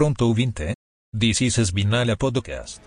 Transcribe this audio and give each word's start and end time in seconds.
pronto 0.00 0.24
ouvinte? 0.24 0.72
This 1.12 1.42
is 1.42 1.58
Spinala 1.58 2.16
Podcast. 2.16 2.80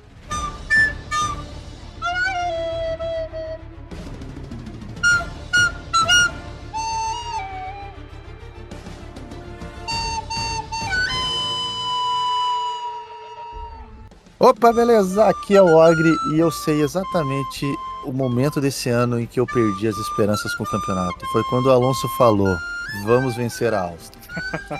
Opa, 14.40 14.74
beleza? 14.74 15.28
Aqui 15.28 15.56
é 15.56 15.62
o 15.62 15.68
Ogre 15.68 16.16
e 16.34 16.40
eu 16.40 16.50
sei 16.50 16.82
exatamente 16.82 17.72
o 18.06 18.12
momento 18.12 18.60
desse 18.60 18.90
ano 18.90 19.20
em 19.20 19.28
que 19.28 19.40
eu 19.40 19.46
perdi 19.46 19.88
as 19.88 19.98
esperanças 19.98 20.56
com 20.56 20.64
o 20.64 20.68
campeonato. 20.68 21.24
Foi 21.32 21.44
quando 21.44 21.68
o 21.68 21.72
Alonso 21.72 22.08
falou: 22.18 22.58
vamos 23.06 23.36
vencer 23.36 23.72
a 23.72 23.82
Áustria. 23.82 24.24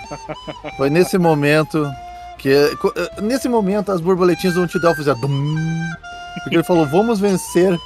Foi 0.76 0.90
nesse 0.90 1.16
momento 1.16 1.88
que. 2.44 2.76
co- 2.76 2.92
eh, 2.94 3.20
Nesse 3.22 3.48
momento 3.48 3.90
as 3.90 4.00
borboletinhas 4.00 4.54
do 4.54 4.60
Antidel 4.62 4.94
fizeram. 4.94 5.18
dum, 5.20 5.56
Porque 6.42 6.56
ele 6.56 6.62
falou: 6.64 6.86
vamos 6.86 7.18
vencer 7.18 7.76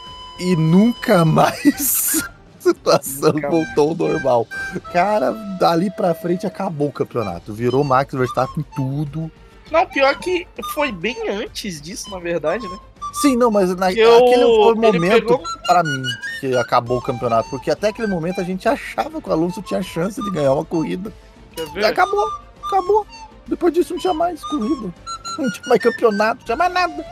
e 0.41 0.57
nunca 0.57 1.25
mais. 1.25 2.23
A 2.69 2.71
situação 2.71 3.33
Nunca 3.33 3.49
voltou 3.49 3.91
ao 3.91 3.95
normal. 3.95 4.47
Cara, 4.93 5.33
dali 5.59 5.91
pra 5.91 6.13
frente 6.15 6.47
acabou 6.47 6.89
o 6.89 6.93
campeonato. 6.93 7.51
Virou 7.55 7.83
Max 7.83 8.13
Verstappen 8.13 8.63
tudo. 8.77 9.31
Não, 9.71 9.87
pior 9.87 10.15
que 10.19 10.47
foi 10.75 10.93
bem 10.93 11.17
antes 11.31 11.81
disso, 11.81 12.11
na 12.11 12.19
verdade, 12.19 12.69
né? 12.69 12.77
Sim, 13.23 13.37
não, 13.39 13.51
mas 13.51 13.75
na, 13.75 13.91
eu- 13.91 14.17
aquele 14.19 14.43
foi 14.45 14.73
o 14.73 14.75
momento 14.77 15.13
pegou- 15.29 15.43
pra 15.67 15.83
mim 15.83 16.03
que 16.41 16.55
acabou 16.57 16.99
o 16.99 17.03
campeonato, 17.03 17.49
porque 17.49 17.71
até 17.71 17.89
aquele 17.89 18.07
momento 18.09 18.39
a 18.41 18.45
gente 18.45 18.69
achava 18.69 19.19
que 19.23 19.29
o 19.31 19.33
Alonso 19.33 19.63
tinha 19.63 19.81
chance 19.83 20.21
de 20.23 20.31
ganhar 20.31 20.53
uma 20.53 20.65
corrida. 20.65 21.11
E 21.75 21.85
acabou, 21.85 22.29
acabou. 22.67 23.07
Depois 23.49 23.73
disso 23.73 23.95
não 23.95 24.01
tinha 24.01 24.15
mais 24.15 24.45
corrida, 24.45 24.93
não 25.39 25.51
tinha 25.51 25.69
mais 25.69 25.83
campeonato, 25.83 26.41
não 26.41 26.45
tinha 26.45 26.57
mais 26.57 26.73
nada. 26.73 27.05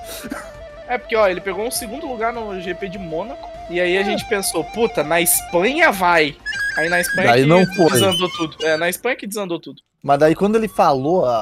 É 0.88 0.98
porque, 0.98 1.16
ó, 1.16 1.26
ele 1.26 1.40
pegou 1.40 1.66
um 1.66 1.70
segundo 1.70 2.06
lugar 2.06 2.32
no 2.32 2.60
GP 2.60 2.88
de 2.88 2.98
Mônaco. 2.98 3.48
E 3.68 3.80
aí 3.80 3.98
a 3.98 4.02
gente 4.04 4.24
pensou, 4.28 4.62
puta, 4.62 5.02
na 5.02 5.20
Espanha 5.20 5.90
vai. 5.90 6.36
Aí 6.76 6.88
na 6.88 7.00
Espanha 7.00 7.28
Daí 7.28 7.42
que 7.42 7.48
não 7.48 7.66
foi. 7.74 7.90
desandou 7.90 8.28
tudo. 8.30 8.56
É, 8.64 8.76
na 8.76 8.88
Espanha 8.88 9.16
que 9.16 9.26
desandou 9.26 9.58
tudo. 9.58 9.82
Mas 10.02 10.20
daí 10.20 10.36
quando 10.36 10.54
ele 10.54 10.68
falou 10.68 11.24
a, 11.26 11.34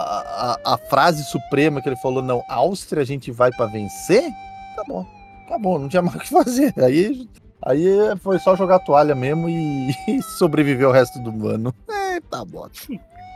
a, 0.65 0.75
a 0.75 0.79
frase 0.79 1.23
suprema 1.25 1.83
que 1.83 1.89
ele 1.89 1.97
falou, 1.97 2.23
não, 2.23 2.43
Áustria 2.49 3.03
a 3.03 3.05
gente 3.05 3.31
vai 3.31 3.51
pra 3.51 3.67
vencer, 3.67 4.25
acabou, 4.73 5.07
acabou, 5.47 5.79
não 5.79 5.89
tinha 5.89 6.01
mais 6.01 6.17
o 6.17 6.21
que 6.21 6.29
fazer. 6.31 6.73
Aí, 6.79 7.29
aí 7.61 7.85
foi 8.23 8.39
só 8.39 8.57
jogar 8.57 8.77
a 8.77 8.81
toalha 8.81 9.15
mesmo 9.15 9.51
e, 9.51 9.91
e 10.09 10.23
sobreviver 10.23 10.89
o 10.89 10.93
resto 10.93 11.19
do 11.19 11.47
ano. 11.49 11.75
É, 11.91 12.21
tá 12.21 12.43
bom. 12.43 12.67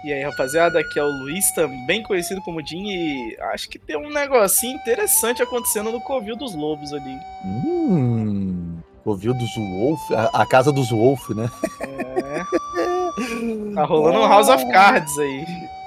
E 0.08 0.12
aí, 0.14 0.22
rapaziada, 0.22 0.80
aqui 0.80 0.98
é 0.98 1.02
o 1.02 1.10
Luiz, 1.10 1.50
também 1.50 2.02
conhecido 2.02 2.40
como 2.40 2.66
Jim, 2.66 2.88
e 2.88 3.36
acho 3.52 3.68
que 3.68 3.78
tem 3.78 3.94
um 3.94 4.08
negocinho 4.08 4.74
interessante 4.74 5.42
acontecendo 5.42 5.92
no 5.92 6.00
Covil 6.00 6.34
dos 6.34 6.54
Lobos 6.54 6.94
ali. 6.94 7.18
Hum. 7.44 8.78
Ouviu 9.04 9.34
dos 9.34 9.54
Wolf, 9.54 10.00
a, 10.12 10.40
a 10.40 10.46
casa 10.46 10.72
dos 10.72 10.88
Wolf, 10.88 11.28
né? 11.36 11.50
É, 11.82 13.74
tá 13.74 13.84
rolando 13.84 14.20
um 14.20 14.26
House 14.26 14.48
of 14.48 14.66
Cards 14.72 15.18
aí. 15.18 15.44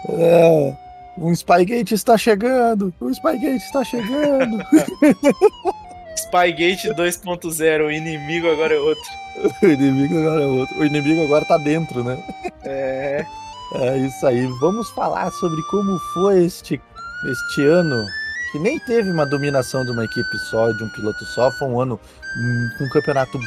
É. 0.10 0.78
Um 1.18 1.34
Spygate 1.34 1.96
está 1.96 2.16
chegando! 2.16 2.94
O 3.00 3.12
Spygate 3.12 3.56
está 3.56 3.84
chegando! 3.84 4.64
Spygate 6.16 6.90
2.0, 6.90 7.88
o 7.88 7.92
inimigo 7.92 8.52
agora 8.52 8.76
é 8.76 8.78
outro. 8.78 9.04
o 9.64 9.66
inimigo 9.66 10.20
agora 10.20 10.44
é 10.44 10.46
outro. 10.46 10.80
O 10.80 10.86
inimigo 10.86 11.24
agora 11.24 11.44
tá 11.44 11.58
dentro, 11.58 12.04
né? 12.04 12.24
É, 12.64 13.26
É 13.76 13.98
isso 14.00 14.26
aí. 14.26 14.46
Vamos 14.60 14.90
falar 14.90 15.32
sobre 15.32 15.62
como 15.64 15.98
foi 16.14 16.44
este, 16.44 16.82
este 17.32 17.66
ano, 17.66 18.06
que 18.52 18.60
nem 18.60 18.78
teve 18.80 19.10
uma 19.12 19.26
dominação 19.26 19.86
de 19.86 19.92
uma 19.92 20.04
equipe 20.04 20.38
só, 20.50 20.72
de 20.72 20.84
um 20.84 20.90
piloto 20.90 21.24
só. 21.26 21.50
Foi 21.54 21.68
um 21.70 21.80
ano 21.82 22.00
hum, 22.38 22.70
com 22.78 22.84
um 22.86 22.90
campeonato 22.90 23.40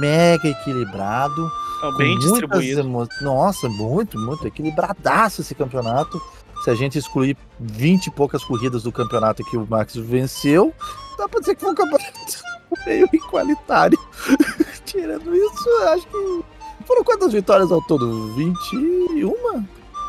mega 0.00 0.48
equilibrado. 0.48 1.50
bem 1.96 2.18
distribuído. 2.18 2.80
emo- 2.80 3.08
Nossa, 3.20 3.68
muito, 3.68 4.18
muito 4.18 4.46
equilibradaço 4.46 5.42
esse 5.42 5.54
campeonato. 5.54 6.20
Se 6.64 6.70
a 6.70 6.74
gente 6.74 6.98
excluir 6.98 7.36
20 7.60 8.06
e 8.08 8.10
poucas 8.10 8.42
corridas 8.42 8.82
do 8.82 8.90
campeonato 8.90 9.44
que 9.44 9.56
o 9.56 9.64
Max 9.64 9.94
venceu, 9.94 10.74
dá 11.16 11.28
pra 11.28 11.38
dizer 11.38 11.54
que 11.54 11.60
foi 11.60 11.70
um 11.70 11.74
campeonato 11.76 12.12
meio 12.84 13.08
igualitário. 13.12 13.96
Tirando 14.84 15.32
isso, 15.36 15.68
acho 15.92 16.06
que. 16.08 16.44
Foram 16.84 17.04
quantas 17.04 17.32
vitórias 17.32 17.70
ao 17.70 17.82
todo? 17.82 18.34
21? 18.34 19.34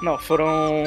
Não, 0.02 0.18
foram 0.18 0.84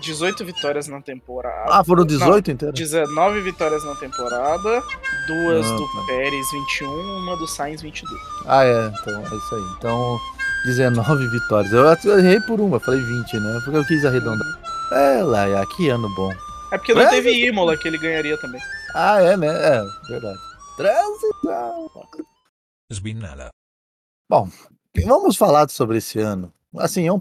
18 0.00 0.44
vitórias 0.44 0.86
na 0.86 1.00
temporada. 1.00 1.72
Ah, 1.72 1.82
foram 1.82 2.04
18 2.04 2.50
inteiras? 2.50 2.78
19 2.78 3.40
vitórias 3.40 3.82
na 3.84 3.94
temporada, 3.94 4.82
duas 5.26 5.66
Ah, 5.66 5.76
do 5.76 5.84
tá. 5.86 6.06
Pérez 6.06 6.46
21, 6.52 6.90
uma 6.90 7.36
do 7.36 7.46
Sainz 7.46 7.80
22. 7.80 8.20
Ah, 8.46 8.64
é, 8.64 8.86
então 8.86 9.18
é 9.20 9.34
isso 9.34 9.54
aí. 9.54 9.62
Então, 9.78 10.18
19 10.66 11.26
vitórias. 11.28 11.72
Eu, 11.72 11.84
eu 12.10 12.18
errei 12.18 12.40
por 12.42 12.60
uma, 12.60 12.78
falei 12.78 13.00
20, 13.00 13.40
né? 13.40 13.60
Porque 13.64 13.78
eu 13.78 13.84
quis 13.86 14.04
arredondar. 14.04 14.46
É, 14.92 15.22
lá, 15.22 15.48
é, 15.48 15.64
que 15.76 15.88
ano 15.88 16.08
bom. 16.14 16.30
É 16.72 16.76
porque 16.78 16.92
não 16.92 17.02
É, 17.02 17.08
teve 17.08 17.46
Imola 17.46 17.76
que 17.76 17.88
ele 17.88 17.96
ganharia 17.98 18.36
também. 18.38 18.60
Ah, 18.94 19.20
é, 19.22 19.36
né? 19.36 19.46
É, 19.48 19.82
verdade. 20.08 20.38
Transição. 20.76 21.90
Spinala. 22.92 23.50
Vamos 25.06 25.36
falar 25.36 25.68
sobre 25.70 25.98
esse 25.98 26.18
ano. 26.18 26.52
Assim, 26.76 27.06
é 27.06 27.12
um 27.12 27.20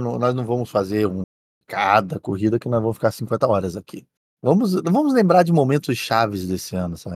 não- 0.00 0.18
nós 0.18 0.34
não 0.34 0.44
vamos 0.44 0.70
fazer 0.70 1.06
um 1.06 1.22
cada 1.66 2.18
corrida 2.18 2.58
que 2.58 2.68
nós 2.68 2.80
vamos 2.80 2.96
ficar 2.96 3.10
50 3.12 3.46
horas 3.46 3.76
aqui. 3.76 4.06
Vamos, 4.42 4.72
vamos 4.74 5.12
lembrar 5.12 5.42
de 5.42 5.52
momentos 5.52 5.96
chaves 5.98 6.46
desse 6.46 6.74
ano, 6.76 6.96
sabe? 6.96 7.14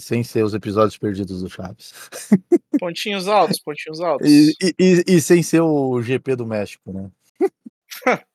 Sem 0.00 0.24
ser 0.24 0.42
os 0.44 0.54
episódios 0.54 0.96
perdidos 0.96 1.42
do 1.42 1.48
Chaves. 1.50 1.92
Pontinhos 2.80 3.28
altos, 3.28 3.60
pontinhos 3.60 4.00
altos. 4.00 4.26
E, 4.28 4.54
e- 4.78 5.04
e- 5.06 5.20
sem 5.20 5.42
ser 5.42 5.60
o 5.60 6.00
GP 6.00 6.34
do 6.36 6.46
México, 6.46 6.90
né? 6.90 7.10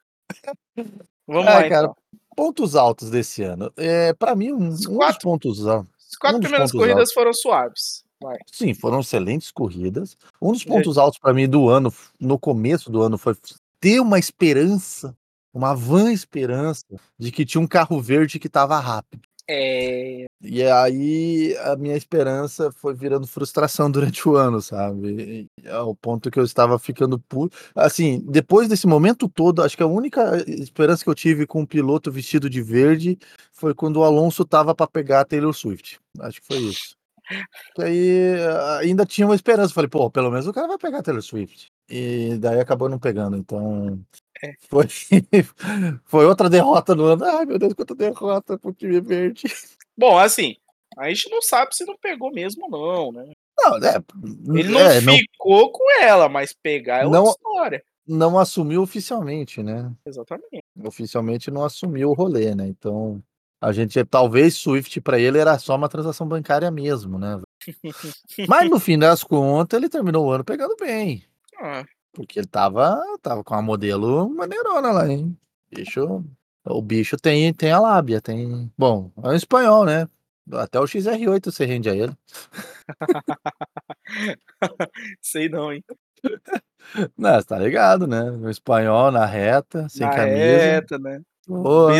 Vamos 1.27 1.47
Ah, 1.47 1.55
lá, 1.61 1.69
cara, 1.69 1.85
então. 1.85 1.95
Pontos 2.35 2.75
altos 2.75 3.09
desse 3.09 3.43
ano. 3.43 3.71
É, 3.75 4.13
para 4.13 4.35
mim, 4.35 4.51
um, 4.53 4.69
dos 4.69 4.85
quatro- 4.85 5.19
pontos 5.21 5.65
altos. 5.67 5.91
As 6.09 6.15
quatro 6.15 6.37
um 6.37 6.41
primeiras 6.41 6.71
corridas 6.71 6.97
altos. 6.99 7.13
foram 7.13 7.33
suaves. 7.33 8.03
Vai. 8.21 8.37
Sim, 8.51 8.73
foram 8.73 8.99
excelentes 8.99 9.51
corridas. 9.51 10.17
Um 10.41 10.51
dos 10.51 10.63
pontos 10.63 10.97
altos 10.97 11.19
para 11.19 11.33
mim 11.33 11.47
do 11.47 11.69
ano, 11.69 11.93
no 12.19 12.37
começo 12.37 12.91
do 12.91 13.01
ano, 13.01 13.17
foi 13.17 13.35
ter 13.79 13.99
uma 13.99 14.19
esperança, 14.19 15.15
uma 15.53 15.73
vã 15.73 16.11
esperança 16.11 16.83
de 17.17 17.31
que 17.31 17.45
tinha 17.45 17.61
um 17.61 17.67
carro 17.67 18.01
verde 18.01 18.39
que 18.39 18.47
estava 18.47 18.77
rápido. 18.79 19.21
É. 19.51 20.27
E 20.41 20.63
aí 20.63 21.57
a 21.63 21.75
minha 21.75 21.97
esperança 21.97 22.71
foi 22.71 22.93
virando 22.93 23.25
frustração 23.25 23.89
durante 23.91 24.29
o 24.29 24.35
ano, 24.35 24.61
sabe? 24.61 25.49
E 25.63 25.67
Ao 25.67 25.95
ponto 25.95 26.29
que 26.29 26.39
eu 26.39 26.43
estava 26.43 26.77
ficando 26.77 27.17
puro. 27.17 27.49
Assim, 27.73 28.23
depois 28.27 28.69
desse 28.69 28.85
momento 28.85 29.27
todo, 29.27 29.63
acho 29.63 29.75
que 29.75 29.81
a 29.81 29.87
única 29.87 30.37
esperança 30.47 31.03
que 31.03 31.09
eu 31.09 31.15
tive 31.15 31.47
com 31.47 31.61
um 31.61 31.65
piloto 31.65 32.11
vestido 32.11 32.47
de 32.47 32.61
verde 32.61 33.17
foi 33.51 33.73
quando 33.73 33.97
o 33.97 34.03
Alonso 34.03 34.45
tava 34.45 34.75
para 34.75 34.85
pegar 34.85 35.21
a 35.21 35.25
Taylor 35.25 35.53
Swift. 35.53 35.99
Acho 36.19 36.39
que 36.41 36.45
foi 36.45 36.57
isso. 36.57 36.98
Que 37.75 37.83
aí 37.83 38.35
ah, 38.41 38.77
ainda 38.79 39.05
tinha 39.05 39.27
uma 39.27 39.35
esperança. 39.35 39.73
Falei, 39.73 39.89
pô, 39.89 40.09
pelo 40.09 40.31
menos 40.31 40.47
o 40.47 40.53
cara 40.53 40.67
vai 40.67 40.77
pegar 40.77 41.01
Taylor 41.01 41.21
Swift. 41.21 41.67
E 41.89 42.37
daí 42.39 42.59
acabou 42.59 42.89
não 42.89 42.99
pegando. 42.99 43.37
Então. 43.37 43.99
É. 44.43 44.53
Foi, 44.69 44.85
foi 46.05 46.25
outra 46.25 46.49
derrota 46.49 46.95
no 46.95 47.05
ano. 47.05 47.25
Ai, 47.25 47.45
meu 47.45 47.59
Deus, 47.59 47.73
quanta 47.73 47.95
derrota 47.95 48.57
pro 48.57 48.73
time 48.73 49.01
verde. 49.01 49.43
Bom, 49.97 50.17
assim, 50.17 50.55
a 50.97 51.09
gente 51.09 51.29
não 51.29 51.41
sabe 51.41 51.75
se 51.75 51.85
não 51.85 51.97
pegou 51.97 52.31
mesmo, 52.31 52.69
não, 52.69 53.11
né? 53.11 53.31
Não, 53.57 53.75
é, 53.77 54.01
Ele 54.57 54.69
não 54.69 54.79
é, 54.79 55.01
não, 55.01 55.17
ficou 55.17 55.71
com 55.71 56.01
ela, 56.01 56.29
mas 56.29 56.53
pegar 56.53 56.99
é 57.03 57.05
outra 57.05 57.19
Não- 57.19 57.29
história. 57.29 57.83
não 58.07 58.39
assumiu 58.39 58.81
oficialmente, 58.81 59.61
né? 59.61 59.91
Exatamente. 60.05 60.63
Oficialmente 60.85 61.51
não 61.51 61.65
assumiu 61.65 62.09
o 62.09 62.13
rolê, 62.13 62.55
né? 62.55 62.65
Então, 62.67 63.21
a 63.61 63.71
gente, 63.71 64.03
talvez 64.05 64.55
Swift 64.55 65.01
para 65.01 65.19
ele 65.19 65.37
era 65.37 65.57
só 65.59 65.75
uma 65.75 65.89
transação 65.89 66.27
bancária 66.27 66.69
mesmo, 66.71 67.19
né? 67.19 67.39
Mas 68.47 68.69
no 68.69 68.79
fim 68.79 68.97
das 68.97 69.23
contas, 69.23 69.77
ele 69.77 69.89
terminou 69.89 70.25
o 70.27 70.31
ano 70.31 70.43
pegando 70.43 70.75
bem. 70.79 71.23
Ah, 71.57 71.83
Porque 72.13 72.39
ele 72.39 72.47
tava, 72.47 73.01
tava 73.21 73.43
com 73.43 73.53
uma 73.53 73.61
modelo 73.61 74.29
maneirona 74.29 74.91
lá, 74.91 75.07
hein? 75.07 75.37
Bicho, 75.71 76.23
o 76.65 76.81
bicho 76.81 77.17
tem, 77.17 77.53
tem 77.53 77.71
a 77.71 77.79
lábia, 77.79 78.21
tem. 78.21 78.71
Bom, 78.77 79.11
é 79.21 79.27
um 79.27 79.33
espanhol, 79.33 79.85
né? 79.85 80.07
Até 80.51 80.79
o 80.79 80.85
XR8 80.85 81.51
você 81.51 81.65
rende 81.65 81.89
a 81.89 81.95
ele. 81.95 82.13
sei 85.21 85.49
não, 85.49 85.71
hein? 85.71 85.83
Não, 87.17 87.35
você 87.35 87.45
tá 87.45 87.59
ligado, 87.59 88.07
né? 88.07 88.31
O 88.31 88.49
espanhol 88.49 89.11
na 89.11 89.25
reta, 89.25 89.87
sem 89.89 90.07
Na 90.07 90.15
camisa. 90.15 90.37
reta, 90.37 90.97
né? 90.97 91.21
Boa. 91.47 91.93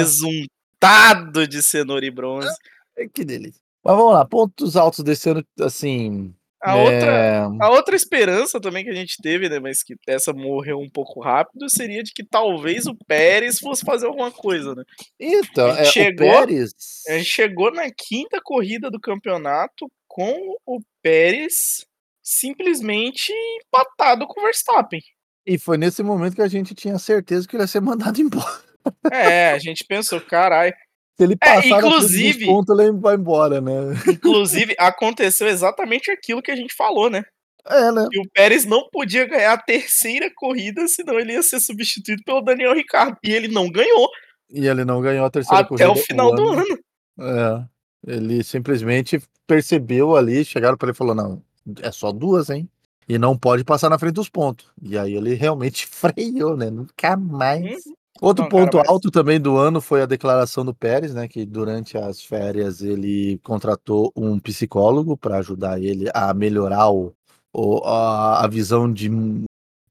Besuntado 0.82 1.48
de 1.48 1.62
cenoura 1.64 2.06
e 2.06 2.12
bronze. 2.12 2.50
É, 2.98 3.08
Que 3.08 3.24
delícia. 3.26 3.62
Mas 3.84 3.96
vamos 3.96 4.14
lá, 4.14 4.26
pontos 4.26 4.76
altos 4.76 5.04
desse 5.04 5.30
ano, 5.30 5.44
assim. 5.62 6.34
A, 6.62 6.76
outra, 6.76 7.12
É, 7.12 7.40
a 7.62 7.70
outra 7.70 7.96
esperança 7.96 8.60
também 8.60 8.84
que 8.84 8.90
a 8.90 8.94
gente 8.96 9.16
teve, 9.22 9.48
né, 9.48 9.60
mas 9.60 9.82
que 9.82 9.96
essa 10.06 10.34
morreu 10.34 10.78
um 10.78 10.90
pouco 10.90 11.22
rápido, 11.22 11.70
seria 11.70 12.04
de 12.04 12.12
que 12.12 12.22
talvez 12.22 12.86
o 12.86 12.96
Pérez 13.08 13.60
fosse 13.60 13.86
fazer 13.86 14.08
alguma 14.08 14.30
coisa, 14.30 14.76
né? 14.76 14.84
Então, 15.18 15.70
é, 15.70 15.86
chegou- 15.86 16.28
o 16.28 16.32
Pérez. 16.46 16.74
A 17.08 17.14
gente 17.14 17.30
chegou 17.30 17.72
na 17.72 17.90
quinta 17.90 18.42
corrida 18.44 18.92
do 18.92 19.00
campeonato 19.00 19.90
com 20.06 20.36
o 20.66 20.82
Pérez 21.02 21.86
simplesmente 22.22 23.32
empatado 23.32 24.28
com 24.28 24.42
o 24.42 24.44
Verstappen. 24.44 25.02
E 25.46 25.58
foi 25.58 25.78
nesse 25.78 26.04
momento 26.04 26.36
que 26.36 26.42
a 26.42 26.48
gente 26.50 26.76
tinha 26.76 27.00
certeza 27.00 27.48
que 27.48 27.56
ele 27.56 27.64
ia 27.64 27.68
ser 27.68 27.80
mandado 27.82 28.20
embora. 28.20 28.69
É, 29.12 29.52
a 29.52 29.60
gente 29.60 29.84
pensou, 29.84 30.20
caralho. 30.22 30.74
Se 31.18 31.24
ele 31.24 31.36
passar 31.36 31.56
na 31.56 31.62
frente 31.62 31.82
dos 31.82 31.84
inclusive- 32.14 32.46
pontos, 32.46 32.80
ele 32.80 32.92
vai 32.94 33.16
embora, 33.16 33.60
né? 33.60 33.72
Inclusive, 34.08 34.76
aconteceu 34.80 35.48
exatamente 35.48 36.10
aquilo 36.10 36.42
que 36.42 36.52
a 36.52 36.56
gente 36.56 36.74
falou, 36.74 37.10
né? 37.10 37.24
É, 37.68 37.92
né? 37.92 38.08
Que 38.10 38.20
o 38.20 38.30
Pérez 38.34 38.66
não 38.66 38.88
podia 38.90 39.28
ganhar 39.28 39.54
a 39.54 39.58
terceira 39.62 40.32
corrida, 40.34 40.88
senão 40.88 41.20
ele 41.20 41.34
ia 41.34 41.44
ser 41.44 41.60
substituído 41.60 42.24
pelo 42.24 42.42
Daniel 42.42 42.74
Ricciardo. 42.74 43.18
E 43.24 43.32
ele 43.32 43.50
não 43.50 43.70
ganhou 43.70 44.10
E 44.50 44.66
ele 44.66 44.86
não 44.86 45.02
ganhou 45.02 45.26
a 45.26 45.30
terceira 45.30 45.60
até 45.62 45.68
corrida. 45.70 45.92
o 45.92 45.96
final 45.96 46.34
do 46.34 46.50
ano. 46.50 46.80
É. 47.20 47.66
Ele 48.08 48.42
simplesmente 48.44 49.22
percebeu 49.46 50.16
ali, 50.16 50.46
chegaram 50.46 50.78
para 50.78 50.88
ele 50.88 50.96
e 50.96 50.98
falou: 50.98 51.14
não, 51.14 51.44
é 51.82 51.92
só 51.92 52.12
duas, 52.14 52.50
hein? 52.50 52.68
E 53.10 53.18
não 53.18 53.38
pode 53.38 53.64
passar 53.66 53.90
na 53.90 54.00
frente 54.00 54.14
dos 54.14 54.30
pontos. 54.30 54.68
E 54.82 54.98
aí 54.98 55.14
ele 55.16 55.34
realmente 55.34 55.86
freou, 55.92 56.56
né? 56.56 56.70
Nunca 56.72 57.18
mais. 57.18 57.86
Uhum. 57.86 57.94
Outro 58.22 58.44
Não, 58.44 58.50
cara, 58.50 58.64
ponto 58.66 58.78
mas- 58.78 58.90
alto 58.90 59.10
também 59.10 59.40
do 59.40 59.58
ano 59.58 59.80
foi 59.80 60.02
a 60.02 60.06
declaração 60.06 60.66
do 60.66 60.74
Pérez, 60.74 61.14
né? 61.14 61.28
Que 61.28 61.46
durante 61.46 61.98
as 61.98 62.22
férias 62.22 62.82
ele 62.82 63.40
contratou 63.44 64.12
um 64.16 64.38
psicólogo 64.40 65.16
para 65.16 65.38
ajudar 65.38 65.80
ele 65.82 66.10
a 66.14 66.34
melhorar 66.34 66.90
o, 66.92 67.14
o- 67.54 67.82
a, 67.86 68.44
a 68.44 68.48
visão 68.48 68.92
de, 68.92 69.10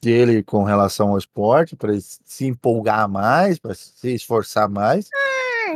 dele 0.03 0.43
com 0.43 0.63
relação 0.63 1.11
ao 1.11 1.19
esporte, 1.19 1.75
para 1.75 1.93
se 2.01 2.47
empolgar 2.47 3.09
mais, 3.09 3.59
para 3.59 3.75
se 3.75 4.15
esforçar 4.15 4.69
mais. 4.69 5.09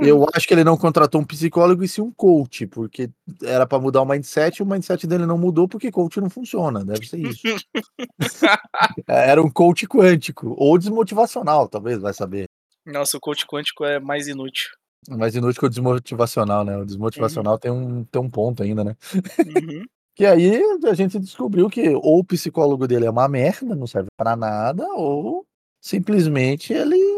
Eu 0.00 0.26
acho 0.32 0.46
que 0.46 0.54
ele 0.54 0.64
não 0.64 0.76
contratou 0.76 1.20
um 1.20 1.24
psicólogo 1.24 1.82
e 1.82 1.88
sim 1.88 2.00
um 2.00 2.12
coach, 2.12 2.66
porque 2.66 3.10
era 3.42 3.66
para 3.66 3.78
mudar 3.78 4.02
o 4.02 4.06
mindset 4.06 4.58
e 4.58 4.62
o 4.62 4.66
mindset 4.66 5.06
dele 5.06 5.26
não 5.26 5.36
mudou 5.36 5.68
porque 5.68 5.90
coach 5.90 6.20
não 6.20 6.30
funciona, 6.30 6.84
deve 6.84 7.06
ser 7.06 7.18
isso. 7.18 7.42
era 9.06 9.42
um 9.42 9.50
coach 9.50 9.86
quântico 9.86 10.54
ou 10.56 10.78
desmotivacional, 10.78 11.68
talvez, 11.68 11.98
vai 11.98 12.12
saber. 12.12 12.46
Nossa, 12.86 13.16
o 13.16 13.20
coach 13.20 13.46
quântico 13.46 13.84
é 13.84 14.00
mais 14.00 14.26
inútil. 14.26 14.70
Mais 15.08 15.34
inútil 15.34 15.60
que 15.60 15.66
o 15.66 15.70
desmotivacional, 15.70 16.64
né? 16.64 16.76
O 16.76 16.84
desmotivacional 16.84 17.58
tem, 17.58 17.70
um, 17.70 18.04
tem 18.04 18.22
um 18.22 18.30
ponto 18.30 18.62
ainda, 18.62 18.84
né? 18.84 18.96
Uhum. 19.14 19.84
Que 20.14 20.26
aí 20.26 20.62
a 20.84 20.92
gente 20.92 21.18
descobriu 21.18 21.70
que 21.70 21.88
ou 21.88 22.18
o 22.18 22.24
psicólogo 22.24 22.86
dele 22.86 23.06
é 23.06 23.10
uma 23.10 23.26
merda, 23.26 23.74
não 23.74 23.86
serve 23.86 24.08
pra 24.14 24.36
nada, 24.36 24.86
ou 24.92 25.46
simplesmente 25.80 26.70
ele 26.70 27.11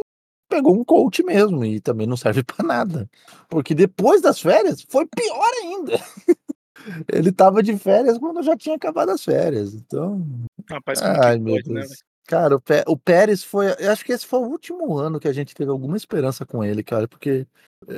pegou 0.55 0.79
um 0.79 0.85
coach 0.85 1.23
mesmo 1.23 1.65
e 1.65 1.81
também 1.81 2.07
não 2.07 2.17
serve 2.17 2.43
pra 2.45 2.65
nada. 2.65 3.09
Porque 3.49 3.75
depois 3.75 4.23
das 4.23 4.41
férias 4.41 4.85
foi 4.89 5.07
pior 5.07 5.51
ainda. 5.63 5.93
ele 7.13 7.33
tava 7.33 7.63
de 7.63 7.77
férias 7.77 8.19
quando 8.19 8.43
já 8.43 8.57
tinha 8.57 8.77
acabado 8.77 9.11
as 9.11 9.25
férias. 9.25 9.75
Então, 9.75 10.27
Rapaz, 10.69 11.01
ai 11.03 11.39
meu 11.39 11.55
pode, 11.55 11.69
né, 11.73 11.81
Deus. 11.81 11.91
velho? 11.91 12.01
Cara, 12.27 12.57
o, 12.57 12.61
Pé- 12.61 12.85
o 12.89 12.97
Pérez 12.97 13.45
foi. 13.45 13.67
Eu 13.79 13.93
acho 13.93 14.03
que 14.03 14.11
esse 14.11 14.27
foi 14.27 14.39
o 14.39 14.49
último 14.49 14.97
ano 14.97 15.21
que 15.21 15.29
a 15.29 15.33
gente 15.33 15.55
teve 15.55 15.71
alguma 15.71 15.95
esperança 15.95 16.47
com 16.47 16.65
ele, 16.65 16.83
cara, 16.83 17.07
porque 17.07 17.47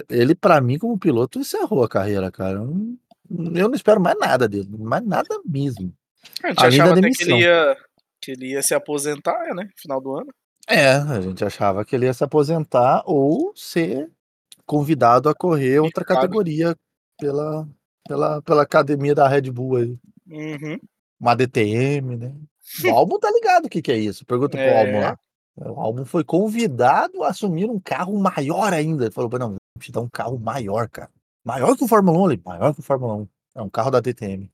ele, 0.08 0.35
pra 0.35 0.61
mim, 0.61 0.79
como 0.79 0.99
piloto, 0.99 1.38
encerrou 1.38 1.85
a 1.85 1.88
carreira, 1.88 2.29
cara. 2.32 2.55
Eu 2.58 2.64
não, 2.67 2.99
eu 3.55 3.69
não 3.69 3.75
espero 3.76 4.00
mais 4.00 4.19
nada 4.19 4.49
dele, 4.49 4.69
mais 4.79 5.05
nada 5.05 5.29
mesmo. 5.44 5.94
A 6.43 6.49
gente 6.49 6.58
Além 6.64 6.81
achava 6.81 6.99
até 6.99 7.08
que 7.11 7.23
ele, 7.23 7.38
ia, 7.38 7.76
que 8.20 8.31
ele 8.32 8.47
ia 8.50 8.62
se 8.62 8.75
aposentar, 8.75 9.55
né? 9.55 9.69
Final 9.76 10.00
do 10.00 10.17
ano. 10.17 10.35
É, 10.68 10.90
a 10.96 11.20
gente 11.20 11.44
achava 11.44 11.84
que 11.84 11.94
ele 11.94 12.06
ia 12.06 12.14
se 12.14 12.24
aposentar 12.24 13.02
ou 13.06 13.52
ser 13.54 14.10
convidado 14.64 15.28
a 15.28 15.34
correr 15.34 15.78
outra 15.78 16.04
categoria 16.04 16.76
pela, 17.18 17.68
pela, 18.06 18.42
pela 18.42 18.62
academia 18.62 19.14
da 19.14 19.28
Red 19.28 19.50
Bull 19.50 19.76
aí. 19.76 19.98
Uhum. 20.28 20.78
Uma 21.20 21.34
DTM, 21.36 22.16
né? 22.16 22.34
O 22.84 22.90
álbum 22.90 23.18
tá 23.18 23.30
ligado 23.30 23.66
o 23.66 23.68
que, 23.68 23.80
que 23.80 23.92
é 23.92 23.96
isso? 23.96 24.26
Pergunta 24.26 24.56
pro 24.56 24.60
É. 24.60 24.80
álbum 24.80 25.00
lá. 25.00 25.18
O 25.56 25.80
álbum 25.80 26.04
foi 26.04 26.22
convidado 26.24 27.22
a 27.22 27.28
assumir 27.28 27.64
um 27.70 27.80
carro 27.80 28.19
maior 28.19 28.72
ainda. 28.74 29.04
Ele 29.04 29.14
falou, 29.14 29.30
não, 29.38 29.50
vou 29.50 29.58
te 29.80 29.90
dar 29.92 30.00
um 30.00 30.08
carro 30.08 30.38
maior, 30.38 30.88
cara. 30.88 31.10
Maior 31.44 31.76
que 31.76 31.84
o 31.84 31.88
Fórmula 31.88 32.19
1 32.19 32.26
ali, 32.26 32.42
maior 32.44 32.74
que 32.74 32.80
o 32.80 32.82
Fórmula 32.82 33.14
1. 33.14 33.28
É 33.54 33.62
um 33.62 33.70
carro 33.70 33.90
da 33.90 34.00
DTM. 34.00 34.50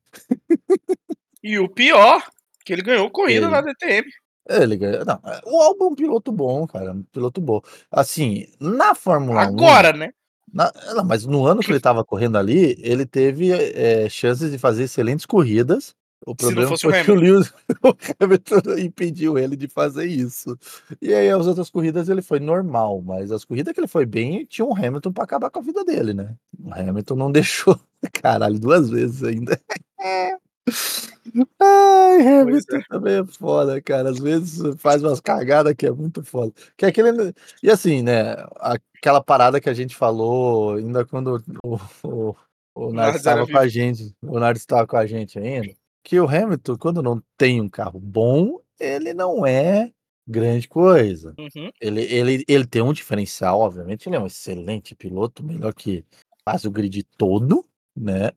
E 1.43 1.59
o 1.59 1.69
pior, 1.69 2.23
que 2.65 2.73
ele 2.73 2.83
ganhou 2.83 3.11
corrida 3.11 3.47
Ele. 3.47 3.51
na 3.51 3.61
DTM. 3.63 4.09
Ele 4.49 4.77
ganhou. 4.77 5.05
Não, 5.05 5.21
o 5.47 5.61
álbum 5.61 5.85
é 5.85 5.89
um 5.89 5.95
piloto 5.95 6.33
bom, 6.33 6.67
cara. 6.67 6.93
Um 6.93 7.03
piloto 7.05 7.41
bom. 7.41 7.61
Assim, 7.91 8.47
na 8.61 8.95
Fórmula 8.95 9.43
1. 9.43 9.43
Agora, 9.45 9.93
né? 9.93 10.13
Na- 10.53 10.73
não, 10.95 11.05
mas 11.05 11.25
no 11.25 11.47
ano 11.47 11.61
que 11.61 11.71
ele 11.71 11.79
estava 11.79 12.05
correndo 12.05 12.37
ali, 12.37 12.77
ele 12.81 13.07
teve 13.07 13.51
é, 13.53 14.09
chances 14.09 14.51
de 14.51 14.59
fazer 14.59 14.85
excelentes 14.85 15.25
corridas. 15.27 15.95
O 16.25 16.37
problema 16.37 16.69
fosse 16.69 16.87
o 16.87 16.91
foi 16.91 17.03
que 17.03 17.11
o 17.11 17.15
Lewis 17.17 17.53
o 17.83 17.97
Hamilton 18.21 18.79
impediu 18.79 19.37
ele 19.37 19.57
de 19.57 19.67
fazer 19.67 20.07
isso. 20.07 20.57
E 21.01 21.13
aí 21.13 21.29
as 21.29 21.47
outras 21.49 21.69
corridas 21.69 22.09
ele 22.09 22.23
foi 22.23 22.39
normal, 22.39 23.03
mas 23.03 23.33
as 23.33 23.45
corridas 23.45 23.75
que 23.75 23.81
ele 23.81 23.89
foi 23.89 24.07
bem 24.07 24.45
tinha 24.45 24.65
um 24.65 24.77
Hamilton 24.77 25.13
para 25.13 25.25
acabar 25.25 25.51
com 25.51 25.59
a 25.59 25.63
vida 25.63 25.85
dele, 25.85 26.15
né? 26.15 26.37
O 26.63 26.73
Hamilton 26.73 27.17
não 27.17 27.33
deixou, 27.33 27.79
caralho, 28.13 28.59
duas 28.59 28.89
vezes 28.89 29.25
ainda. 29.25 29.61
Ai, 31.61 32.27
Hamilton 32.27 32.77
é. 32.77 32.83
também 32.89 33.15
é 33.15 33.25
foda, 33.25 33.81
cara. 33.81 34.11
Às 34.11 34.19
vezes 34.19 34.61
faz 34.79 35.03
umas 35.03 35.21
cagadas 35.21 35.75
que 35.75 35.87
é 35.87 35.91
muito 35.91 36.23
foda. 36.23 36.53
Que 36.77 36.85
é 36.85 36.89
aquele... 36.89 37.33
E 37.63 37.71
assim, 37.71 38.03
né? 38.03 38.37
Aquela 38.57 39.23
parada 39.23 39.61
que 39.61 39.71
a 39.71 39.75
gente 39.75 39.97
falou 39.97 40.75
ainda 40.75 41.05
quando 41.05 41.43
o, 41.65 41.77
o, 42.03 42.37
o 42.75 43.01
era 43.01 43.17
estava 43.17 43.47
com 43.47 43.59
a 43.59 43.69
gente. 43.69 44.15
O 44.23 44.39
Nardes 44.39 44.63
estava 44.63 44.87
com 44.87 44.97
a 44.97 45.07
gente 45.07 45.39
ainda. 45.39 45.75
Que 46.05 46.19
o 46.21 46.29
Hamilton, 46.29 46.77
quando 46.77 47.03
não 47.03 47.23
tem 47.37 47.61
um 47.61 47.69
carro 47.69 48.01
bom, 48.01 48.61
ele 48.79 49.15
não 49.15 49.47
é 49.47 49.91
grande 50.27 50.69
coisa. 50.69 51.35
Uhum. 51.39 51.71
Ele, 51.81 52.03
ele, 52.03 52.45
ele 52.47 52.67
tem 52.67 52.83
um 52.83 52.93
diferencial, 52.93 53.61
obviamente, 53.61 54.09
ele 54.09 54.17
é 54.17 54.21
um 54.21 54.27
excelente 54.27 54.95
piloto, 54.95 55.45
melhor 55.45 55.75
que 55.75 56.05
faz 56.45 56.65
o 56.65 56.71
grid 56.71 57.05
todo, 57.17 57.67
né? 57.97 58.31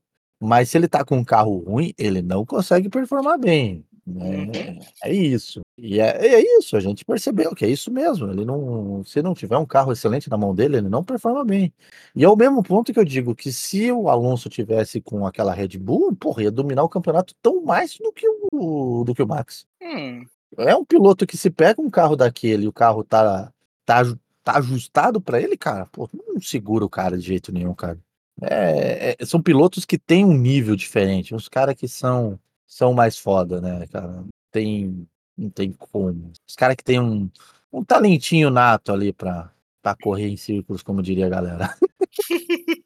Mas 0.45 0.69
se 0.69 0.77
ele 0.77 0.87
tá 0.87 1.03
com 1.03 1.17
um 1.17 1.23
carro 1.23 1.57
ruim, 1.59 1.93
ele 1.97 2.21
não 2.21 2.45
consegue 2.45 2.89
performar 2.89 3.37
bem. 3.39 3.85
Né? 4.07 4.77
É 5.03 5.11
isso. 5.11 5.61
E 5.77 5.99
é, 5.99 6.27
é 6.27 6.57
isso, 6.59 6.77
a 6.77 6.79
gente 6.79 7.03
percebeu 7.03 7.55
que 7.55 7.65
é 7.65 7.67
isso 7.67 7.91
mesmo. 7.91 8.29
Ele 8.31 8.45
não, 8.45 9.03
se 9.03 9.21
não 9.21 9.33
tiver 9.33 9.57
um 9.57 9.65
carro 9.65 9.91
excelente 9.91 10.29
na 10.29 10.37
mão 10.37 10.53
dele, 10.53 10.77
ele 10.77 10.89
não 10.89 11.03
performa 11.03 11.43
bem. 11.43 11.73
E 12.15 12.23
é 12.23 12.29
o 12.29 12.35
mesmo 12.35 12.61
ponto 12.61 12.93
que 12.93 12.99
eu 12.99 13.03
digo 13.03 13.33
que 13.33 13.51
se 13.51 13.91
o 13.91 14.07
Alonso 14.07 14.47
tivesse 14.47 15.01
com 15.01 15.25
aquela 15.25 15.53
Red 15.53 15.79
Bull, 15.79 16.15
porra, 16.15 16.43
ia 16.43 16.51
dominar 16.51 16.83
o 16.83 16.89
campeonato 16.89 17.33
tão 17.41 17.63
mais 17.63 17.97
do 17.97 18.11
que 18.13 18.27
o, 18.53 19.03
do 19.03 19.15
que 19.15 19.23
o 19.23 19.27
Max. 19.27 19.65
Hum, 19.81 20.23
É 20.57 20.75
um 20.75 20.85
piloto 20.85 21.25
que 21.25 21.35
se 21.35 21.49
pega 21.49 21.81
um 21.81 21.89
carro 21.89 22.15
daquele 22.15 22.65
e 22.65 22.67
o 22.67 22.73
carro 22.73 23.03
tá, 23.03 23.51
tá, 23.83 24.03
tá 24.43 24.57
ajustado 24.59 25.19
pra 25.19 25.41
ele, 25.41 25.57
cara, 25.57 25.87
pô, 25.87 26.07
não 26.13 26.39
segura 26.39 26.85
o 26.85 26.89
cara 26.89 27.17
de 27.17 27.25
jeito 27.25 27.51
nenhum, 27.51 27.73
cara. 27.73 27.99
É, 28.41 29.15
é- 29.19 29.25
são 29.25 29.41
pilotos 29.41 29.85
que 29.85 29.97
têm 29.97 30.25
um 30.25 30.37
nível 30.37 30.75
diferente, 30.75 31.33
uns 31.33 31.47
caras 31.47 31.75
que 31.75 31.87
são, 31.87 32.39
são 32.67 32.93
mais 32.93 33.17
foda, 33.17 33.61
né, 33.61 33.87
cara? 33.87 34.25
Tem, 34.51 35.07
não 35.37 35.49
tem 35.49 35.71
como. 35.71 36.31
Os 36.47 36.55
caras 36.55 36.75
que 36.75 36.83
têm 36.83 36.99
um, 36.99 37.29
um 37.71 37.83
talentinho 37.83 38.49
nato 38.49 38.91
ali 38.91 39.13
pra, 39.13 39.51
pra 39.81 39.95
correr 39.95 40.27
em 40.29 40.37
círculos, 40.37 40.83
como 40.83 41.01
diria 41.01 41.27
a 41.27 41.29
galera. 41.29 41.75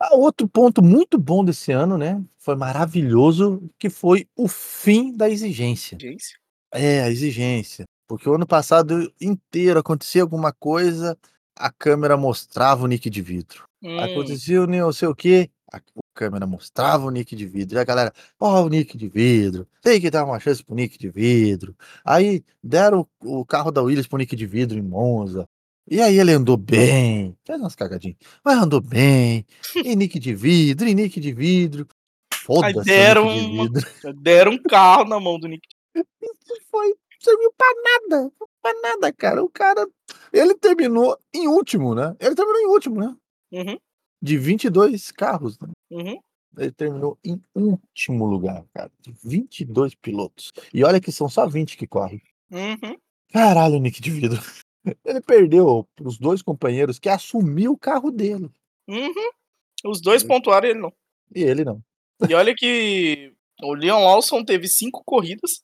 Ah, 0.00 0.14
Outro 0.16 0.48
ponto 0.48 0.82
muito 0.82 1.16
bom 1.16 1.44
desse 1.44 1.72
ano, 1.72 1.96
né? 1.96 2.22
Foi 2.38 2.56
maravilhoso, 2.56 3.70
que 3.78 3.88
foi 3.88 4.26
o 4.36 4.48
fim 4.48 5.16
da 5.16 5.30
exigência. 5.30 5.96
gente. 6.00 6.36
É, 6.72 7.02
a 7.02 7.10
exigência. 7.10 7.84
Porque 8.06 8.28
o 8.28 8.34
ano 8.34 8.46
passado 8.46 9.10
inteiro 9.20 9.78
acontecia 9.78 10.22
alguma 10.22 10.52
coisa, 10.52 11.16
a 11.56 11.70
câmera 11.70 12.16
mostrava 12.16 12.84
o 12.84 12.86
nick 12.86 13.08
de 13.08 13.22
vidro. 13.22 13.64
Hum, 13.82 13.98
Acontecia 13.98 14.62
o 14.62 14.66
não 14.66 14.92
sei 14.92 15.08
o 15.08 15.14
quê, 15.14 15.50
a 15.72 15.80
câmera 16.14 16.46
mostrava 16.46 17.04
o 17.04 17.10
nick 17.10 17.34
de 17.34 17.46
vidro. 17.46 17.76
E 17.76 17.80
a 17.80 17.84
galera, 17.84 18.12
ó, 18.38 18.62
o 18.62 18.68
nick 18.68 18.96
de 18.96 19.08
vidro, 19.08 19.66
tem 19.82 20.00
que 20.00 20.10
dar 20.10 20.24
uma 20.24 20.40
chance 20.40 20.62
pro 20.62 20.74
nick 20.74 20.98
de 20.98 21.08
vidro. 21.08 21.76
Aí 22.04 22.44
deram 22.62 23.06
o, 23.22 23.40
o 23.40 23.44
carro 23.44 23.70
da 23.70 23.82
Williams 23.82 24.06
pro 24.06 24.18
nick 24.18 24.34
de 24.36 24.46
vidro 24.46 24.78
em 24.78 24.82
Monza. 24.82 25.48
E 25.90 26.00
aí 26.00 26.18
ele 26.18 26.32
andou 26.32 26.56
bem, 26.56 27.36
fez 27.44 27.60
umas 27.60 27.74
cagadinhas, 27.74 28.16
mas 28.42 28.56
andou 28.56 28.80
bem, 28.80 29.44
e 29.76 29.94
nick 29.94 30.18
de 30.18 30.34
vidro, 30.34 30.88
e 30.88 30.94
nick 30.94 31.20
de 31.20 31.30
vidro. 31.30 31.86
Foda-se, 32.32 32.84
deram 32.84 33.34
de 33.34 33.50
vidro. 33.50 33.86
Deram 34.14 34.52
um 34.52 34.62
carro 34.62 35.04
na 35.04 35.18
mão 35.18 35.38
do 35.38 35.48
Nick. 35.48 35.66
foi 36.70 36.94
serviu 37.24 37.52
pra 37.56 37.66
nada, 37.82 38.32
pra 38.62 38.72
nada, 38.80 39.12
cara. 39.12 39.42
O 39.42 39.48
cara, 39.48 39.86
ele 40.32 40.54
terminou 40.54 41.18
em 41.32 41.48
último, 41.48 41.94
né? 41.94 42.14
Ele 42.20 42.34
terminou 42.34 42.60
em 42.60 42.66
último, 42.66 43.00
né? 43.00 43.16
Uhum, 43.52 43.78
De 44.22 44.36
22 44.38 45.10
carros, 45.12 45.58
né? 45.60 45.68
uhum. 45.90 46.20
ele 46.58 46.72
terminou 46.72 47.18
em 47.24 47.40
último 47.54 48.24
lugar, 48.26 48.64
cara. 48.74 48.90
de 49.00 49.12
22 49.24 49.94
pilotos. 49.94 50.52
E 50.72 50.84
olha 50.84 51.00
que 51.00 51.10
são 51.12 51.28
só 51.28 51.46
20 51.46 51.76
que 51.76 51.86
correm. 51.86 52.20
Uhum. 52.50 52.96
Caralho, 53.32 53.78
Nick 53.80 54.00
de 54.00 54.10
Vidro. 54.10 54.40
Ele 55.04 55.20
perdeu 55.20 55.88
os 56.02 56.18
dois 56.18 56.42
companheiros 56.42 56.98
que 56.98 57.08
assumiu 57.08 57.72
o 57.72 57.78
carro 57.78 58.10
dele. 58.10 58.50
Uhum. 58.86 59.30
Os 59.86 60.00
dois 60.00 60.22
pontuaram 60.22 60.68
ele 60.68 60.78
não. 60.78 60.92
E 61.34 61.42
ele 61.42 61.64
não. 61.64 61.82
E 62.28 62.34
olha 62.34 62.54
que 62.54 63.32
o 63.62 63.72
Leon 63.74 63.98
Lawson 64.04 64.44
teve 64.44 64.68
cinco 64.68 65.02
corridas 65.04 65.62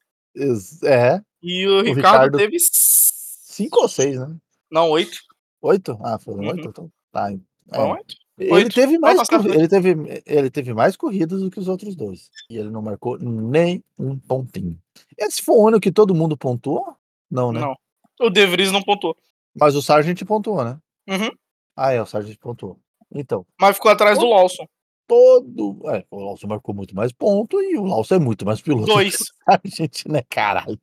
É, 0.84 1.20
e 1.42 1.66
o, 1.66 1.82
Ricardo, 1.82 1.96
Ricardo- 1.96 2.38
teve. 2.38 2.56
cinco 2.60 3.80
ou 3.82 3.88
seis, 3.88 4.18
né? 4.18 4.34
Não, 4.70 4.88
oito. 4.90 5.18
Oito? 5.62 5.98
Ah, 6.02 6.18
foram 6.18 6.40
Uhum. 6.42 6.48
oito? 6.50 6.68
Então, 6.68 6.92
tá. 7.12 7.32
é. 7.32 7.38
Foram 7.74 7.90
oito? 7.92 8.14
Ele 8.38 8.52
Oito. 8.52 8.74
teve, 8.74 8.98
mais 8.98 9.18
tá 9.18 9.24
certo. 9.26 9.42
corri- 9.42 9.54
ele, 9.58 9.68
teve, 9.68 10.22
ele 10.24 10.50
teve 10.50 10.72
mais 10.72 10.96
corridas 10.96 11.42
do 11.42 11.50
que 11.50 11.60
os 11.60 11.68
outros 11.68 11.94
dois. 11.94 12.30
E 12.48 12.56
ele 12.56 12.70
não 12.70 12.80
marcou 12.80 13.18
nem 13.18 13.84
um 13.98 14.18
pontinho. 14.18 14.78
Esse 15.18 15.42
foi 15.42 15.54
o 15.56 15.68
ano 15.68 15.78
que 15.78 15.92
todo 15.92 16.14
mundo 16.14 16.38
pontuou? 16.38 16.96
Não, 17.30 17.52
né? 17.52 17.60
Não. 17.60 17.76
O 18.18 18.30
De 18.30 18.46
Vries 18.46 18.72
não 18.72 18.82
pontuou. 18.82 19.14
Mas 19.54 19.76
o 19.76 19.82
Sargent 19.82 20.22
pontuou, 20.24 20.64
né? 20.64 20.78
Uhum. 21.06 21.30
Ah, 21.76 21.92
é, 21.92 22.00
o 22.00 22.06
Sargent 22.06 22.38
pontuou. 22.38 22.78
Então, 23.14 23.44
Mas 23.60 23.76
ficou 23.76 23.90
atrás 23.90 24.18
do 24.18 24.24
Lawson. 24.26 24.66
Todo. 25.10 25.80
É, 25.90 26.04
o 26.08 26.20
Lawson 26.20 26.46
marcou 26.46 26.72
muito 26.72 26.94
mais 26.94 27.10
ponto 27.10 27.60
e 27.60 27.76
o 27.76 27.84
Lawson 27.84 28.14
é 28.14 28.18
muito 28.20 28.46
mais 28.46 28.60
piloto. 28.60 28.86
Dois. 28.86 29.16
o 29.16 29.24
Sargent, 29.44 30.06
né, 30.06 30.22
caralho? 30.30 30.78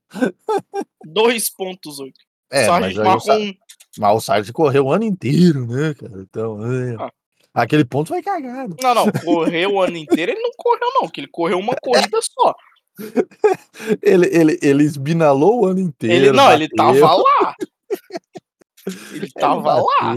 2.8. 1.06 2.12
É, 2.52 2.66
Só 2.66 2.74
a 2.74 2.80
mas, 2.82 2.94
gente 2.94 3.24
Sa- 3.24 3.38
um. 3.38 3.54
mas 3.98 4.18
o 4.18 4.20
Sargent 4.22 4.54
correu 4.54 4.86
o 4.86 4.92
ano 4.92 5.06
inteiro, 5.06 5.66
né, 5.66 5.94
cara? 5.94 6.22
Então, 6.22 6.60
é. 6.66 6.96
Ah. 7.00 7.12
aquele 7.54 7.86
ponto 7.86 8.10
vai 8.10 8.22
cagado. 8.22 8.76
Não, 8.84 8.94
não. 8.94 9.12
Correu 9.12 9.76
o 9.76 9.82
ano 9.82 9.96
inteiro, 9.98 10.34
ele 10.34 10.42
não 10.42 10.52
correu, 10.58 10.90
não. 11.02 11.08
Que 11.08 11.22
ele 11.22 11.28
correu 11.28 11.58
uma 11.60 11.76
corrida 11.82 12.20
só. 12.22 12.54
Ele, 14.02 14.26
ele, 14.36 14.60
ele 14.60 14.84
esbinalou 14.84 15.62
o 15.62 15.66
ano 15.68 15.80
inteiro. 15.80 16.16
Ele, 16.16 16.32
não, 16.32 16.52
ele 16.52 16.68
bateu. 16.76 17.00
tava 17.00 17.16
lá. 17.16 17.56
Ele 18.88 19.18
Ele 19.18 19.32
tava 19.34 19.76
lá. 19.76 20.16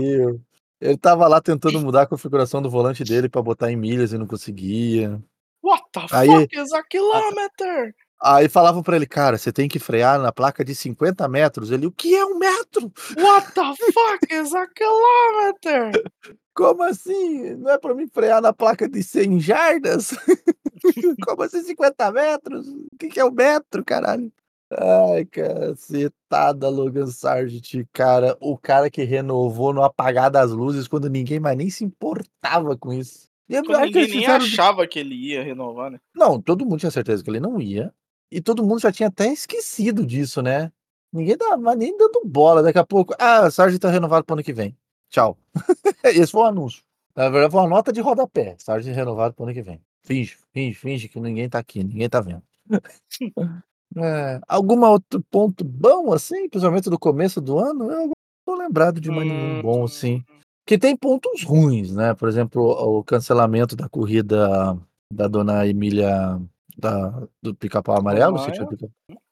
Ele 0.81 0.97
tava 0.97 1.29
lá 1.29 1.41
tentando 1.41 1.81
mudar 1.81 2.03
a 2.03 2.07
configuração 2.07 2.63
do 2.63 2.71
volante 2.71 3.05
dele 3.05 3.29
pra 3.29 3.43
botar 3.43 3.71
em 3.71 3.77
milhas 3.77 4.13
e 4.13 4.19
não 4.19 4.27
conseguia. 4.27 5.21
What 5.63 5.85
the 5.93 6.07
Aí- 6.11 6.27
fuck 6.29 6.57
is 6.59 6.73
a 6.73 6.83
kilometer? 6.85 7.95
Aí 8.23 8.49
falavam 8.51 8.83
pra 8.83 8.97
ele, 8.97 9.07
cara, 9.07 9.39
você 9.39 9.51
tem 9.51 9.67
que 9.67 9.79
frear 9.79 10.19
na 10.21 10.31
placa 10.31 10.63
de 10.65 10.75
50 10.75 11.27
metros. 11.27 11.71
Ele, 11.71 11.87
o 11.87 11.93
que 11.93 12.15
é 12.15 12.25
um 12.25 12.39
metro? 12.39 12.93
What 13.19 13.53
the 13.55 13.63
fuck 13.93 14.27
is 14.35 14.55
a 14.55 14.67
kilometer? 14.69 16.03
Como 16.55 16.83
assim? 16.83 17.55
Não 17.57 17.71
é 17.71 17.79
pra 17.79 17.95
mim 17.95 18.07
frear 18.13 18.43
na 18.43 18.53
placa 18.53 18.87
de 18.89 19.03
100 19.03 19.41
jardas? 19.41 20.11
Como 21.27 21.43
assim 21.43 21.63
50 21.63 22.13
metros? 22.13 22.67
O 22.69 22.97
que, 22.99 23.09
que 23.09 23.21
é 23.21 23.25
um 23.25 23.31
metro, 23.31 23.83
caralho? 23.85 24.31
Ai, 24.73 25.25
cacetada, 25.25 26.69
Logan 26.69 27.09
Sargent, 27.09 27.85
cara. 27.93 28.37
O 28.41 28.57
cara 28.57 28.89
que 28.89 29.03
renovou 29.03 29.73
no 29.73 29.83
apagar 29.83 30.31
das 30.31 30.53
luzes 30.53 30.87
quando 30.87 31.11
ninguém 31.11 31.41
mais 31.41 31.57
nem 31.57 31.69
se 31.69 31.85
importava 31.85 32.77
com 32.77 32.93
isso. 32.93 33.29
E 33.49 33.55
eu 33.55 33.65
Quando 33.65 33.85
ninguém 33.87 34.09
nem 34.09 34.27
achava 34.27 34.87
que 34.87 35.01
ele 35.01 35.17
ia 35.17 35.43
renovar, 35.43 35.91
né? 35.91 35.99
Não, 36.15 36.41
todo 36.41 36.65
mundo 36.65 36.79
tinha 36.79 36.91
certeza 36.91 37.23
que 37.25 37.29
ele 37.29 37.41
não 37.41 37.61
ia. 37.61 37.93
E 38.31 38.41
todo 38.41 38.65
mundo 38.65 38.81
já 38.81 38.93
tinha 38.93 39.09
até 39.09 39.27
esquecido 39.33 40.07
disso, 40.07 40.41
né? 40.41 40.71
Ninguém 41.13 41.37
dava 41.37 41.75
nem 41.75 41.97
dando 41.97 42.23
bola. 42.25 42.63
Daqui 42.63 42.79
a 42.79 42.87
pouco, 42.87 43.13
ah, 43.19 43.47
o 43.47 43.51
Sargent 43.51 43.81
tá 43.81 43.91
renovado 43.91 44.25
pro 44.25 44.35
ano 44.35 44.45
que 44.45 44.53
vem. 44.53 44.77
Tchau. 45.11 45.37
Esse 46.05 46.31
foi 46.31 46.43
o 46.43 46.45
anúncio. 46.45 46.85
Na 47.17 47.29
verdade, 47.29 47.51
foi 47.51 47.61
uma 47.61 47.69
nota 47.69 47.93
de 47.93 48.01
rodapé. 48.01 48.55
Sargent 48.57 48.95
renovado 48.95 49.35
pro 49.35 49.43
ano 49.43 49.53
que 49.53 49.63
vem. 49.63 49.83
Finge, 50.03 50.37
finge, 50.53 50.75
finge 50.75 51.09
que 51.09 51.19
ninguém 51.19 51.49
tá 51.49 51.59
aqui, 51.59 51.83
ninguém 51.83 52.09
tá 52.09 52.21
vendo. 52.21 52.43
É, 53.97 54.41
algum 54.47 54.85
outro 54.85 55.23
ponto 55.31 55.65
bom, 55.65 56.13
assim, 56.13 56.49
principalmente 56.49 56.89
do 56.89 56.99
começo 56.99 57.41
do 57.41 57.59
ano? 57.59 57.91
Eu 57.91 58.07
não 58.07 58.13
tô 58.47 58.55
lembrado 58.55 59.01
de 59.01 59.11
mais 59.11 59.27
nenhum 59.27 59.59
Hum. 59.59 59.63
bom, 59.63 59.85
assim. 59.85 60.25
Que 60.67 60.79
tem 60.79 60.97
pontos 60.97 61.43
ruins, 61.43 61.93
né? 61.93 62.15
Por 62.15 62.29
exemplo, 62.29 62.63
o 62.63 63.03
cancelamento 63.03 63.75
da 63.75 63.89
corrida 63.89 64.79
da 65.13 65.27
dona 65.27 65.67
Emília 65.67 66.41
da, 66.79 67.27
do 67.43 67.55
Pica-Pau 67.55 67.99
Amarelo, 67.99 68.37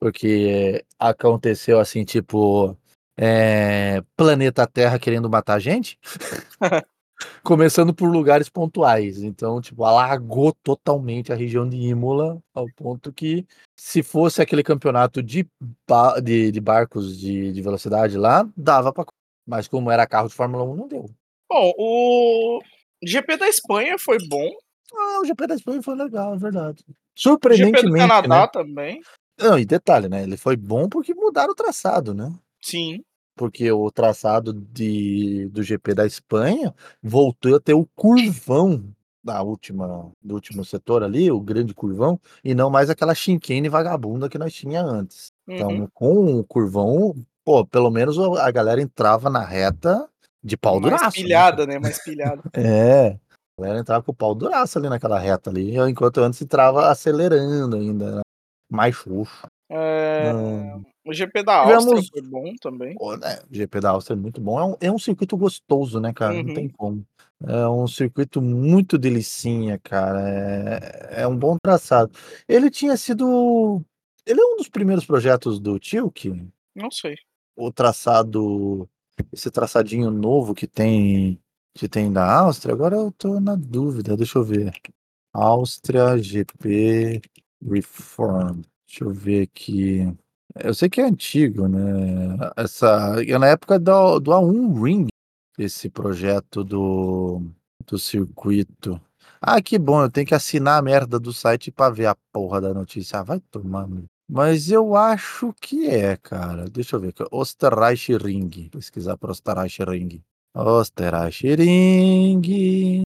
porque 0.00 0.84
aconteceu 0.98 1.78
assim, 1.78 2.04
tipo, 2.04 2.76
é, 3.16 4.02
planeta 4.16 4.66
Terra 4.66 4.98
querendo 4.98 5.30
matar 5.30 5.54
a 5.54 5.58
gente, 5.58 5.98
começando 7.42 7.94
por 7.94 8.10
lugares 8.10 8.48
pontuais. 8.48 9.22
Então, 9.22 9.60
tipo, 9.60 9.84
alagou 9.84 10.52
totalmente 10.62 11.32
a 11.32 11.36
região 11.36 11.68
de 11.68 11.76
Imola, 11.76 12.40
ao 12.54 12.66
ponto 12.76 13.12
que, 13.12 13.46
se 13.76 14.02
fosse 14.02 14.42
aquele 14.42 14.62
campeonato 14.62 15.22
de, 15.22 15.46
ba- 15.88 16.20
de, 16.20 16.50
de 16.52 16.60
barcos 16.60 17.18
de, 17.18 17.52
de 17.52 17.62
velocidade 17.62 18.16
lá, 18.16 18.48
dava 18.56 18.92
pra. 18.92 19.04
Mas 19.46 19.66
como 19.66 19.90
era 19.90 20.06
carro 20.06 20.28
de 20.28 20.34
Fórmula 20.34 20.62
1, 20.64 20.74
não 20.76 20.86
deu. 20.88 21.06
Bom, 21.48 21.72
o 21.78 22.60
GP 23.02 23.36
da 23.38 23.48
Espanha 23.48 23.98
foi 23.98 24.18
bom. 24.28 24.50
Ah, 24.94 25.20
o 25.20 25.24
GP 25.24 25.46
da 25.46 25.54
Espanha 25.54 25.82
foi 25.82 25.94
legal, 25.94 26.34
é 26.34 26.38
verdade. 26.38 26.84
O 26.88 26.92
GP 26.92 26.94
do 26.94 27.18
Surpreendentemente, 27.18 27.98
Canadá 27.98 28.40
né? 28.42 28.48
também. 28.52 29.00
Não, 29.38 29.58
e 29.58 29.64
detalhe, 29.64 30.08
né? 30.08 30.22
Ele 30.24 30.36
foi 30.36 30.56
bom 30.56 30.88
porque 30.88 31.14
mudaram 31.14 31.52
o 31.52 31.54
traçado, 31.54 32.12
né? 32.12 32.30
Sim. 32.60 33.02
Porque 33.38 33.70
o 33.70 33.90
traçado 33.90 34.52
de, 34.52 35.48
do 35.50 35.62
GP 35.62 35.94
da 35.94 36.04
Espanha 36.04 36.74
voltou 37.02 37.54
a 37.56 37.60
ter 37.60 37.72
o 37.72 37.86
curvão 37.94 38.84
da 39.22 39.40
última, 39.42 40.10
do 40.22 40.34
último 40.34 40.64
setor 40.64 41.02
ali, 41.04 41.30
o 41.30 41.40
grande 41.40 41.72
curvão, 41.72 42.20
e 42.42 42.54
não 42.54 42.68
mais 42.68 42.90
aquela 42.90 43.14
chicane 43.14 43.68
vagabunda 43.68 44.28
que 44.28 44.38
nós 44.38 44.52
tinha 44.52 44.82
antes. 44.82 45.28
Então, 45.46 45.68
Uhum. 45.68 45.88
com 45.94 46.38
o 46.40 46.44
curvão, 46.44 47.14
pô, 47.44 47.64
pelo 47.64 47.90
menos 47.90 48.18
a 48.18 48.50
galera 48.50 48.80
entrava 48.82 49.30
na 49.30 49.44
reta 49.44 50.08
de 50.42 50.56
pau 50.56 50.80
Mais 50.80 50.84
duraço. 50.84 51.04
né? 51.18 51.22
pilhada, 51.22 51.66
né? 51.66 51.78
Mais 51.78 52.02
pilhada. 52.02 52.42
É. 52.54 53.18
A 53.58 53.62
galera 53.62 53.80
entrava 53.80 54.02
com 54.04 54.12
o 54.12 54.14
pau 54.14 54.34
duraço 54.34 54.78
ali 54.78 54.88
naquela 54.88 55.18
reta 55.18 55.50
ali, 55.50 55.76
enquanto 55.78 56.18
antes 56.20 56.40
entrava 56.42 56.88
acelerando 56.90 57.76
ainda, 57.76 58.16
né? 58.16 58.20
mais 58.70 58.96
fofo. 58.96 59.46
É, 59.70 60.32
Não. 60.32 60.84
O 61.06 61.12
GP 61.12 61.42
da 61.42 61.56
Áustria 61.62 61.78
Tivemos- 62.00 62.08
foi 62.08 62.22
bom 62.22 62.54
também. 62.60 62.94
Pô, 62.94 63.16
né, 63.16 63.38
O 63.50 63.54
GP 63.54 63.80
da 63.80 63.90
Áustria 63.90 64.14
é 64.14 64.18
muito 64.20 64.40
bom. 64.40 64.58
É 64.58 64.64
um, 64.64 64.76
é 64.88 64.92
um 64.92 64.98
circuito 64.98 65.36
gostoso, 65.36 66.00
né, 66.00 66.12
cara? 66.12 66.34
Não 66.34 66.48
Uhum. 66.48 66.54
tem 66.54 66.68
como. 66.68 67.06
É 67.46 67.68
um 67.68 67.86
circuito 67.86 68.42
muito 68.42 68.98
delicinha, 68.98 69.78
cara. 69.78 70.20
É, 70.28 71.22
é 71.22 71.26
um 71.26 71.36
bom 71.36 71.56
traçado. 71.62 72.10
Ele 72.48 72.70
tinha 72.70 72.96
sido. 72.96 73.82
Ele 74.26 74.40
é 74.40 74.44
um 74.44 74.56
dos 74.56 74.68
primeiros 74.68 75.04
projetos 75.06 75.58
do 75.60 75.78
Tilk. 75.78 76.30
Não 76.74 76.90
sei. 76.90 77.16
O 77.56 77.72
traçado. 77.72 78.88
Esse 79.32 79.50
traçadinho 79.50 80.10
novo 80.10 80.54
que 80.54 80.66
tem. 80.66 81.38
Que 81.74 81.88
tem 81.88 82.12
da 82.12 82.40
Áustria. 82.40 82.74
Agora 82.74 82.96
eu 82.96 83.12
tô 83.12 83.38
na 83.40 83.54
dúvida. 83.54 84.16
Deixa 84.16 84.38
eu 84.38 84.44
ver. 84.44 84.72
Áustria 85.32 86.18
GP 86.18 87.20
Reform. 87.62 88.62
Deixa 88.88 89.04
eu 89.04 89.10
ver 89.10 89.42
aqui. 89.42 90.16
Eu 90.64 90.72
sei 90.72 90.88
que 90.88 91.00
é 91.00 91.04
antigo, 91.04 91.68
né? 91.68 92.38
Essa, 92.56 93.16
é 93.22 93.38
na 93.38 93.48
época 93.48 93.78
do, 93.78 94.18
do 94.18 94.30
A1 94.30 94.82
Ring, 94.82 95.08
esse 95.58 95.90
projeto 95.90 96.64
do, 96.64 97.42
do 97.86 97.98
circuito. 97.98 98.98
Ah, 99.40 99.60
que 99.60 99.78
bom, 99.78 100.02
eu 100.02 100.10
tenho 100.10 100.26
que 100.26 100.34
assinar 100.34 100.78
a 100.78 100.82
merda 100.82 101.20
do 101.20 101.32
site 101.32 101.70
pra 101.70 101.90
ver 101.90 102.06
a 102.06 102.16
porra 102.32 102.62
da 102.62 102.72
notícia. 102.72 103.20
Ah, 103.20 103.22
vai 103.22 103.40
tomando. 103.50 104.06
Mas 104.28 104.70
eu 104.70 104.96
acho 104.96 105.54
que 105.60 105.86
é, 105.86 106.16
cara. 106.16 106.68
Deixa 106.68 106.96
eu 106.96 107.00
ver. 107.00 107.08
aqui, 107.08 107.24
Osterreich 107.30 108.16
Ring. 108.16 108.68
Pesquisar 108.70 109.16
para 109.18 109.30
Osterreich 109.30 109.82
Ring. 109.84 110.22
Osterreich 110.54 111.54
Ring. 111.54 113.02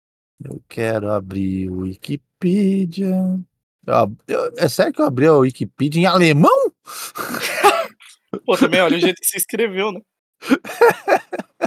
Eu 0.44 0.62
quero 0.68 1.10
abrir 1.10 1.70
o 1.70 1.80
Wikipedia. 1.80 3.40
Eu 3.86 3.94
ab- 3.94 4.16
eu- 4.28 4.52
é 4.58 4.68
sério 4.68 4.92
que 4.92 5.00
eu 5.00 5.06
abri 5.06 5.26
a 5.26 5.32
Wikipedia 5.34 6.02
em 6.02 6.06
alemão? 6.06 6.72
Pô, 8.46 8.56
também, 8.56 8.80
olha 8.80 8.96
o 8.96 9.00
jeito 9.00 9.20
que 9.20 9.26
você 9.26 9.38
escreveu, 9.38 9.92
né? 9.92 10.00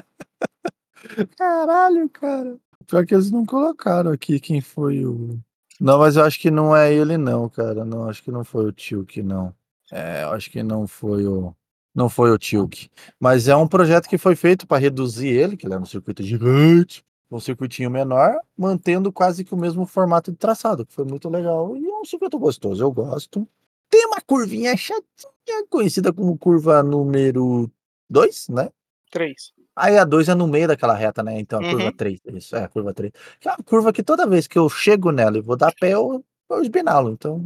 Caralho, 1.37 2.09
cara. 2.09 2.57
Pior 2.87 3.05
que 3.05 3.13
eles 3.13 3.31
não 3.31 3.45
colocaram 3.45 4.11
aqui 4.11 4.39
quem 4.39 4.61
foi 4.61 5.05
o. 5.05 5.39
Não, 5.79 5.99
mas 5.99 6.15
eu 6.15 6.23
acho 6.23 6.39
que 6.39 6.51
não 6.51 6.75
é 6.75 6.93
ele, 6.93 7.17
não, 7.17 7.49
cara. 7.49 7.83
Não, 7.83 8.09
acho 8.09 8.23
que 8.23 8.31
não 8.31 8.43
foi 8.43 8.65
o 8.65 8.71
Tilk, 8.71 9.21
não. 9.21 9.53
É, 9.91 10.23
eu 10.23 10.29
acho 10.31 10.49
que 10.49 10.63
não 10.63 10.87
foi 10.87 11.25
o. 11.27 11.53
Não 11.93 12.09
foi 12.09 12.31
o 12.31 12.37
Tilk. 12.37 12.89
Mas 13.19 13.47
é 13.47 13.55
um 13.55 13.67
projeto 13.67 14.07
que 14.07 14.17
foi 14.17 14.35
feito 14.35 14.65
para 14.65 14.79
reduzir 14.81 15.27
ele, 15.27 15.57
que 15.57 15.65
ele 15.65 15.73
era 15.73 15.83
um 15.83 15.85
circuito 15.85 16.23
gigante, 16.23 17.03
um 17.37 17.39
circuitinho 17.39 17.89
menor, 17.89 18.35
mantendo 18.57 19.11
quase 19.11 19.43
que 19.43 19.53
o 19.53 19.57
mesmo 19.57 19.85
formato 19.85 20.31
de 20.31 20.37
traçado, 20.37 20.85
que 20.85 20.93
foi 20.93 21.05
muito 21.05 21.29
legal. 21.29 21.75
E 21.77 21.85
é 21.85 21.97
um 21.99 22.05
circuito 22.05 22.37
gostoso, 22.39 22.83
eu 22.83 22.91
gosto. 22.91 23.47
Tem 23.89 24.05
uma 24.07 24.21
curvinha 24.21 24.75
chatinha, 24.75 25.65
conhecida 25.69 26.11
como 26.11 26.37
curva 26.37 26.81
número 26.83 27.69
2, 28.09 28.49
né? 28.49 28.69
Três. 29.11 29.53
Aí 29.75 29.97
a 29.97 30.03
2 30.03 30.29
é 30.29 30.35
no 30.35 30.47
meio 30.47 30.67
daquela 30.67 30.93
reta, 30.93 31.23
né? 31.23 31.39
Então 31.39 31.59
a 31.59 31.69
curva 31.69 31.85
Uhum. 31.85 31.91
3, 31.93 32.19
isso, 32.33 32.55
é 32.55 32.63
a 32.63 32.67
curva 32.67 32.93
3. 32.93 33.11
Que 33.39 33.47
é 33.47 33.51
uma 33.51 33.63
curva 33.63 33.91
que 33.93 34.03
toda 34.03 34.27
vez 34.27 34.47
que 34.47 34.57
eu 34.57 34.69
chego 34.69 35.11
nela 35.11 35.37
e 35.37 35.41
vou 35.41 35.55
dar 35.55 35.73
pé, 35.79 35.93
eu, 35.93 36.23
eu 36.49 36.61
esbinalo. 36.61 37.11
Então, 37.11 37.41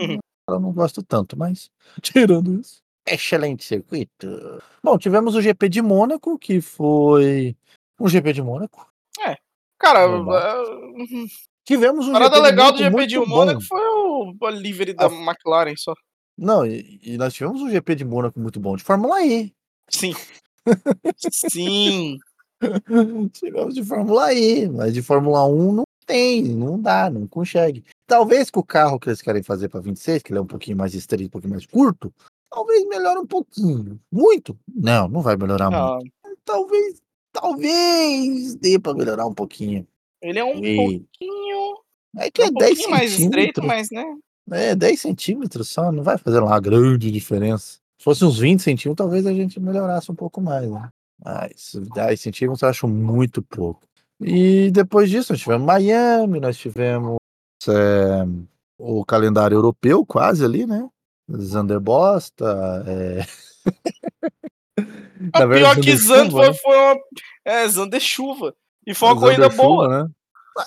eu 0.00 0.06
Uhum. 0.08 0.18
eu 0.48 0.60
não 0.60 0.72
gosto 0.72 1.02
tanto, 1.02 1.36
mas 1.38 1.70
tirando 2.02 2.60
isso. 2.60 2.82
Excelente 3.06 3.64
circuito. 3.64 4.28
Bom, 4.82 4.96
tivemos 4.96 5.34
o 5.34 5.42
GP 5.42 5.68
de 5.68 5.82
Mônaco, 5.82 6.38
que 6.38 6.60
foi 6.60 7.56
um 7.98 8.08
GP 8.08 8.32
de 8.32 8.42
Mônaco. 8.42 8.86
Cara, 9.82 10.06
Normal. 10.06 10.36
é, 10.38 10.62
Tivemos 11.64 12.08
um 12.08 12.12
parada 12.12 12.36
GP 12.36 12.42
de 12.44 12.50
legal 12.50 12.72
do 12.72 12.78
GP 12.78 13.06
de 13.06 13.16
muito 13.18 13.30
Mônaco 13.30 13.60
foi 13.62 13.80
o, 13.80 14.34
livery 14.50 14.94
da 14.94 15.06
Ah. 15.06 15.10
McLaren 15.12 15.74
só. 15.76 15.92
Não, 16.38 16.64
e, 16.64 16.98
e 17.02 17.16
nós 17.18 17.34
tivemos 17.34 17.60
um 17.60 17.68
GP 17.70 17.94
de 17.96 18.04
Mônaco 18.04 18.38
muito 18.40 18.58
bom 18.58 18.76
de 18.76 18.82
Fórmula 18.82 19.22
E. 19.24 19.52
Sim. 19.90 20.14
Sim. 21.50 22.18
Tivemos 23.32 23.74
de 23.74 23.84
Fórmula 23.84 24.32
E, 24.32 24.68
mas 24.68 24.94
de 24.94 25.02
Fórmula 25.02 25.44
1 25.46 25.72
não 25.72 25.84
tem, 26.06 26.42
não 26.44 26.80
dá, 26.80 27.10
não 27.10 27.26
consegue. 27.26 27.84
Talvez 28.06 28.50
com 28.50 28.60
o 28.60 28.64
carro 28.64 28.98
que 28.98 29.08
eles 29.08 29.20
querem 29.22 29.42
fazer 29.42 29.68
para 29.68 29.80
26, 29.80 30.22
que 30.22 30.32
ele 30.32 30.38
é 30.38 30.42
um 30.42 30.46
pouquinho 30.46 30.76
mais 30.76 30.94
estreito, 30.94 31.26
um 31.26 31.30
pouquinho 31.30 31.52
mais 31.52 31.66
curto, 31.66 32.12
talvez 32.50 32.84
melhore 32.86 33.18
um 33.20 33.26
pouquinho. 33.26 34.00
Muito? 34.10 34.56
Não, 34.72 35.08
não 35.08 35.22
vai 35.22 35.36
melhorar 35.36 35.70
muito. 35.70 36.12
Não, 36.24 36.32
Talvez, 36.44 37.00
talvez 37.32 38.54
dê 38.56 38.78
para 38.78 38.94
melhorar 38.94 39.26
um 39.26 39.34
pouquinho. 39.34 39.86
ele 40.20 40.38
é 40.38 40.44
um 40.44 40.62
E- 40.64 40.76
pouquinho. 40.76 41.76
É 42.18 42.30
que 42.30 42.42
É 42.42 42.46
é, 42.46 42.48
um 42.48 42.52
10 42.54 42.68
pouquinho 42.70 42.90
mais 42.90 43.18
estreito, 43.18 43.62
mas 43.62 43.90
né? 43.90 44.04
É, 44.50 44.74
10 44.74 45.00
centímetros 45.00 45.68
só, 45.70 45.90
não 45.90 46.02
vai 46.02 46.18
fazer 46.18 46.40
uma 46.40 46.60
grande 46.60 47.10
diferença. 47.10 47.78
Se 47.98 48.04
fosse 48.04 48.24
uns 48.24 48.38
20 48.38 48.60
centímetros, 48.60 48.96
talvez 49.04 49.26
a 49.26 49.32
gente 49.32 49.58
melhorasse 49.58 50.10
um 50.10 50.14
pouco 50.14 50.40
mais, 50.40 50.70
né? 50.70 50.88
Mas 51.24 51.72
10 51.94 52.20
centímetros 52.20 52.62
eu 52.62 52.68
acho 52.68 52.86
muito 52.88 53.40
pouco. 53.42 53.80
E 54.20 54.70
depois 54.72 55.08
disso, 55.08 55.32
nós 55.32 55.40
tivemos 55.40 55.66
Miami, 55.66 56.38
nós 56.40 56.56
tivemos 56.58 57.16
é, 57.68 58.24
o 58.78 59.04
calendário 59.04 59.54
europeu 59.56 60.04
quase 60.04 60.44
ali, 60.44 60.66
né? 60.66 60.88
Zander 61.40 61.80
Bosta. 61.80 62.84
É... 62.86 63.24
A 65.32 65.46
pior 65.46 65.76
que 65.80 65.96
Zand 65.96 66.30
foi, 66.30 66.48
né? 66.48 66.54
foi 66.54 66.76
uma. 66.76 66.96
É, 67.44 67.68
Zander 67.68 68.00
chuva. 68.00 68.54
E 68.86 68.94
foi 68.94 69.08
uma 69.08 69.14
Zander 69.14 69.36
corrida 69.36 69.50
Chuva, 69.50 69.62
boa. 69.62 69.88
né? 69.88 70.10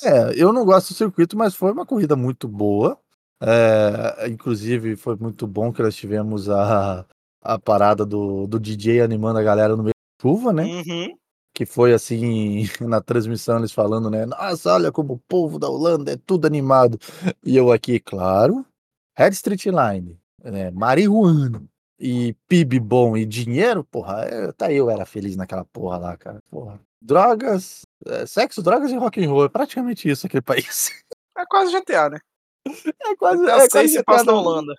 É, 0.03 0.33
eu 0.35 0.51
não 0.51 0.65
gosto 0.65 0.89
do 0.89 0.95
circuito, 0.95 1.37
mas 1.37 1.55
foi 1.55 1.71
uma 1.71 1.85
corrida 1.85 2.15
muito 2.15 2.47
boa. 2.47 2.99
É, 3.41 4.27
inclusive, 4.29 4.95
foi 4.95 5.15
muito 5.17 5.45
bom 5.45 5.71
que 5.71 5.81
nós 5.81 5.95
tivemos 5.95 6.49
a, 6.49 7.05
a 7.41 7.59
parada 7.59 8.05
do, 8.05 8.47
do 8.47 8.59
DJ 8.59 9.01
animando 9.01 9.39
a 9.39 9.43
galera 9.43 9.75
no 9.75 9.83
meio 9.83 9.93
da 9.93 10.21
chuva, 10.21 10.53
né? 10.53 10.63
Uhum. 10.63 11.17
Que 11.53 11.65
foi 11.65 11.93
assim, 11.93 12.63
na 12.81 13.01
transmissão 13.01 13.57
eles 13.59 13.71
falando, 13.71 14.09
né? 14.09 14.25
Nossa, 14.25 14.73
olha 14.73 14.91
como 14.91 15.13
o 15.13 15.21
povo 15.27 15.59
da 15.59 15.69
Holanda 15.69 16.13
é 16.13 16.17
tudo 16.17 16.47
animado. 16.47 16.97
E 17.43 17.55
eu 17.55 17.71
aqui, 17.71 17.99
claro, 17.99 18.65
Red 19.17 19.29
Street 19.29 19.65
Line, 19.65 20.17
né? 20.43 20.71
marihuana 20.71 21.61
e 21.99 22.33
PIB 22.47 22.79
bom 22.79 23.15
e 23.17 23.25
dinheiro, 23.25 23.83
porra, 23.83 24.27
eu, 24.29 24.53
tá 24.53 24.71
eu 24.71 24.89
era 24.89 25.05
feliz 25.05 25.35
naquela 25.35 25.65
porra 25.65 25.97
lá, 25.97 26.17
cara. 26.17 26.41
Porra. 26.49 26.79
Drogas, 27.01 27.81
é, 28.05 28.25
sexo, 28.25 28.61
drogas 28.63 28.91
e 28.91 28.95
rock 28.97 29.23
and 29.23 29.29
roll, 29.29 29.45
é 29.45 29.49
praticamente 29.49 30.09
isso 30.09 30.25
aquele 30.25 30.41
país. 30.43 30.91
É 31.37 31.45
quase 31.47 31.71
GTA, 31.71 32.09
né? 32.09 32.19
É 32.67 33.15
quase, 33.15 33.43
é 33.47 33.69
quase 33.69 33.89
se 33.89 34.03
passa 34.03 34.25
na 34.25 34.31
da- 34.31 34.37
Holanda. 34.37 34.73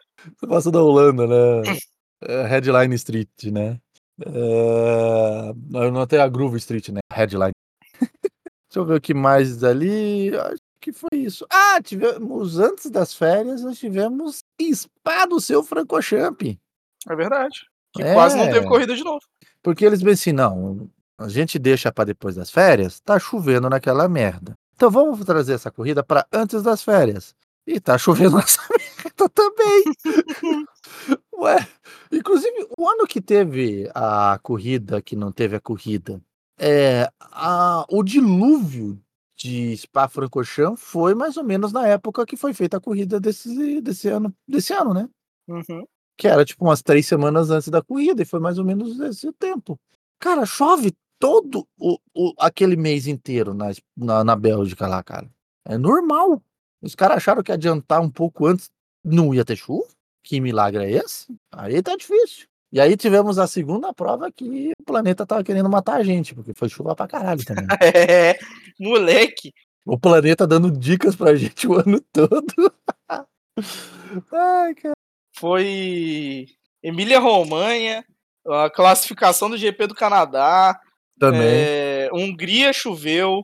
Passa 0.48 0.70
da 0.70 0.82
Holanda, 0.82 1.26
né? 1.26 1.62
É, 2.22 2.46
Headline 2.46 2.94
Street, 2.94 3.28
né? 3.52 3.78
É, 4.24 5.50
eu 5.74 5.92
não 5.92 6.06
tem 6.06 6.18
a 6.18 6.26
Groove 6.26 6.56
Street, 6.56 6.88
né? 6.88 7.00
Headline. 7.12 7.52
Deixa 8.32 8.76
eu 8.76 8.86
ver 8.86 8.94
o 8.96 9.00
que 9.00 9.12
mais 9.12 9.62
ali. 9.62 10.34
Acho 10.34 10.56
que 10.80 10.92
foi 10.92 11.10
isso. 11.18 11.46
Ah, 11.50 11.78
tivemos 11.82 12.58
antes 12.58 12.90
das 12.90 13.12
férias, 13.14 13.62
nós 13.62 13.78
tivemos 13.78 14.38
Spa 14.72 15.26
do 15.26 15.38
seu 15.40 15.62
Francochamp. 15.62 16.40
É 17.08 17.16
verdade. 17.16 17.60
Que 17.92 18.02
É. 18.02 18.12
quase 18.14 18.36
não 18.36 18.46
teve 18.50 18.66
corrida 18.66 18.94
de 18.94 19.02
novo. 19.04 19.20
Porque 19.62 19.84
eles 19.84 20.02
bem 20.02 20.14
assim, 20.14 20.32
não, 20.32 20.88
a 21.18 21.28
gente 21.28 21.58
deixa 21.58 21.90
para 21.92 22.04
depois 22.06 22.34
das 22.36 22.50
férias, 22.50 23.00
tá 23.00 23.18
chovendo 23.18 23.68
naquela 23.70 24.08
merda. 24.08 24.54
Então 24.74 24.90
vamos 24.90 25.24
trazer 25.24 25.54
essa 25.54 25.70
corrida 25.70 26.02
para 26.04 26.26
antes 26.32 26.62
das 26.62 26.82
férias. 26.82 27.34
E 27.66 27.80
tá 27.80 27.96
chovendo 27.98 28.36
nessa 28.36 28.60
merda 28.70 29.28
também. 29.30 29.84
Ué, 31.38 31.66
inclusive, 32.12 32.68
o 32.78 32.88
ano 32.88 33.06
que 33.06 33.20
teve 33.20 33.90
a 33.94 34.38
corrida, 34.42 35.02
que 35.02 35.16
não 35.16 35.32
teve 35.32 35.56
a 35.56 35.60
corrida, 35.60 36.20
é, 36.58 37.10
a, 37.20 37.84
o 37.90 38.02
dilúvio 38.02 38.98
de 39.36 39.76
Spa-Francorchamps 39.76 40.80
foi 40.82 41.14
mais 41.14 41.36
ou 41.36 41.44
menos 41.44 41.72
na 41.72 41.86
época 41.86 42.24
que 42.24 42.36
foi 42.36 42.54
feita 42.54 42.78
a 42.78 42.80
corrida 42.80 43.20
desse, 43.20 43.80
desse 43.82 44.08
ano, 44.08 44.34
desse 44.48 44.72
ano, 44.72 44.94
né? 44.94 45.08
Uhum. 45.46 45.86
Que 46.16 46.26
era 46.28 46.44
tipo 46.44 46.64
umas 46.64 46.82
três 46.82 47.06
semanas 47.06 47.50
antes 47.50 47.68
da 47.68 47.82
corrida, 47.82 48.22
e 48.22 48.26
foi 48.26 48.40
mais 48.40 48.58
ou 48.58 48.64
menos 48.64 48.98
esse 49.00 49.28
o 49.28 49.32
tempo. 49.32 49.78
Cara, 50.18 50.46
chove 50.46 50.92
todo 51.18 51.66
o, 51.78 51.98
o- 52.14 52.32
aquele 52.38 52.76
mês 52.76 53.06
inteiro 53.06 53.52
na, 53.54 53.66
na, 53.96 54.24
na 54.24 54.36
Bélgica 54.36 54.86
lá, 54.86 55.02
cara. 55.02 55.28
É 55.64 55.76
normal. 55.76 56.42
Os 56.82 56.94
caras 56.94 57.16
acharam 57.18 57.42
que 57.42 57.52
adiantar 57.52 58.00
um 58.00 58.10
pouco 58.10 58.46
antes 58.46 58.70
não 59.04 59.34
ia 59.34 59.44
ter 59.44 59.56
chuva? 59.56 59.86
Que 60.22 60.40
milagre 60.40 60.84
é 60.84 60.90
esse? 60.92 61.26
Aí 61.52 61.82
tá 61.82 61.94
difícil. 61.96 62.46
E 62.72 62.80
aí 62.80 62.96
tivemos 62.96 63.38
a 63.38 63.46
segunda 63.46 63.92
prova 63.94 64.30
que 64.32 64.72
o 64.80 64.84
planeta 64.84 65.24
tava 65.24 65.44
querendo 65.44 65.70
matar 65.70 65.96
a 65.96 66.02
gente, 66.02 66.34
porque 66.34 66.52
foi 66.54 66.68
chuva 66.68 66.94
pra 66.96 67.06
caralho 67.06 67.44
também. 67.44 67.64
É, 67.80 68.38
moleque. 68.78 69.52
o 69.86 69.98
planeta 69.98 70.46
dando 70.46 70.70
dicas 70.70 71.14
pra 71.16 71.34
gente 71.36 71.66
o 71.68 71.74
ano 71.74 72.00
todo. 72.12 72.44
Ai, 74.32 74.74
cara. 74.74 74.95
Foi 75.38 76.46
Emília 76.82 77.18
Romanha, 77.18 78.04
a 78.46 78.70
classificação 78.70 79.50
do 79.50 79.56
GP 79.56 79.86
do 79.86 79.94
Canadá. 79.94 80.78
Também. 81.18 81.40
é, 81.42 82.10
Hungria 82.12 82.72
choveu, 82.74 83.40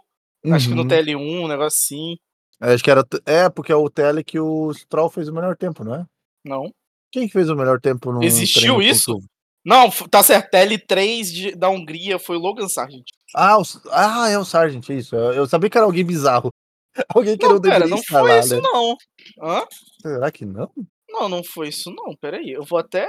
acho 0.53 0.69
que 0.69 0.75
no 0.75 0.83
Uhum. 0.83 0.89
TL1, 0.89 1.45
um 1.45 1.49
negócio 1.49 1.79
assim. 1.79 2.17
Acho 2.61 2.85
que 2.85 2.91
era. 2.91 3.03
É, 3.25 3.49
porque 3.49 3.73
é 3.73 3.77
o 3.77 3.89
TL 3.91 4.23
que 4.23 4.39
o 4.39 4.73
Stroll 4.75 5.09
fez 5.11 5.29
o 5.29 5.33
melhor 5.35 5.57
tempo, 5.57 5.83
não 5.83 5.95
é? 5.95 6.05
Não. 6.45 6.71
Quem 7.11 7.27
que 7.27 7.33
fez 7.33 7.49
o 7.49 7.57
melhor 7.57 7.81
tempo 7.81 8.13
no 8.13 8.23
Existiu 8.23 8.81
isso? 8.83 9.19
Não, 9.65 9.91
tá 10.11 10.23
certo. 10.23 10.51
TL3 10.51 11.33
de- 11.33 11.55
da 11.57 11.69
Hungria 11.71 12.19
foi 12.19 12.37
o 12.37 12.41
Logan 12.41 12.69
Sargent. 12.69 13.05
Ah, 13.35 13.59
o, 13.59 13.63
ah, 13.91 14.29
é 14.29 14.37
o 14.39 14.45
Sargent, 14.45 14.87
isso. 14.91 15.15
Eu, 15.17 15.33
eu 15.33 15.47
sabia 15.47 15.71
que 15.71 15.79
era 15.79 15.87
alguém 15.87 16.05
bizarro. 16.05 16.51
Alguém 17.15 17.39
que 17.39 17.47
não, 17.47 17.55
Não, 17.55 17.61
deveria 17.61 17.87
não 17.87 18.03
foi 18.05 18.23
lá, 18.23 18.39
isso 18.41 18.55
né? 18.55 18.61
não. 18.63 18.97
Hã? 19.43 19.65
Será 20.03 20.31
que 20.31 20.45
não? 20.45 20.71
Não, 21.13 21.29
não 21.29 21.45
foi 21.45 21.69
isso 21.69 21.91
não. 21.91 22.17
Peraí, 22.17 22.51
eu 22.51 22.65
vou 22.65 22.79
até. 22.79 23.07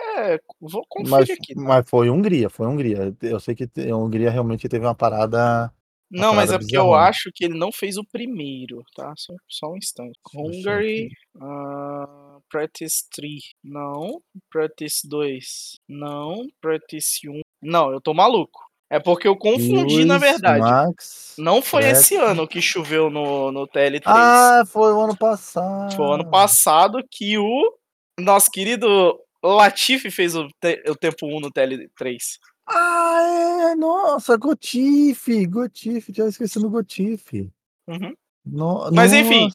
Vou 0.60 0.86
conferir 0.88 1.12
Mas, 1.12 1.30
aqui. 1.30 1.56
tá? 1.56 1.62
mas 1.62 1.90
foi 1.90 2.10
Hungria, 2.10 2.50
foi 2.50 2.68
Hungria. 2.68 3.16
Eu 3.22 3.40
sei 3.40 3.56
que 3.56 3.70
a 3.90 3.96
Hungria 3.96 4.30
realmente 4.30 4.68
teve 4.68 4.86
uma 4.86 4.94
parada. 4.94 5.74
Não, 6.12 6.34
mas 6.36 6.48
parada 6.48 6.56
é 6.56 6.60
porque 6.60 6.78
eu 6.78 6.94
acho 6.94 7.32
que 7.34 7.46
ele 7.46 7.58
não 7.58 7.72
fez 7.72 7.98
o 7.98 8.04
primeiro, 8.04 8.84
tá? 8.96 9.14
Só, 9.18 9.34
só 9.48 9.72
um 9.72 9.78
instante. 9.78 10.20
Hungary. 10.36 11.10
ah, 11.42 12.38
practice 12.50 13.08
3. 13.10 13.42
Não. 13.64 14.22
Practice 14.52 15.08
2. 15.08 15.80
Não. 15.88 16.46
Practice 16.62 17.28
1. 17.28 17.40
Não, 17.64 17.92
eu 17.92 18.02
tô 18.02 18.14
maluco. 18.14 18.62
É 18.90 19.00
porque 19.00 19.28
eu 19.28 19.36
confundi, 19.36 20.06
na 20.06 20.18
Lewis, 20.18 20.32
verdade. 20.34 20.60
Max. 20.60 21.34
Não 21.40 21.64
foi 21.64 21.82
Fred. 21.82 21.98
esse 21.98 22.16
ano 22.16 22.48
que 22.48 22.62
choveu 22.62 23.10
no, 23.10 23.52
no 23.52 23.68
TL3. 23.68 24.04
Ah, 24.06 24.64
foi 24.68 24.94
o 24.94 25.02
ano 25.02 25.18
passado. 25.18 25.96
Foi 25.96 26.06
o 26.06 26.12
ano 26.12 26.30
passado 26.30 27.04
que 27.10 27.36
o 27.40 27.74
nosso 28.20 28.50
querido 28.52 29.20
Latifi 29.44 30.10
fez 30.12 30.36
o, 30.36 30.48
te- 30.60 30.84
o 30.88 30.96
tempo 30.96 31.26
1 31.26 31.40
no 31.40 31.52
TL3. 31.52 32.18
Ah, 32.68 33.70
é, 33.72 33.76
nossa, 33.76 34.38
Gotife, 34.38 35.46
Gotife, 35.48 36.14
tinha 36.14 36.28
esquecido 36.28 36.68
o 36.68 36.70
Gotife. 36.70 37.52
Uhum. 37.88 38.14
No, 38.46 38.90
Mas, 38.92 39.12
enfim. 39.14 39.50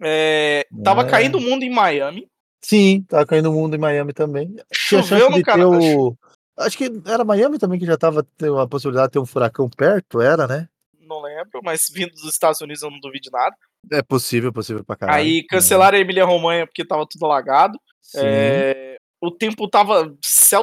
É, 0.00 0.66
tava 0.84 1.02
É. 1.02 1.10
caindo 1.10 1.38
o 1.38 1.40
mundo 1.40 1.64
em 1.64 1.70
Miami. 1.70 2.28
Sim, 2.62 3.04
tá 3.08 3.24
caindo 3.26 3.50
o 3.50 3.52
mundo 3.54 3.74
em 3.74 3.78
Miami 3.78 4.12
também. 4.12 4.54
Choveu 4.72 5.30
no 5.30 5.42
Canadá. 5.42 5.68
o... 5.78 6.16
Acho 6.56 6.76
que 6.76 6.90
era 7.06 7.24
Miami 7.24 7.58
também 7.58 7.78
que 7.78 7.86
já 7.86 7.96
tava 7.96 8.24
tendo 8.36 8.58
a 8.58 8.66
possibilidade 8.66 9.08
de 9.08 9.12
ter 9.12 9.18
um 9.20 9.26
furacão 9.26 9.68
perto, 9.70 10.20
era, 10.20 10.46
né? 10.46 10.68
Não 11.08 11.22
lembro, 11.22 11.60
mas 11.64 11.86
vindo 11.92 12.10
dos 12.10 12.24
Estados 12.24 12.60
Unidos 12.60 12.82
eu 12.82 12.90
não 12.90 13.00
duvido 13.00 13.22
de 13.22 13.30
nada. 13.30 13.56
É 13.92 14.02
possível, 14.02 14.52
possível 14.52 14.84
pra 14.84 14.96
caralho. 14.96 15.18
Aí 15.18 15.44
cancelaram 15.46 15.96
a 15.96 16.00
Emília 16.00 16.24
Romanha 16.24 16.66
porque 16.66 16.84
tava 16.84 17.06
tudo 17.08 17.24
alagado. 17.24 17.78
É, 18.16 18.96
o 19.20 19.30
tempo 19.30 19.68
tava 19.68 20.14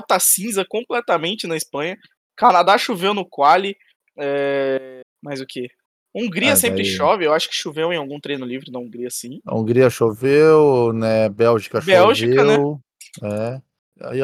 tá 0.07 0.19
cinza 0.19 0.63
completamente 0.67 1.47
na 1.47 1.55
Espanha. 1.57 1.97
Canadá 2.35 2.77
choveu 2.77 3.13
no 3.13 3.25
quali. 3.27 3.75
É, 4.17 5.01
mais 5.23 5.41
o 5.41 5.45
que? 5.45 5.67
Hungria 6.13 6.53
Ah, 6.53 6.55
sempre 6.55 6.83
daí- 6.83 6.91
chove. 6.91 7.25
Eu 7.25 7.33
acho 7.33 7.49
que 7.49 7.55
choveu 7.55 7.91
em 7.91 7.97
algum 7.97 8.19
treino 8.19 8.45
livre 8.45 8.71
na 8.71 8.79
Hungria, 8.79 9.09
sim. 9.09 9.39
A 9.45 9.55
Hungria 9.55 9.89
choveu, 9.89 10.93
né? 10.93 11.27
Bélgica, 11.29 11.81
Bélgica, 11.81 12.43
né? 12.43 12.55
choveu. 12.55 12.79
É. 13.23 13.61
Aí, 14.01 14.21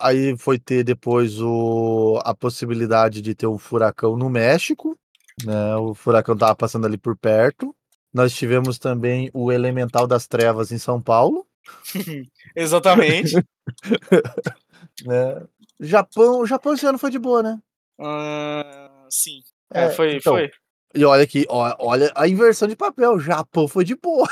Aí 0.00 0.36
foi 0.38 0.60
ter 0.60 0.84
depois 0.84 1.40
o, 1.40 2.20
a 2.24 2.32
possibilidade 2.32 3.20
de 3.20 3.34
ter 3.34 3.48
um 3.48 3.58
furacão 3.58 4.16
no 4.16 4.30
México, 4.30 4.96
né? 5.44 5.76
O 5.76 5.94
furacão 5.94 6.36
tava 6.36 6.54
passando 6.54 6.86
ali 6.86 6.96
por 6.96 7.16
perto. 7.16 7.74
Nós 8.12 8.34
tivemos 8.34 8.78
também 8.78 9.30
o 9.34 9.52
Elemental 9.52 10.06
das 10.06 10.26
Trevas 10.26 10.72
em 10.72 10.78
São 10.78 11.00
Paulo. 11.00 11.46
Exatamente. 12.56 13.34
né? 15.04 15.42
Japão, 15.80 16.40
o 16.40 16.46
Japão 16.46 16.74
esse 16.74 16.86
ano 16.86 16.98
foi 16.98 17.10
de 17.10 17.18
boa, 17.18 17.42
né? 17.42 17.58
Ah, 18.00 19.06
sim. 19.10 19.42
É, 19.72 19.90
foi, 19.90 20.16
então, 20.16 20.34
foi. 20.34 20.50
E 20.94 21.04
olha 21.04 21.22
aqui, 21.22 21.44
olha 21.48 22.10
a 22.14 22.26
inversão 22.26 22.66
de 22.66 22.74
papel. 22.74 23.14
O 23.14 23.20
Japão 23.20 23.68
foi 23.68 23.84
de 23.84 23.94
boa. 23.94 24.28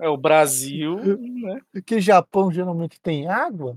É, 0.00 0.08
o 0.08 0.16
Brasil, 0.16 0.96
né? 0.96 1.60
Porque 1.72 2.00
Japão 2.00 2.50
geralmente 2.50 3.00
tem 3.00 3.28
água. 3.28 3.76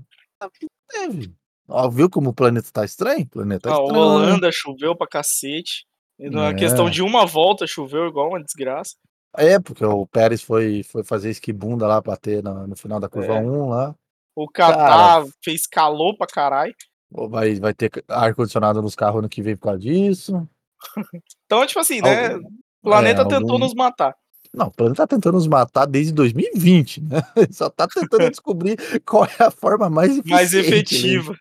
Teve. 0.88 1.34
Ó, 1.68 1.88
viu 1.88 2.08
como 2.08 2.30
o 2.30 2.34
planeta 2.34 2.68
tá 2.72 2.84
estranho? 2.84 3.22
O 3.22 3.28
planeta 3.28 3.68
tá 3.68 3.76
A 3.76 3.82
estranho. 3.82 4.00
Holanda 4.00 4.50
choveu 4.52 4.96
pra 4.96 5.06
cacete. 5.06 5.86
E 6.18 6.30
na 6.30 6.48
É. 6.48 6.54
questão 6.54 6.88
de 6.90 7.02
uma 7.02 7.26
volta 7.26 7.66
choveu 7.66 8.06
igual 8.06 8.28
uma 8.28 8.42
desgraça. 8.42 8.94
É, 9.36 9.58
porque 9.58 9.84
o 9.84 10.06
Pérez 10.06 10.42
foi, 10.42 10.82
foi 10.82 11.02
fazer 11.02 11.30
esquibunda 11.30 11.86
lá, 11.86 12.00
bater 12.00 12.42
na- 12.42 12.66
no 12.66 12.76
final 12.76 13.00
da 13.00 13.08
curva 13.08 13.34
É. 13.34 13.40
1 13.40 13.68
lá. 13.70 13.94
O 14.36 14.48
Catar 14.48 15.24
fez 15.42 15.66
calor 15.66 16.16
pra 16.16 16.26
caralho. 16.26 16.74
Vai, 17.10 17.54
vai 17.56 17.74
ter 17.74 17.90
ar-condicionado 18.08 18.80
nos 18.80 18.94
carros 18.94 19.18
ano 19.18 19.28
que 19.28 19.42
vem 19.42 19.56
por 19.56 19.64
causa 19.68 19.78
disso. 19.80 20.48
Então, 21.46 21.66
tipo 21.66 21.80
assim, 21.80 22.00
né? 22.00 22.32
Algum- 22.34 22.48
O 22.48 22.90
planeta 22.90 23.20
é, 23.22 23.24
tentou 23.24 23.36
algum- 23.52 23.58
nos 23.58 23.74
matar. 23.74 24.14
Não, 24.54 24.66
o 24.66 24.70
planeta 24.70 25.06
tá 25.06 25.06
tentando 25.16 25.34
nos 25.34 25.46
matar 25.46 25.86
desde 25.86 26.12
2020, 26.12 27.00
né? 27.02 27.22
Ele 27.36 27.52
Só 27.52 27.70
tá 27.70 27.86
tentando 27.86 28.30
descobrir 28.30 28.76
qual 29.06 29.24
é 29.24 29.44
a 29.44 29.50
forma 29.50 29.88
mais. 29.88 30.20
Mais 30.24 30.52
né? 30.52 30.60
efetiva. 30.60 31.34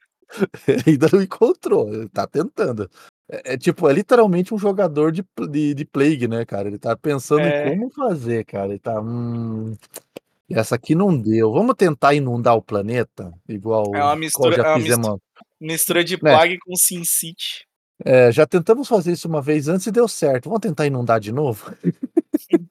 Ainda 0.88 1.08
não 1.12 1.22
encontrou, 1.22 2.08
tá 2.10 2.26
tentando. 2.28 2.90
É, 3.32 3.54
é 3.54 3.58
tipo, 3.58 3.88
é 3.90 3.94
literalmente 3.94 4.54
um 4.54 4.58
jogador 4.58 5.12
de, 5.12 5.24
de, 5.50 5.74
de 5.74 5.86
Plague, 5.86 6.28
né, 6.28 6.44
cara? 6.46 6.68
Ele 6.68 6.78
tá 6.78 6.96
pensando 6.98 7.42
É. 7.42 7.68
em 7.74 7.80
como 7.80 7.90
fazer, 7.92 8.44
cara. 8.46 8.68
Ele 8.70 8.80
tá. 8.80 9.00
Hum, 9.02 9.74
essa 10.50 10.76
aqui 10.76 10.94
não 10.94 11.18
deu. 11.18 11.52
Vamos 11.54 11.76
tentar 11.78 12.14
inundar 12.14 12.56
o 12.58 12.62
planeta? 12.62 13.32
Igual, 13.48 13.96
É 13.96 14.04
uma 14.04 14.16
mistura- 14.18 14.56
já 14.58 14.64
é 14.68 14.70
uma 14.72 14.80
fizemos. 14.82 15.20
Mistura 15.60 16.04
de 16.04 16.14
Né. 16.16 16.20
Plague 16.20 16.58
com 16.60 16.76
Sin 16.76 17.04
City. 17.06 17.66
É, 18.04 18.32
já 18.32 18.46
tentamos 18.48 18.88
fazer 18.88 19.12
isso 19.14 19.28
uma 19.28 19.42
vez 19.42 19.68
antes 19.68 19.86
e 19.88 19.92
deu 19.92 20.08
certo. 20.08 20.46
Vamos 20.50 20.60
tentar 20.62 20.88
inundar 20.88 21.20
de 21.20 21.32
novo? 21.32 21.72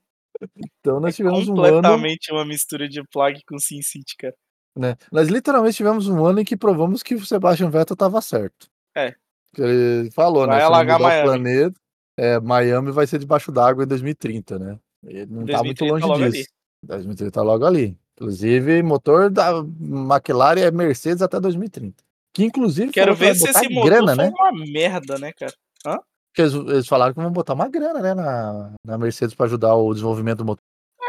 então 0.80 1.00
nós 1.00 1.14
tivemos 1.16 1.48
um 1.48 1.52
ano. 1.60 1.66
É 1.66 1.70
Completamente 1.72 2.32
uma 2.32 2.44
mistura 2.44 2.88
de 2.88 3.02
Plague 3.12 3.42
com 3.46 3.58
Sin 3.58 3.80
City, 3.82 4.16
cara. 4.18 4.34
né? 4.76 4.96
Nós 5.12 5.28
literalmente 5.28 5.76
tivemos 5.76 6.08
um 6.08 6.24
ano 6.24 6.40
em 6.40 6.44
que 6.44 6.56
provamos 6.56 7.02
que 7.02 7.14
o 7.14 7.24
Sebastian 7.24 7.70
Vettel 7.70 7.94
estava 7.94 8.20
certo. 8.20 8.68
É. 8.96 9.14
Ele 9.58 10.10
falou, 10.10 10.46
Vai 10.46 10.56
né? 10.56 10.62
Se 10.64 10.68
não 10.68 10.74
alagar 10.74 10.98
mudar 10.98 11.08
o 11.08 11.08
Miami. 11.10 11.24
planeta, 11.28 11.80
é, 12.18 12.40
Miami 12.40 12.90
vai 12.92 13.06
ser 13.06 13.18
debaixo 13.18 13.50
d'água 13.50 13.84
em 13.84 13.86
2030, 13.86 14.58
né? 14.58 14.78
Ele 15.04 15.26
não 15.26 15.46
tá 15.46 15.62
muito 15.64 15.84
2030 15.84 15.84
longe 15.92 16.06
logo 16.06 16.30
disso. 16.30 16.48
2030 16.84 17.30
tá 17.32 17.42
logo 17.42 17.64
ali. 17.66 17.96
Inclusive, 18.16 18.82
motor 18.82 19.30
da 19.30 19.50
McLaren 19.80 20.60
é 20.60 20.70
Mercedes 20.70 21.22
até 21.22 21.40
2030. 21.40 22.02
Que 22.34 22.44
inclusive 22.44 22.92
Quero 22.92 23.14
vai 23.16 23.28
ver 23.28 23.34
se 23.34 23.48
esse 23.48 23.68
motor 23.70 23.90
grana, 23.90 24.14
né? 24.14 24.30
uma 24.32 24.52
merda, 24.52 25.18
né, 25.18 25.32
cara? 25.32 25.52
Porque 25.82 26.42
eles, 26.42 26.54
eles 26.54 26.86
falaram 26.86 27.12
que 27.12 27.20
vão 27.20 27.32
botar 27.32 27.54
uma 27.54 27.68
grana, 27.68 28.00
né, 28.00 28.14
na, 28.14 28.72
na 28.86 28.96
Mercedes 28.98 29.34
para 29.34 29.46
ajudar 29.46 29.74
o 29.74 29.92
desenvolvimento 29.92 30.38
do 30.38 30.44
motor. 30.44 30.62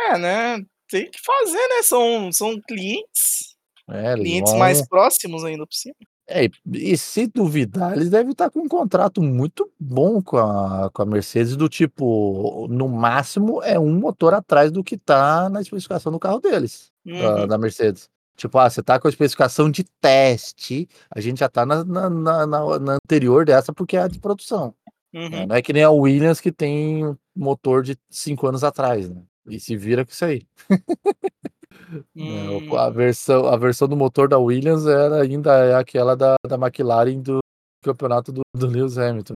É, 0.10 0.18
né? 0.18 0.66
Tem 0.90 1.12
que 1.12 1.20
fazer, 1.24 1.60
né? 1.68 1.84
São, 1.84 2.32
são 2.32 2.60
clientes. 2.62 3.56
É, 3.90 4.16
Clientes 4.16 4.52
vão- 4.52 4.60
mais 4.60 4.88
próximos 4.88 5.44
ainda 5.44 5.66
por 5.68 5.76
cima. 5.76 5.94
É, 6.32 6.50
e- 6.74 6.98
se 6.98 7.28
duvidar, 7.28 7.94
eles 7.94 8.10
devem 8.10 8.32
estar 8.32 8.50
com 8.50 8.62
um 8.62 8.68
contrato 8.68 9.22
muito 9.22 9.70
bom 9.80 10.22
com 10.22 10.38
a, 10.38 10.90
com 10.94 11.02
a 11.02 11.06
Mercedes, 11.06 11.56
do 11.58 11.68
tipo, 11.68 12.68
no 12.70 12.88
máximo 12.88 13.62
é 13.64 13.78
um 13.80 13.94
motor 14.00 14.34
atrás 14.34 14.72
do 14.72 14.84
que 14.84 14.98
tá 14.98 15.50
na 15.50 15.62
especificação 15.62 16.12
do 16.12 16.20
carro 16.20 16.40
deles, 16.40 16.92
da, 17.06 17.42
Uhum. 17.42 17.48
da 17.48 17.58
Mercedes. 17.58 18.10
Tipo, 18.38 18.58
ah, 18.60 18.70
você 18.70 18.82
tá 18.82 19.00
com 19.00 19.08
a 19.08 19.12
especificação 19.12 19.70
de 19.70 19.84
teste, 20.00 20.88
a 21.10 21.20
gente 21.22 21.40
já 21.42 21.50
tá 21.50 21.66
na, 21.66 21.84
na, 21.84 22.10
na- 22.10 22.48
na- 22.80 22.94
anterior 22.94 23.46
dessa 23.46 23.72
porque 23.74 23.98
é 23.98 24.02
a 24.04 24.08
de 24.08 24.20
produção. 24.20 24.74
né? 25.14 25.28
Uhum. 25.42 25.48
Não 25.48 25.56
é 25.56 25.62
que 25.62 25.74
nem 25.74 25.84
a 25.84 25.92
Williams 25.92 26.40
que 26.40 26.52
tem 26.52 27.16
motor 27.36 27.84
de 27.84 27.98
cinco 28.10 28.48
anos 28.48 28.64
atrás, 28.64 29.10
né? 29.10 29.22
E 29.50 29.60
se 29.60 29.76
vira 29.76 30.06
com 30.06 30.12
isso 30.12 30.24
aí. 30.26 30.48
né? 31.92 32.04
Hum, 32.16 32.78
A, 32.78 32.90
versão, 32.90 33.46
a 33.48 33.58
versão 33.58 33.88
do 33.88 33.96
motor 33.98 34.28
da 34.28 34.38
Williams 34.38 34.86
era 34.86 35.22
ainda 35.22 35.54
é 35.66 35.76
aquela 35.76 36.16
da, 36.16 36.36
da 36.48 36.56
McLaren 36.56 37.20
do 37.22 37.40
campeonato 37.84 38.32
do, 38.32 38.42
do 38.56 38.68
Lewis 38.68 38.98
Hamilton. 38.98 39.34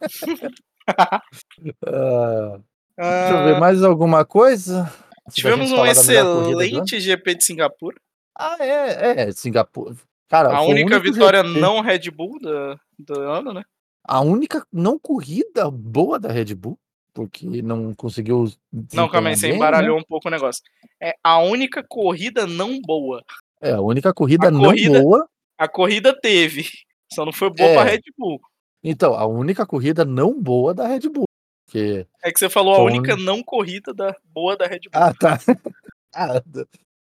Ah, 1.86 2.58
deixa 2.98 3.34
eu 3.34 3.44
ver 3.44 3.56
ah, 3.56 3.60
mais 3.60 3.82
alguma 3.82 4.24
coisa. 4.24 4.92
Tivemos 5.30 5.70
um 5.70 5.76
melhor 5.80 5.94
corrida 5.94 6.24
do 6.24 6.62
excelente 6.62 7.00
GP 7.00 7.34
de 7.36 7.44
Singapura. 7.44 7.96
Ah, 8.36 8.56
é, 8.60 9.20
é, 9.28 9.32
Singapura. 9.32 9.94
Cara, 10.28 10.56
A 10.56 10.62
única 10.62 10.98
vitória 10.98 11.42
GP 11.44 11.60
não 11.60 11.80
Red 11.80 12.10
Bull 12.10 12.38
da- 12.40 12.76
do 12.98 13.20
ano, 13.20 13.52
né? 13.52 13.62
A 14.06 14.20
única 14.20 14.64
não 14.72 14.98
corrida 14.98 15.70
boa 15.70 16.18
da 16.18 16.30
Red 16.32 16.54
Bull, 16.54 16.78
porque 17.12 17.46
não 17.62 17.94
conseguiu. 17.94 18.50
Não, 18.92 19.08
calma 19.08 19.28
aí, 19.30 19.36
você 19.36 19.48
bem, 19.48 19.56
embaralhou 19.56 19.96
né? 19.96 20.02
um 20.02 20.04
pouco 20.04 20.28
o 20.28 20.30
negócio. 20.30 20.62
É 21.00 21.14
a 21.22 21.38
única 21.40 21.82
corrida 21.86 22.46
não 22.46 22.80
boa. 22.80 23.22
É, 23.60 23.72
a 23.72 23.80
única 23.80 24.12
corrida 24.12 24.48
A 24.48 24.50
não 24.50 24.62
corrida- 24.62 25.02
boa. 25.02 25.28
A 25.58 25.68
corrida 25.68 26.18
teve, 26.18 26.64
só 27.12 27.24
não 27.24 27.32
foi 27.32 27.50
boa 27.50 27.68
É. 27.68 27.74
pra 27.74 27.84
Red 27.84 28.00
Bull. 28.16 28.40
Então, 28.82 29.14
a 29.14 29.26
única 29.26 29.66
corrida 29.66 30.04
não 30.04 30.40
boa 30.40 30.72
da 30.72 30.86
Red 30.86 31.00
Bull. 31.10 31.24
Porque 31.66 32.06
É 32.22 32.32
que 32.32 32.38
você 32.38 32.48
falou 32.48 32.74
a 32.74 32.82
única 32.82 33.16
não 33.16 33.42
corrida 33.42 33.92
da, 33.94 34.16
boa 34.32 34.56
da 34.56 34.66
Red 34.66 34.80
Bull. 34.90 34.92
Ah, 35.02 35.12
tá. 35.14 35.38
Ah, 36.12 36.42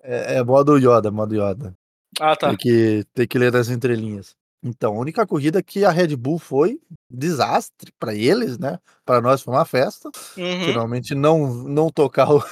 é, 0.02 0.34
é 0.36 0.44
modo 0.44 0.76
Yoda, 0.76 1.10
modo 1.10 1.34
Yoda. 1.34 1.74
Ah, 2.20 2.36
tá. 2.36 2.48
Tem, 2.48 2.58
que, 2.58 3.04
tem 3.14 3.26
que 3.26 3.38
ler 3.38 3.56
as 3.56 3.70
entrelinhas. 3.70 4.36
Então, 4.62 4.94
a 4.96 4.98
única 4.98 5.26
corrida 5.26 5.62
que 5.62 5.82
a 5.84 5.90
Red 5.90 6.14
Bull 6.16 6.38
foi 6.38 6.78
desastre 7.10 7.92
para 7.98 8.14
eles, 8.14 8.58
né? 8.58 8.78
Para 9.04 9.20
nós 9.20 9.42
foi 9.42 9.54
uma 9.54 9.64
festa. 9.64 10.10
Uhum. 10.36 10.64
Finalmente 10.64 11.14
não, 11.14 11.52
não 11.64 11.90
tocar 11.90 12.28
o. 12.34 12.42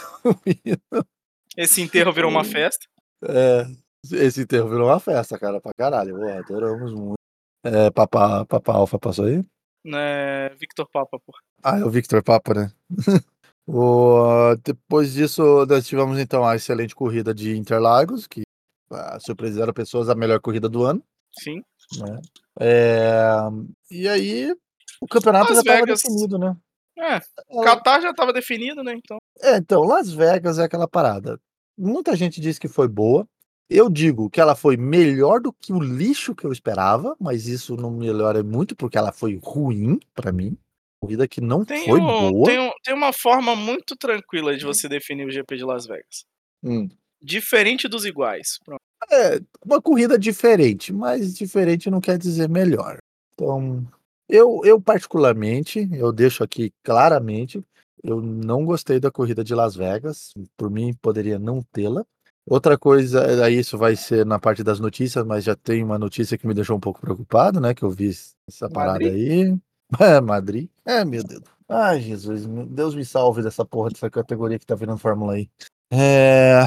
Esse 1.56 1.82
enterro 1.82 2.12
virou 2.12 2.30
uma 2.30 2.44
festa. 2.44 2.86
É, 3.24 3.66
esse 4.12 4.42
enterro 4.42 4.68
virou 4.68 4.88
uma 4.88 5.00
festa, 5.00 5.38
cara, 5.38 5.60
pra 5.60 5.72
caralho. 5.76 6.16
Pô, 6.16 6.28
adoramos 6.28 6.92
muito. 6.92 7.16
É, 7.64 7.90
Papa, 7.90 8.44
Papa 8.46 8.72
Alfa 8.72 8.98
passou 8.98 9.24
aí? 9.24 9.42
Né, 9.84 10.48
Victor 10.50 10.88
Papa, 10.92 11.18
pô. 11.24 11.32
Ah, 11.62 11.78
é 11.78 11.84
o 11.84 11.90
Victor 11.90 12.22
Papa, 12.22 12.54
né? 12.54 12.72
O, 13.68 14.54
depois 14.62 15.12
disso, 15.12 15.66
nós 15.66 15.88
tivemos 15.88 16.20
então 16.20 16.46
a 16.46 16.54
excelente 16.54 16.94
corrida 16.94 17.34
de 17.34 17.56
Interlagos, 17.56 18.28
que 18.28 18.42
ah, 18.92 19.18
surpreenderam 19.18 19.72
pessoas 19.72 20.08
a 20.08 20.14
melhor 20.14 20.40
corrida 20.40 20.68
do 20.68 20.84
ano. 20.84 21.02
Sim. 21.36 21.62
Né? 21.98 22.20
É, 22.60 23.20
e 23.90 24.08
aí, 24.08 24.54
o 25.00 25.06
campeonato 25.06 25.52
Las 25.52 25.64
já 25.64 25.72
estava 25.72 25.86
definido, 25.86 26.38
né? 26.38 26.56
É, 26.98 27.20
Ela- 27.50 27.64
Qatar 27.64 28.00
já 28.00 28.14
tava 28.14 28.32
definido, 28.32 28.82
né? 28.82 28.94
Então. 28.94 29.18
É, 29.42 29.56
então, 29.58 29.82
Las 29.82 30.10
Vegas 30.10 30.58
é 30.58 30.64
aquela 30.64 30.88
parada. 30.88 31.38
Muita 31.78 32.16
gente 32.16 32.40
diz 32.40 32.58
que 32.58 32.68
foi 32.68 32.88
boa. 32.88 33.28
Eu 33.68 33.90
digo 33.90 34.30
que 34.30 34.40
ela 34.40 34.54
foi 34.54 34.76
melhor 34.76 35.40
do 35.40 35.52
que 35.52 35.72
o 35.72 35.80
lixo 35.80 36.34
que 36.34 36.44
eu 36.46 36.52
esperava, 36.52 37.14
mas 37.20 37.48
isso 37.48 37.76
não 37.76 37.90
melhora 37.90 38.42
muito 38.42 38.74
porque 38.76 38.96
ela 38.96 39.12
foi 39.12 39.38
ruim 39.42 39.98
pra 40.14 40.32
mim. 40.32 40.56
Corrida 41.02 41.28
que 41.28 41.40
não 41.42 41.64
Tem, 41.64 41.84
foi 41.84 42.00
um- 42.00 42.30
boa. 42.32 42.46
tem, 42.48 42.58
um- 42.58 42.70
tem 42.82 42.94
uma 42.94 43.12
forma 43.12 43.54
muito 43.54 43.94
tranquila 43.96 44.56
de 44.56 44.64
você 44.64 44.88
definir 44.88 45.26
o 45.26 45.30
GP 45.30 45.56
de 45.56 45.64
Las 45.64 45.84
Vegas. 45.86 46.24
Hum. 46.64 46.88
Diferente 47.20 47.88
dos 47.88 48.06
iguais. 48.06 48.58
Pronto. 48.64 48.80
É, 49.10 49.40
uma 49.64 49.80
corrida 49.80 50.18
diferente, 50.18 50.92
mas 50.92 51.34
diferente 51.34 51.90
não 51.90 52.00
quer 52.00 52.18
dizer 52.18 52.48
melhor. 52.48 52.98
Então, 53.34 53.86
eu, 54.28 54.60
eu 54.64 54.80
particularmente, 54.80 55.88
eu 55.92 56.12
deixo 56.12 56.42
aqui 56.42 56.72
claramente, 56.82 57.62
eu 58.02 58.20
não 58.20 58.64
gostei 58.64 59.00
da 59.00 59.10
corrida 59.10 59.42
de 59.42 59.54
Las 59.54 59.74
Vegas. 59.74 60.32
Por 60.56 60.70
mim, 60.70 60.94
poderia 61.00 61.38
não 61.38 61.62
tê-la. 61.72 62.04
Outra 62.48 62.78
coisa, 62.78 63.44
aí 63.44 63.58
isso 63.58 63.76
vai 63.76 63.96
ser 63.96 64.24
na 64.24 64.38
parte 64.38 64.62
das 64.62 64.78
notícias, 64.78 65.24
mas 65.24 65.42
já 65.42 65.56
tem 65.56 65.82
uma 65.82 65.98
notícia 65.98 66.38
que 66.38 66.46
me 66.46 66.54
deixou 66.54 66.76
um 66.76 66.80
pouco 66.80 67.00
preocupado, 67.00 67.60
né? 67.60 67.74
Que 67.74 67.82
eu 67.82 67.90
vi 67.90 68.10
essa 68.48 68.68
parada 68.70 69.00
Madrid? 69.04 69.12
aí. 69.12 69.58
É, 70.00 70.20
Madrid. 70.20 70.68
É, 70.84 71.04
meu 71.04 71.22
Deus. 71.22 71.42
Ai, 71.68 72.00
Jesus, 72.00 72.46
Deus 72.68 72.94
me 72.94 73.04
salve 73.04 73.42
dessa 73.42 73.64
porra 73.64 73.90
dessa 73.90 74.08
categoria 74.08 74.58
que 74.58 74.66
tá 74.66 74.74
virando 74.76 74.98
Fórmula 74.98 75.34
aí. 75.34 75.48
É, 75.92 76.62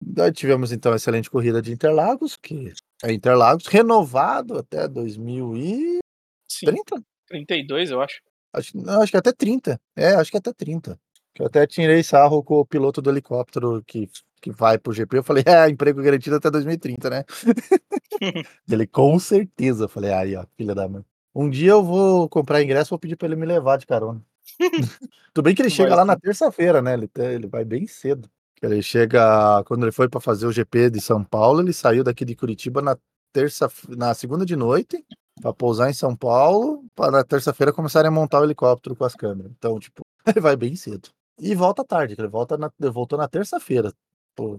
Daí 0.00 0.32
tivemos 0.32 0.72
então 0.72 0.92
a 0.92 0.96
excelente 0.96 1.30
corrida 1.30 1.60
de 1.60 1.72
Interlagos, 1.72 2.36
que 2.36 2.72
é 3.04 3.12
Interlagos, 3.12 3.66
renovado 3.66 4.58
até 4.58 4.88
2030? 4.88 6.00
Sim, 6.48 7.04
32, 7.28 7.90
eu 7.90 8.00
acho. 8.00 8.20
Acho, 8.52 8.76
não, 8.76 9.02
acho 9.02 9.12
que 9.12 9.18
até 9.18 9.32
30. 9.32 9.80
É, 9.94 10.14
acho 10.14 10.30
que 10.30 10.36
até 10.36 10.52
30. 10.52 10.98
Que 11.34 11.42
eu 11.42 11.46
até 11.46 11.66
tirei 11.66 12.02
sarro 12.02 12.42
com 12.42 12.56
o 12.56 12.66
piloto 12.66 13.00
do 13.00 13.10
helicóptero 13.10 13.82
que 13.86 14.08
que 14.42 14.50
vai 14.50 14.78
pro 14.78 14.90
GP. 14.92 15.18
Eu 15.18 15.22
falei, 15.22 15.44
é, 15.46 15.68
emprego 15.68 16.02
garantido 16.02 16.36
até 16.36 16.50
2030, 16.50 17.10
né? 17.10 17.24
ele, 18.66 18.86
com 18.86 19.18
certeza. 19.18 19.84
Eu 19.84 19.88
falei, 19.88 20.12
aí, 20.14 20.34
ó, 20.34 20.46
filha 20.56 20.74
da 20.74 20.88
mãe. 20.88 21.04
Um 21.34 21.48
dia 21.50 21.72
eu 21.72 21.84
vou 21.84 22.26
comprar 22.26 22.62
ingresso, 22.62 22.88
vou 22.88 22.98
pedir 22.98 23.16
pra 23.16 23.28
ele 23.28 23.36
me 23.36 23.44
levar 23.44 23.76
de 23.76 23.86
carona. 23.86 24.24
Tudo 25.34 25.44
bem 25.44 25.54
que 25.54 25.60
ele 25.60 25.68
chega 25.68 25.94
lá 25.94 26.04
na 26.06 26.18
terça-feira, 26.18 26.80
né? 26.80 26.94
Ele, 26.94 27.06
te- 27.06 27.20
ele 27.20 27.46
vai 27.46 27.64
bem 27.66 27.86
cedo. 27.86 28.30
Ele 28.62 28.82
chega, 28.82 29.62
quando 29.64 29.84
ele 29.84 29.92
foi 29.92 30.08
para 30.08 30.20
fazer 30.20 30.46
o 30.46 30.52
GP 30.52 30.90
de 30.90 31.00
São 31.00 31.24
Paulo, 31.24 31.60
ele 31.60 31.72
saiu 31.72 32.04
daqui 32.04 32.24
de 32.24 32.36
Curitiba 32.36 32.82
na 32.82 32.96
terça, 33.32 33.70
na 33.88 34.12
segunda 34.12 34.44
de 34.44 34.54
noite, 34.54 35.02
para 35.40 35.52
pousar 35.54 35.88
em 35.88 35.94
São 35.94 36.14
Paulo, 36.14 36.84
para 36.94 37.10
na 37.10 37.24
terça-feira 37.24 37.72
começarem 37.72 38.08
a 38.08 38.12
montar 38.12 38.40
o 38.40 38.44
helicóptero 38.44 38.94
com 38.94 39.04
as 39.04 39.14
câmeras. 39.14 39.50
Então, 39.56 39.78
tipo, 39.78 40.02
ele 40.26 40.40
vai 40.40 40.56
bem 40.56 40.76
cedo. 40.76 41.08
E 41.40 41.54
volta 41.54 41.82
tarde, 41.84 42.14
ele 42.18 42.28
volta 42.28 42.58
na, 42.58 42.70
voltou 42.90 43.18
na 43.18 43.26
terça-feira 43.26 43.92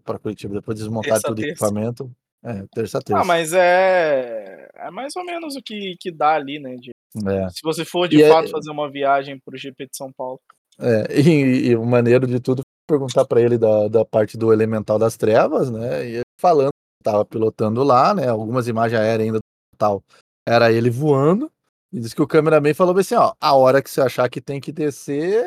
para 0.04 0.18
Curitiba, 0.20 0.56
depois 0.56 0.76
de 0.78 0.84
desmontar 0.84 1.14
Terça, 1.14 1.28
todo 1.28 1.40
o 1.40 1.44
equipamento. 1.46 2.12
É, 2.44 2.54
terça, 2.74 3.00
terça. 3.02 3.22
Ah, 3.22 3.26
mas 3.26 3.54
é. 3.54 4.68
É 4.74 4.90
mais 4.90 5.16
ou 5.16 5.24
menos 5.24 5.56
o 5.56 5.62
que, 5.62 5.96
que 6.00 6.12
dá 6.12 6.34
ali, 6.34 6.58
né? 6.58 6.76
de- 6.78 6.90
É. 7.28 7.50
Se 7.50 7.62
você 7.64 7.86
for 7.86 8.08
de 8.08 8.18
E 8.18 8.24
é- 8.24 8.30
fato 8.30 8.50
fazer 8.50 8.72
uma 8.72 8.90
viagem 8.90 9.40
pro 9.46 9.56
GP 9.56 9.86
de 9.86 9.96
São 9.98 10.12
Paulo. 10.12 10.40
É, 10.80 11.06
e, 11.30 11.68
e 11.70 11.76
o 11.76 11.86
maneiro 11.86 12.26
de 12.26 12.40
tudo 12.40 12.64
perguntar 12.88 13.26
pra 13.26 13.42
ele 13.42 13.58
da, 13.58 13.88
da 13.88 14.06
parte 14.06 14.38
do 14.38 14.52
Elemental 14.52 15.00
das 15.00 15.18
Trevas, 15.18 15.70
né? 15.70 16.06
E 16.08 16.14
ele 16.16 16.24
falando, 16.40 16.72
que 16.72 17.04
tava 17.04 17.26
pilotando 17.26 17.84
lá, 17.84 18.14
né? 18.14 18.28
Algumas 18.28 18.68
imagens 18.68 19.00
aéreas 19.00 19.28
ainda 19.28 19.40
do 19.40 19.78
tal. 19.78 20.04
Era 20.48 20.72
ele 20.72 20.90
voando. 20.90 21.52
E 21.94 22.00
disse 22.00 22.16
que 22.16 22.22
o 22.22 22.28
cameraman 22.28 22.74
falou 22.74 22.98
assim: 22.98 23.16
ó, 23.16 23.34
a 23.40 23.54
hora 23.56 23.82
que 23.82 23.90
você 23.90 24.02
achar 24.02 24.30
que 24.30 24.40
tem 24.40 24.62
que 24.62 24.72
descer, 24.72 25.46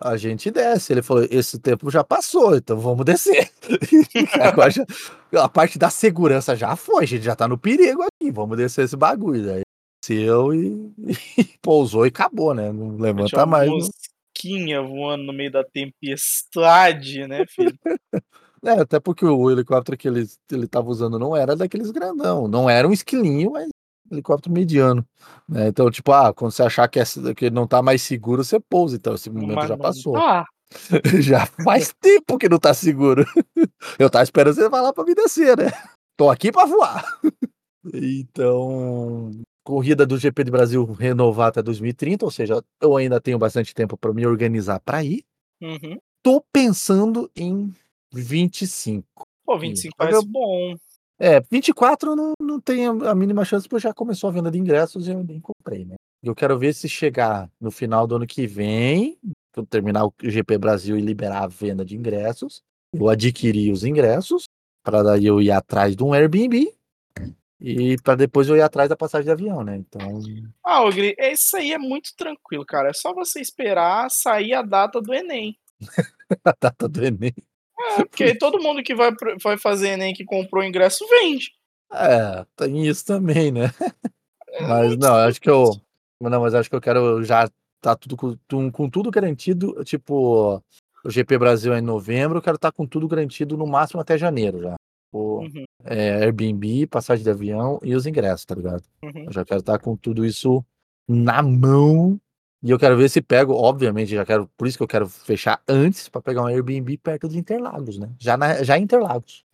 a 0.00 0.16
gente 0.16 0.50
desce. 0.50 0.92
Ele 0.92 1.02
falou: 1.02 1.26
esse 1.30 1.58
tempo 1.58 1.90
já 1.90 2.02
passou, 2.02 2.56
então 2.56 2.78
vamos 2.78 3.04
descer. 3.04 3.50
A 5.34 5.48
parte 5.48 5.78
da 5.78 5.90
segurança 5.90 6.54
já 6.54 6.76
foi, 6.76 7.02
a 7.02 7.06
gente 7.06 7.24
já 7.24 7.34
tá 7.34 7.48
no 7.48 7.58
perigo 7.58 8.02
aqui, 8.02 8.30
vamos 8.30 8.56
descer 8.56 8.84
esse 8.84 8.96
bagulho. 8.96 9.44
Daí 9.44 9.62
desceu 10.00 10.54
e, 10.54 10.92
e 11.38 11.44
pousou 11.60 12.04
e 12.06 12.08
acabou, 12.08 12.54
né? 12.54 12.70
Não 12.70 12.96
levanta 12.96 13.44
mais. 13.46 13.70
Mosquinha 14.44 14.82
voando 14.82 15.24
no 15.24 15.32
meio 15.32 15.50
da 15.50 15.64
tempestade, 15.64 17.26
né, 17.26 17.44
filho? 17.48 17.78
É, 18.66 18.80
até 18.80 18.98
porque 18.98 19.26
o 19.26 19.50
helicóptero 19.50 19.94
que 19.94 20.08
ele, 20.08 20.26
ele 20.50 20.66
tava 20.66 20.88
usando 20.88 21.18
não 21.18 21.36
era 21.36 21.54
daqueles 21.54 21.90
grandão. 21.90 22.48
Não 22.48 22.70
era 22.70 22.88
um 22.88 22.94
esquilinho, 22.94 23.50
mas 23.52 23.68
helicóptero 24.10 24.54
mediano. 24.54 25.06
né? 25.46 25.68
Então, 25.68 25.90
tipo, 25.90 26.10
ah, 26.12 26.32
quando 26.32 26.52
você 26.52 26.62
achar 26.62 26.88
que, 26.88 26.98
é, 26.98 27.04
que 27.36 27.50
não 27.50 27.66
tá 27.66 27.82
mais 27.82 28.00
seguro, 28.00 28.42
você 28.42 28.58
pousa. 28.58 28.96
Então, 28.96 29.16
esse 29.16 29.28
momento 29.28 29.56
Mas 29.56 29.68
já 29.68 29.76
passou. 29.76 30.14
tá. 30.14 30.46
já 31.20 31.44
faz 31.62 31.92
tempo 32.00 32.38
que 32.38 32.48
não 32.48 32.58
tá 32.58 32.72
seguro. 32.72 33.26
Eu 33.98 34.08
tava 34.08 34.24
esperando 34.24 34.54
você 34.54 34.70
falar 34.70 34.94
pra 34.94 35.04
me 35.04 35.14
descer, 35.14 35.58
né? 35.58 35.70
Tô 36.16 36.30
aqui 36.30 36.50
pra 36.50 36.64
voar. 36.64 37.04
Então, 37.92 39.30
corrida 39.64 40.06
do 40.06 40.18
GP 40.18 40.44
do 40.44 40.52
Brasil 40.52 40.84
renovar 40.92 41.48
até 41.48 41.62
2030, 41.62 42.24
ou 42.24 42.30
seja, 42.30 42.62
eu 42.80 42.96
ainda 42.96 43.20
tenho 43.20 43.38
bastante 43.38 43.74
tempo 43.74 43.96
para 43.96 44.12
me 44.12 44.26
organizar 44.26 44.78
para 44.80 45.02
ir. 45.02 45.24
Uhum. 45.60 45.98
Tô 46.22 46.40
pensando 46.52 47.30
em 47.34 47.74
25. 48.12 49.04
Pô, 49.44 49.58
25 49.58 49.94
Mas 49.98 50.08
parece 50.10 50.24
eu- 50.26 50.30
bom. 50.30 50.74
É, 51.18 51.40
24 51.40 52.16
não, 52.16 52.32
não 52.40 52.60
tem 52.60 52.86
a 52.86 52.90
a 53.10 53.14
mínima 53.14 53.44
chance, 53.44 53.68
porque 53.68 53.82
já 53.82 53.94
começou 53.94 54.28
a 54.28 54.32
venda 54.32 54.50
de 54.50 54.58
ingressos 54.58 55.06
e 55.06 55.12
eu 55.12 55.22
nem 55.22 55.40
comprei, 55.40 55.84
né? 55.84 55.94
Eu 56.22 56.34
quero 56.34 56.58
ver 56.58 56.74
se 56.74 56.88
chegar 56.88 57.48
no 57.60 57.70
final 57.70 58.06
do 58.06 58.16
ano 58.16 58.26
que 58.26 58.46
vem, 58.46 59.16
quando 59.54 59.66
terminar 59.66 60.06
o 60.06 60.14
GP 60.22 60.58
Brasil 60.58 60.98
e 60.98 61.00
liberar 61.00 61.44
a 61.44 61.46
venda 61.46 61.84
de 61.84 61.96
ingressos, 61.96 62.62
eu 62.92 63.08
adquirir 63.08 63.70
os 63.72 63.84
ingressos, 63.84 64.44
para 64.82 65.02
daí 65.02 65.26
eu 65.26 65.40
ir 65.40 65.50
atrás 65.50 65.94
de 65.94 66.02
um 66.02 66.12
Airbnb 66.12 66.72
e 67.60 67.96
para 68.02 68.16
depois 68.16 68.48
eu 68.48 68.56
ir 68.56 68.62
atrás 68.62 68.88
da 68.88 68.96
passagem 68.96 69.26
de 69.26 69.30
avião, 69.30 69.62
né? 69.62 69.76
Então, 69.76 70.20
Ah, 70.62 70.82
Ogri, 70.84 71.14
isso 71.18 71.56
aí 71.56 71.72
é 71.72 71.78
muito 71.78 72.10
tranquilo, 72.16 72.64
cara. 72.64 72.90
É 72.90 72.92
só 72.92 73.14
você 73.14 73.40
esperar 73.40 74.10
sair 74.10 74.54
a 74.54 74.62
data 74.62 75.00
do 75.00 75.14
Enem. 75.14 75.56
a 76.44 76.54
data 76.60 76.88
do 76.88 77.04
Enem. 77.04 77.34
É, 77.78 78.04
porque 78.04 78.34
todo 78.38 78.62
mundo 78.62 78.82
que 78.82 78.94
vai, 78.94 79.12
vai 79.42 79.56
fazer 79.56 79.90
Enem 79.90 80.14
que 80.14 80.24
comprou 80.24 80.62
o 80.62 80.66
ingresso 80.66 81.06
vende. 81.08 81.52
É, 81.92 82.44
tem 82.56 82.86
isso 82.86 83.04
também, 83.04 83.52
né? 83.52 83.70
É 84.48 84.62
Mas 84.66 84.96
não, 84.96 85.16
eu 85.16 85.28
acho 85.28 85.40
que 85.40 85.50
eu. 85.50 85.70
Não, 86.20 86.40
mas 86.40 86.54
acho 86.54 86.70
que 86.70 86.76
eu 86.76 86.80
quero 86.80 87.22
já 87.22 87.50
tá 87.80 87.94
tudo 87.94 88.16
com, 88.16 88.70
com 88.70 88.88
tudo 88.88 89.10
garantido. 89.10 89.84
Tipo, 89.84 90.62
o 91.04 91.10
GP 91.10 91.36
Brasil 91.36 91.74
é 91.74 91.78
em 91.78 91.82
novembro, 91.82 92.38
eu 92.38 92.42
quero 92.42 92.56
estar 92.56 92.72
com 92.72 92.86
tudo 92.86 93.06
garantido 93.06 93.56
no 93.58 93.66
máximo 93.66 94.00
até 94.00 94.16
janeiro 94.16 94.62
já. 94.62 94.74
O, 95.16 95.42
Uhum, 95.42 95.64
é, 95.84 96.24
Airbnb, 96.24 96.86
passagem 96.88 97.22
de 97.22 97.30
avião 97.30 97.78
e 97.82 97.94
os 97.94 98.04
ingressos, 98.04 98.44
tá 98.44 98.54
ligado? 98.54 98.82
uhum. 99.02 99.24
Eu 99.26 99.32
já 99.32 99.44
quero 99.44 99.60
estar 99.60 99.78
com 99.78 99.96
tudo 99.96 100.24
isso 100.26 100.64
na 101.08 101.40
mão. 101.42 102.20
E 102.62 102.70
eu 102.70 102.78
quero 102.78 102.96
ver 102.96 103.08
se 103.10 103.20
pego, 103.22 103.52
obviamente, 103.54 104.08
já 104.14 104.24
quero, 104.24 104.48
por 104.56 104.66
isso 104.66 104.76
que 104.78 104.82
eu 104.82 104.88
quero 104.88 105.06
fechar 105.08 105.62
antes 105.68 106.08
para 106.08 106.20
pegar 106.22 106.42
um 106.42 106.46
Airbnb 106.46 106.96
perto 106.98 107.28
de 107.28 107.38
Interlagos, 107.38 107.98
né? 107.98 108.10
Já, 108.18 108.36
na, 108.36 108.62
já 108.64 108.76
em 108.78 108.82
Interlagos. 108.82 109.44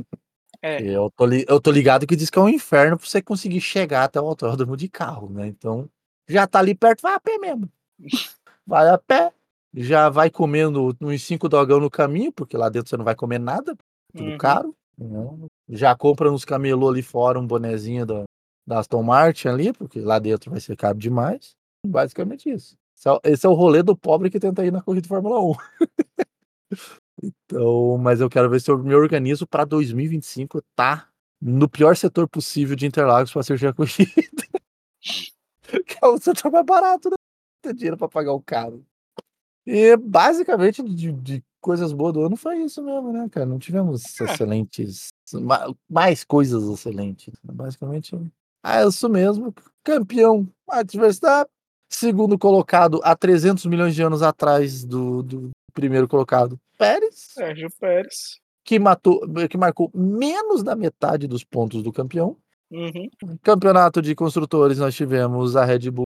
É. 0.62 0.80
Eu 0.80 1.10
tô, 1.10 1.26
li- 1.26 1.44
eu 1.48 1.60
tô 1.60 1.70
ligado 1.70 2.06
que 2.06 2.14
diz 2.16 2.30
que 2.30 2.38
é 2.38 2.42
um 2.42 2.48
inferno 2.48 2.96
pra 2.96 3.06
você 3.06 3.20
conseguir 3.20 3.60
chegar 3.60 4.04
até 4.04 4.20
o 4.20 4.26
autódromo 4.26 4.76
de 4.76 4.88
carro, 4.88 5.28
né? 5.28 5.46
Então, 5.48 5.90
já 6.28 6.46
tá 6.46 6.58
ali 6.60 6.74
perto, 6.74 7.02
vai 7.02 7.14
a 7.14 7.20
pé 7.20 7.36
mesmo. 7.38 7.68
Vai 8.66 8.88
a 8.88 8.96
pé, 8.96 9.32
já 9.74 10.08
vai 10.08 10.30
comendo 10.30 10.96
uns 11.00 11.22
cinco 11.24 11.48
dogão 11.48 11.80
no 11.80 11.90
caminho, 11.90 12.30
porque 12.32 12.56
lá 12.56 12.68
dentro 12.68 12.88
você 12.88 12.96
não 12.96 13.04
vai 13.04 13.16
comer 13.16 13.40
nada, 13.40 13.76
tudo 14.16 14.30
Uhum. 14.30 14.38
caro. 14.38 14.76
Já 15.68 15.96
compra 15.96 16.30
nos 16.30 16.44
camelô 16.44 16.88
ali 16.88 17.02
fora 17.02 17.38
um 17.38 17.46
bonezinho 17.46 18.04
da, 18.04 18.24
da 18.66 18.78
Aston 18.80 19.02
Martin 19.02 19.48
ali, 19.48 19.72
porque 19.72 20.00
lá 20.00 20.18
dentro 20.18 20.50
vai 20.50 20.60
ser 20.60 20.76
caro 20.76 20.98
demais. 20.98 21.52
Basicamente 21.86 22.50
isso. 22.50 22.76
Esse 23.24 23.46
é, 23.46 23.48
o- 23.48 23.52
é 23.52 23.56
rolê 23.56 23.82
do 23.82 23.96
pobre 23.96 24.28
que 24.30 24.38
tenta 24.38 24.64
ir 24.64 24.70
na 24.70 24.82
corrida 24.82 25.02
de 25.02 25.08
Fórmula 25.08 25.40
1. 25.40 25.52
Então, 27.22 27.98
mas 27.98 28.20
eu 28.20 28.30
quero 28.30 28.48
ver 28.48 28.60
se 28.60 28.70
eu 28.70 28.78
me 28.78 28.94
organizo 28.94 29.46
para 29.46 29.64
2025 29.64 30.62
tá 30.74 31.08
no 31.40 31.68
pior 31.68 31.94
setor 31.96 32.28
possível 32.28 32.74
de 32.76 32.86
Interlagos 32.86 33.30
para 33.32 33.40
assistir 33.40 33.66
a 33.66 33.72
corrida. 33.74 34.10
que 35.86 35.98
é 36.02 36.06
o 36.06 36.18
setor 36.18 36.50
mais 36.50 36.64
barato, 36.64 37.10
né? 37.10 37.16
Ter 37.62 37.74
dinheiro 37.74 37.96
para 37.96 38.08
pagar 38.08 38.32
o 38.32 38.40
caro. 38.42 38.84
E 39.66 39.96
basicamente 39.96 40.82
de, 40.82 41.12
de 41.12 41.44
coisas 41.60 41.92
boas 41.92 42.12
do 42.14 42.24
ano 42.24 42.36
foi 42.36 42.58
isso 42.58 42.82
mesmo, 42.82 43.12
né, 43.12 43.28
cara? 43.30 43.46
Não 43.46 43.58
tivemos 43.58 44.02
É. 44.20 44.24
excelentes, 44.24 45.08
ma- 45.34 45.72
mais 45.88 46.24
coisas 46.24 46.64
excelentes. 46.64 47.34
Basicamente, 47.44 48.14
é 48.64 48.84
isso 48.86 49.08
mesmo. 49.08 49.54
Campeão, 49.84 50.48
Max 50.68 50.94
Verstappen. 50.94 51.50
Segundo 51.92 52.38
colocado, 52.38 53.00
há 53.02 53.16
300 53.16 53.66
milhões 53.66 53.94
de 53.96 54.02
anos 54.02 54.22
atrás 54.22 54.84
do, 54.84 55.22
do 55.24 55.50
primeiro 55.74 56.06
colocado, 56.06 56.56
Pérez 56.78 57.14
Sérgio 57.34 57.68
Pérez. 57.80 58.38
que 58.64 58.78
matou, 58.78 59.20
que 59.48 59.56
marcou 59.58 59.90
menos 59.92 60.62
da 60.62 60.76
metade 60.76 61.26
dos 61.26 61.42
pontos 61.42 61.82
do 61.82 61.92
campeão. 61.92 62.36
Uhum. 62.70 63.10
Campeonato 63.42 64.00
de 64.00 64.14
construtores 64.14 64.78
nós 64.78 64.94
tivemos 64.94 65.56
a 65.56 65.64
Red 65.64 65.90
Bull 65.90 66.04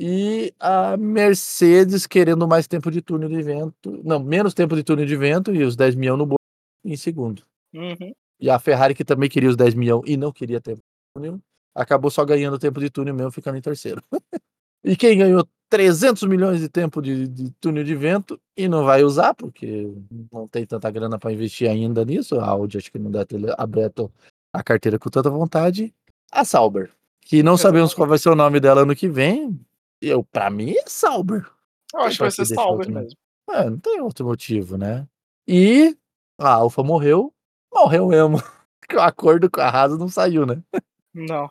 e 0.00 0.54
a 0.60 0.96
Mercedes 0.96 2.06
querendo 2.06 2.46
mais 2.46 2.68
tempo 2.68 2.88
de 2.88 3.02
túnel 3.02 3.28
de 3.28 3.42
vento, 3.42 4.00
não, 4.04 4.20
menos 4.22 4.54
tempo 4.54 4.76
de 4.76 4.84
túnel 4.84 5.04
de 5.04 5.16
vento 5.16 5.52
e 5.52 5.64
os 5.64 5.74
10 5.74 5.96
milhões 5.96 6.18
no 6.18 6.24
bolso 6.24 6.38
em 6.84 6.96
segundo. 6.96 7.42
Uhum. 7.74 8.14
E 8.38 8.48
a 8.48 8.60
Ferrari 8.60 8.94
que 8.94 9.04
também 9.04 9.28
queria 9.28 9.48
os 9.48 9.56
10 9.56 9.74
milhões 9.74 10.04
e 10.06 10.16
não 10.16 10.30
queria 10.30 10.60
tempo 10.60 10.78
de 10.78 11.20
túnel, 11.20 11.40
acabou 11.74 12.12
só 12.12 12.24
ganhando 12.24 12.60
tempo 12.60 12.78
de 12.78 12.88
túnel 12.88 13.12
mesmo, 13.12 13.32
ficando 13.32 13.58
em 13.58 13.60
terceiro. 13.60 14.00
e 14.84 14.96
quem 14.96 15.18
ganhou 15.18 15.44
300 15.68 16.22
milhões 16.28 16.60
de 16.60 16.68
tempo 16.68 17.02
de, 17.02 17.26
de 17.26 17.50
túnel 17.60 17.82
de 17.82 17.96
vento 17.96 18.40
e 18.56 18.68
não 18.68 18.84
vai 18.84 19.02
usar, 19.02 19.34
porque 19.34 19.92
não 20.30 20.46
tem 20.46 20.64
tanta 20.64 20.88
grana 20.92 21.18
para 21.18 21.32
investir 21.32 21.68
ainda 21.68 22.04
nisso. 22.04 22.38
A 22.38 22.46
Audi 22.46 22.78
acho 22.78 22.92
que 22.92 23.00
não 23.00 23.10
deve 23.10 23.24
ter 23.24 23.54
aberto 23.58 24.12
a 24.52 24.62
carteira 24.62 24.96
com 24.96 25.10
tanta 25.10 25.28
vontade. 25.28 25.92
A 26.30 26.44
Sauber, 26.44 26.92
que 27.20 27.42
não 27.42 27.56
sabemos 27.56 27.92
qual 27.92 28.06
vai 28.06 28.18
ser 28.18 28.28
o 28.28 28.36
nome 28.36 28.60
dela 28.60 28.82
ano 28.82 28.94
que 28.94 29.08
vem. 29.08 29.58
Eu, 30.00 30.24
para 30.24 30.50
mim, 30.50 30.72
é 30.72 30.84
Sauber. 30.86 31.46
Eu 31.94 32.00
acho 32.00 32.16
que 32.16 32.24
vai 32.24 32.30
Pra 32.30 32.44
ser 32.44 32.54
Sauber 32.54 32.90
mesmo. 32.90 33.18
É, 33.50 33.68
não 33.68 33.78
tem 33.78 34.00
outro 34.00 34.26
motivo, 34.26 34.76
né? 34.76 35.06
E 35.46 35.96
a 36.38 36.50
Alfa 36.52 36.82
morreu, 36.82 37.32
morreu 37.72 38.08
mesmo. 38.08 38.38
Porque 38.80 38.96
o 38.96 39.00
acordo 39.00 39.50
com 39.50 39.60
a 39.60 39.68
Haas 39.68 39.98
não 39.98 40.08
saiu, 40.08 40.44
né? 40.44 40.62
Não. 41.14 41.50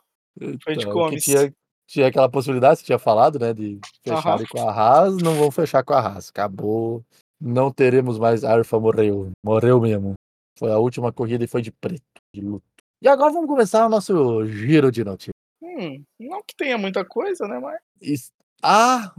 Foi 0.64 0.76
de 0.76 0.88
Então, 0.88 1.10
que 1.10 1.18
tinha, 1.18 1.54
tinha 1.88 2.08
aquela 2.08 2.30
possibilidade, 2.30 2.80
você 2.80 2.86
tinha 2.86 3.00
falado, 3.00 3.40
né? 3.40 3.54
De 3.54 3.80
fecharem 4.04 4.46
com 4.46 4.68
a 4.68 4.72
Haas, 4.72 5.18
não 5.18 5.34
vão 5.36 5.50
fechar 5.50 5.84
com 5.84 5.94
a 5.94 6.00
Haas. 6.00 6.30
Acabou. 6.30 7.04
Não 7.42 7.72
teremos 7.72 8.20
mais. 8.20 8.44
A 8.44 8.56
Alfa 8.56 8.80
morreu. 8.80 9.32
Morreu 9.44 9.82
mesmo. 9.82 10.14
Foi 10.58 10.72
a 10.72 10.78
última 10.78 11.12
corrida 11.12 11.44
e 11.44 11.48
foi 11.48 11.62
de 11.62 11.72
preto, 11.72 12.04
de 12.34 12.42
luto. 12.42 12.66
E 13.02 13.08
agora 13.08 13.32
vamos 13.32 13.48
começar 13.48 13.86
o 13.86 13.90
nosso 13.90 14.46
giro 14.46 14.92
de 14.92 15.04
notícias. 15.04 15.34
Hum, 15.62 16.04
não 16.20 16.42
que 16.42 16.56
tenha 16.56 16.78
muita 16.78 17.06
coisa, 17.06 17.48
né? 17.48 17.60
Mas. 17.60 18.32
Há 18.62 19.14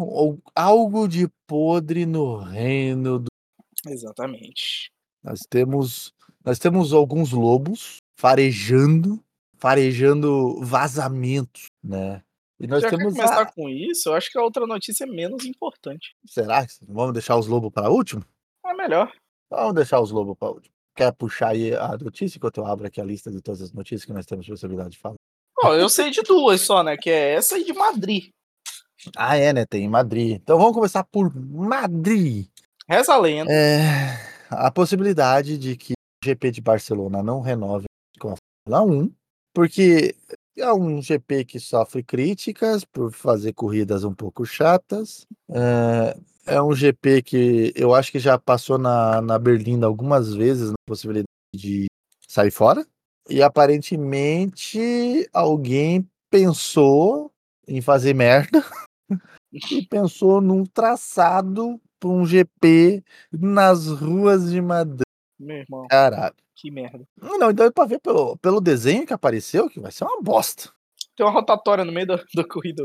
algo 0.54 1.06
de 1.06 1.28
podre 1.46 2.04
no 2.04 2.36
reino 2.38 3.20
do. 3.20 3.28
Exatamente. 3.86 4.90
Nós 5.22 5.40
temos 5.48 6.12
Nós 6.44 6.58
temos 6.58 6.92
alguns 6.92 7.32
lobos 7.32 7.98
farejando, 8.18 9.22
farejando 9.56 10.60
vazamentos, 10.60 11.66
né? 11.82 12.22
E 12.60 12.66
nós 12.66 12.82
Já 12.82 12.90
temos 12.90 13.14
começar 13.14 13.42
a... 13.42 13.52
com 13.52 13.68
isso? 13.68 14.08
Eu 14.08 14.14
acho 14.14 14.30
que 14.30 14.38
a 14.38 14.42
outra 14.42 14.66
notícia 14.66 15.04
é 15.04 15.06
menos 15.06 15.44
importante. 15.44 16.16
Será 16.26 16.66
que 16.66 16.72
vamos 16.88 17.12
deixar 17.12 17.36
os 17.36 17.46
lobos 17.46 17.70
para 17.72 17.88
último? 17.88 18.24
É 18.66 18.74
melhor. 18.74 19.12
Vamos 19.48 19.74
deixar 19.74 20.00
os 20.00 20.10
lobos 20.10 20.36
para 20.36 20.50
último. 20.50 20.74
Quer 20.96 21.12
puxar 21.12 21.50
aí 21.50 21.72
a 21.74 21.96
notícia 21.96 22.36
enquanto 22.36 22.58
eu 22.58 22.66
abro 22.66 22.88
aqui 22.88 23.00
a 23.00 23.04
lista 23.04 23.30
de 23.30 23.40
todas 23.40 23.62
as 23.62 23.72
notícias 23.72 24.04
que 24.04 24.12
nós 24.12 24.26
temos 24.26 24.48
possibilidade 24.48 24.90
de 24.90 24.98
falar? 24.98 25.14
Ó, 25.62 25.74
eu 25.74 25.88
sei 25.88 26.10
de 26.10 26.22
duas 26.22 26.60
só, 26.62 26.82
né? 26.82 26.96
Que 26.96 27.10
é 27.10 27.34
essa 27.34 27.56
e 27.56 27.64
de 27.64 27.72
Madrid. 27.72 28.30
Ah, 29.16 29.36
é, 29.36 29.52
né? 29.52 29.64
Tem 29.64 29.88
Madrid. 29.88 30.36
Então 30.42 30.58
vamos 30.58 30.74
começar 30.74 31.04
por 31.04 31.34
Madrid. 31.34 32.46
Reza 32.88 33.14
a 33.14 33.18
lenda. 33.18 33.52
É, 33.52 34.18
a 34.50 34.70
possibilidade 34.70 35.58
de 35.58 35.76
que 35.76 35.92
o 35.92 36.24
GP 36.24 36.50
de 36.50 36.60
Barcelona 36.60 37.22
não 37.22 37.40
renove 37.40 37.86
com 38.18 38.32
a 38.32 38.36
Fórmula 38.66 39.04
1, 39.04 39.12
porque 39.54 40.14
é 40.56 40.72
um 40.72 41.00
GP 41.00 41.44
que 41.44 41.60
sofre 41.60 42.02
críticas 42.02 42.84
por 42.84 43.12
fazer 43.12 43.52
corridas 43.52 44.04
um 44.04 44.14
pouco 44.14 44.44
chatas. 44.44 45.26
É, 45.50 46.16
é 46.46 46.62
um 46.62 46.74
GP 46.74 47.22
que 47.22 47.72
eu 47.76 47.94
acho 47.94 48.10
que 48.10 48.18
já 48.18 48.38
passou 48.38 48.78
na, 48.78 49.20
na 49.20 49.38
Berlinda 49.38 49.86
algumas 49.86 50.34
vezes 50.34 50.70
na 50.70 50.76
possibilidade 50.86 51.26
de 51.54 51.86
sair 52.26 52.50
fora. 52.50 52.86
E 53.28 53.42
aparentemente 53.42 55.28
alguém 55.32 56.08
pensou 56.30 57.30
em 57.66 57.82
fazer 57.82 58.14
merda 58.14 58.64
e 59.52 59.86
pensou 59.86 60.40
num 60.40 60.64
traçado 60.64 61.80
para 61.98 62.08
um 62.10 62.24
GP 62.24 63.02
nas 63.32 63.86
ruas 63.88 64.50
de 64.50 64.60
Madrid. 64.60 65.02
Meu 65.38 65.58
irmão, 65.58 65.86
Caralho. 65.88 66.34
que 66.54 66.70
merda. 66.70 67.04
Não, 67.20 67.50
então 67.50 67.66
é 67.66 67.70
pra 67.70 67.86
ver 67.86 68.00
pelo, 68.00 68.36
pelo 68.38 68.60
desenho 68.60 69.06
que 69.06 69.12
apareceu 69.12 69.68
que 69.68 69.80
vai 69.80 69.92
ser 69.92 70.04
uma 70.04 70.20
bosta. 70.20 70.70
Tem 71.16 71.26
uma 71.26 71.32
rotatória 71.32 71.84
no 71.84 71.92
meio 71.92 72.06
da, 72.06 72.16
da 72.34 72.44
corrida. 72.44 72.84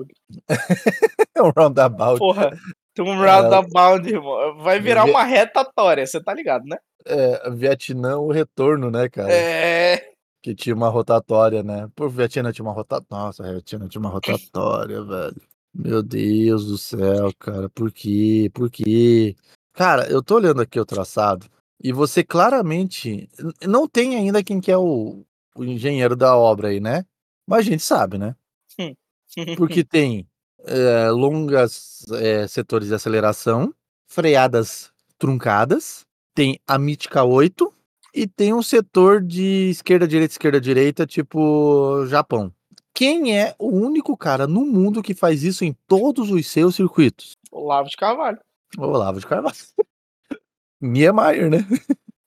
É 1.36 1.42
um 1.42 1.50
roundabout. 1.50 2.20
Porra, 2.20 2.52
tem 2.94 3.04
um 3.04 3.18
roundabout, 3.18 4.08
irmão. 4.08 4.56
Vai 4.58 4.80
virar 4.80 5.06
uma 5.06 5.24
retatória, 5.24 6.06
você 6.06 6.22
tá 6.22 6.32
ligado, 6.32 6.64
né? 6.66 6.78
É, 7.06 7.50
Vietnã, 7.50 8.18
o 8.18 8.32
retorno, 8.32 8.92
né, 8.92 9.10
cara? 9.10 9.34
É. 9.34 10.12
Que 10.44 10.54
tinha 10.54 10.76
uma 10.76 10.90
rotatória, 10.90 11.64
né? 11.64 11.90
Por 11.96 12.10
Vietnã 12.10 12.52
tinha 12.52 12.64
uma 12.64 12.74
rotatória. 12.74 13.26
Nossa, 13.26 13.44
Vietnã 13.44 13.88
tinha 13.88 14.00
uma 14.00 14.10
rotatória, 14.10 15.04
velho. 15.04 15.42
Meu 15.74 16.04
Deus 16.04 16.68
do 16.68 16.78
céu, 16.78 17.34
cara. 17.40 17.70
Por 17.70 17.92
quê? 17.92 18.50
Por 18.54 18.70
quê? 18.70 19.36
Cara, 19.74 20.08
eu 20.10 20.22
tô 20.22 20.36
olhando 20.36 20.62
aqui 20.62 20.80
o 20.80 20.86
traçado 20.86 21.50
e 21.84 21.92
você 21.92 22.24
claramente 22.24 23.28
não 23.68 23.88
tem 23.88 24.16
ainda 24.16 24.44
quem 24.44 24.62
que 24.62 24.72
é 24.72 24.78
o, 24.78 25.26
o 25.56 25.64
engenheiro 25.64 26.16
da 26.16 26.38
obra 26.38 26.68
aí, 26.68 26.80
né? 26.80 27.06
Mas 27.48 27.60
a 27.60 27.64
gente 27.64 27.84
sabe, 27.84 28.18
né? 28.18 28.36
Porque 29.58 29.84
tem 29.84 30.28
é, 30.66 31.10
longas 31.10 32.06
é, 32.12 32.48
setores 32.48 32.88
de 32.88 32.94
aceleração, 32.94 33.74
freadas 34.08 34.92
truncadas, 35.18 36.06
tem 36.36 36.60
a 36.68 36.78
mítica 36.78 37.24
8 37.24 37.74
e 38.14 38.28
tem 38.28 38.54
um 38.54 38.62
setor 38.62 39.22
de 39.24 39.70
esquerda, 39.72 40.08
direita, 40.08 40.34
esquerda, 40.34 40.62
direita, 40.62 41.08
tipo 41.08 42.06
Japão. 42.06 42.54
Quem 42.94 43.38
é 43.38 43.56
o 43.58 43.70
único 43.70 44.16
cara 44.16 44.46
no 44.46 44.66
mundo 44.66 45.02
que 45.02 45.16
faz 45.16 45.44
isso 45.44 45.66
em 45.66 45.76
todos 45.88 46.30
os 46.30 46.48
seus 46.48 46.76
circuitos? 46.76 47.34
Olavo 47.52 47.90
de 47.90 47.98
Carvalho. 47.98 48.40
Olavo 48.78 49.20
de 49.20 49.26
Carvalho. 49.26 49.56
Niemeyer, 50.82 51.50
né? 51.50 51.60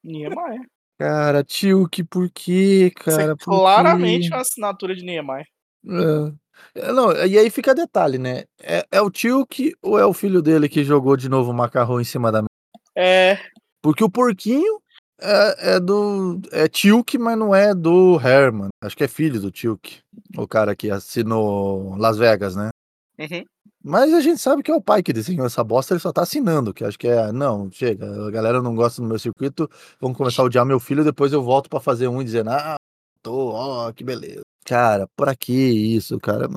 Niemeyer. 0.02 0.60
Cara, 0.98 1.44
tio, 1.44 1.88
que 1.88 2.02
por 2.02 2.30
quê, 2.30 2.90
é 2.96 3.00
cara? 3.00 3.36
Claramente 3.36 4.28
uma 4.28 4.40
assinatura 4.40 4.94
de 4.96 5.04
Niemeyer. 5.04 5.46
É. 5.86 6.32
É, 6.74 6.90
Não, 6.90 7.12
e 7.12 7.38
aí 7.38 7.50
fica 7.50 7.74
detalhe, 7.74 8.18
né? 8.18 8.44
É, 8.60 8.86
é 8.90 9.00
o 9.00 9.10
tio 9.10 9.46
que 9.46 9.74
ou 9.82 9.98
é 9.98 10.06
o 10.06 10.12
filho 10.12 10.40
dele 10.40 10.68
que 10.68 10.84
jogou 10.84 11.16
de 11.16 11.28
novo 11.28 11.50
o 11.50 11.54
macarrão 11.54 12.00
em 12.00 12.04
cima 12.04 12.32
da 12.32 12.40
mesa? 12.40 12.48
É. 12.96 13.38
Porque 13.82 14.02
o 14.02 14.10
porquinho 14.10 14.80
é, 15.20 15.74
é 15.76 15.80
do. 15.80 16.40
É 16.52 16.68
Tilk, 16.68 17.16
mas 17.18 17.38
não 17.38 17.54
é 17.54 17.74
do 17.74 18.20
Herman. 18.20 18.68
Acho 18.82 18.96
que 18.96 19.04
é 19.04 19.08
filho 19.08 19.40
do 19.40 19.50
Tilk. 19.50 19.98
O 20.36 20.46
cara 20.46 20.74
que 20.76 20.90
assinou 20.90 21.96
Las 21.96 22.16
Vegas, 22.18 22.54
né? 22.56 22.70
Uhum. 23.18 23.44
Mas 23.82 24.12
a 24.12 24.20
gente 24.20 24.40
sabe 24.40 24.62
que 24.62 24.70
é 24.70 24.74
o 24.74 24.82
pai 24.82 25.02
que 25.02 25.12
desenhou 25.12 25.46
essa 25.46 25.62
bosta, 25.62 25.94
ele 25.94 26.00
só 26.00 26.12
tá 26.12 26.22
assinando, 26.22 26.74
que 26.74 26.84
acho 26.84 26.98
que 26.98 27.06
é, 27.06 27.30
não, 27.30 27.70
chega, 27.70 28.26
a 28.26 28.30
galera 28.32 28.60
não 28.60 28.74
gosta 28.74 29.00
do 29.00 29.06
meu 29.06 29.18
circuito, 29.18 29.70
vamos 30.00 30.16
começar 30.18 30.42
a 30.42 30.44
odiar 30.46 30.66
meu 30.66 30.80
filho, 30.80 31.04
depois 31.04 31.32
eu 31.32 31.40
volto 31.40 31.70
pra 31.70 31.78
fazer 31.78 32.08
um 32.08 32.20
e 32.20 32.24
dizer, 32.24 32.46
ah, 32.48 32.74
tô, 33.22 33.50
ó, 33.52 33.92
que 33.92 34.02
beleza. 34.02 34.40
Cara, 34.64 35.06
pra 35.16 35.36
que 35.36 35.52
isso, 35.52 36.18
cara? 36.18 36.48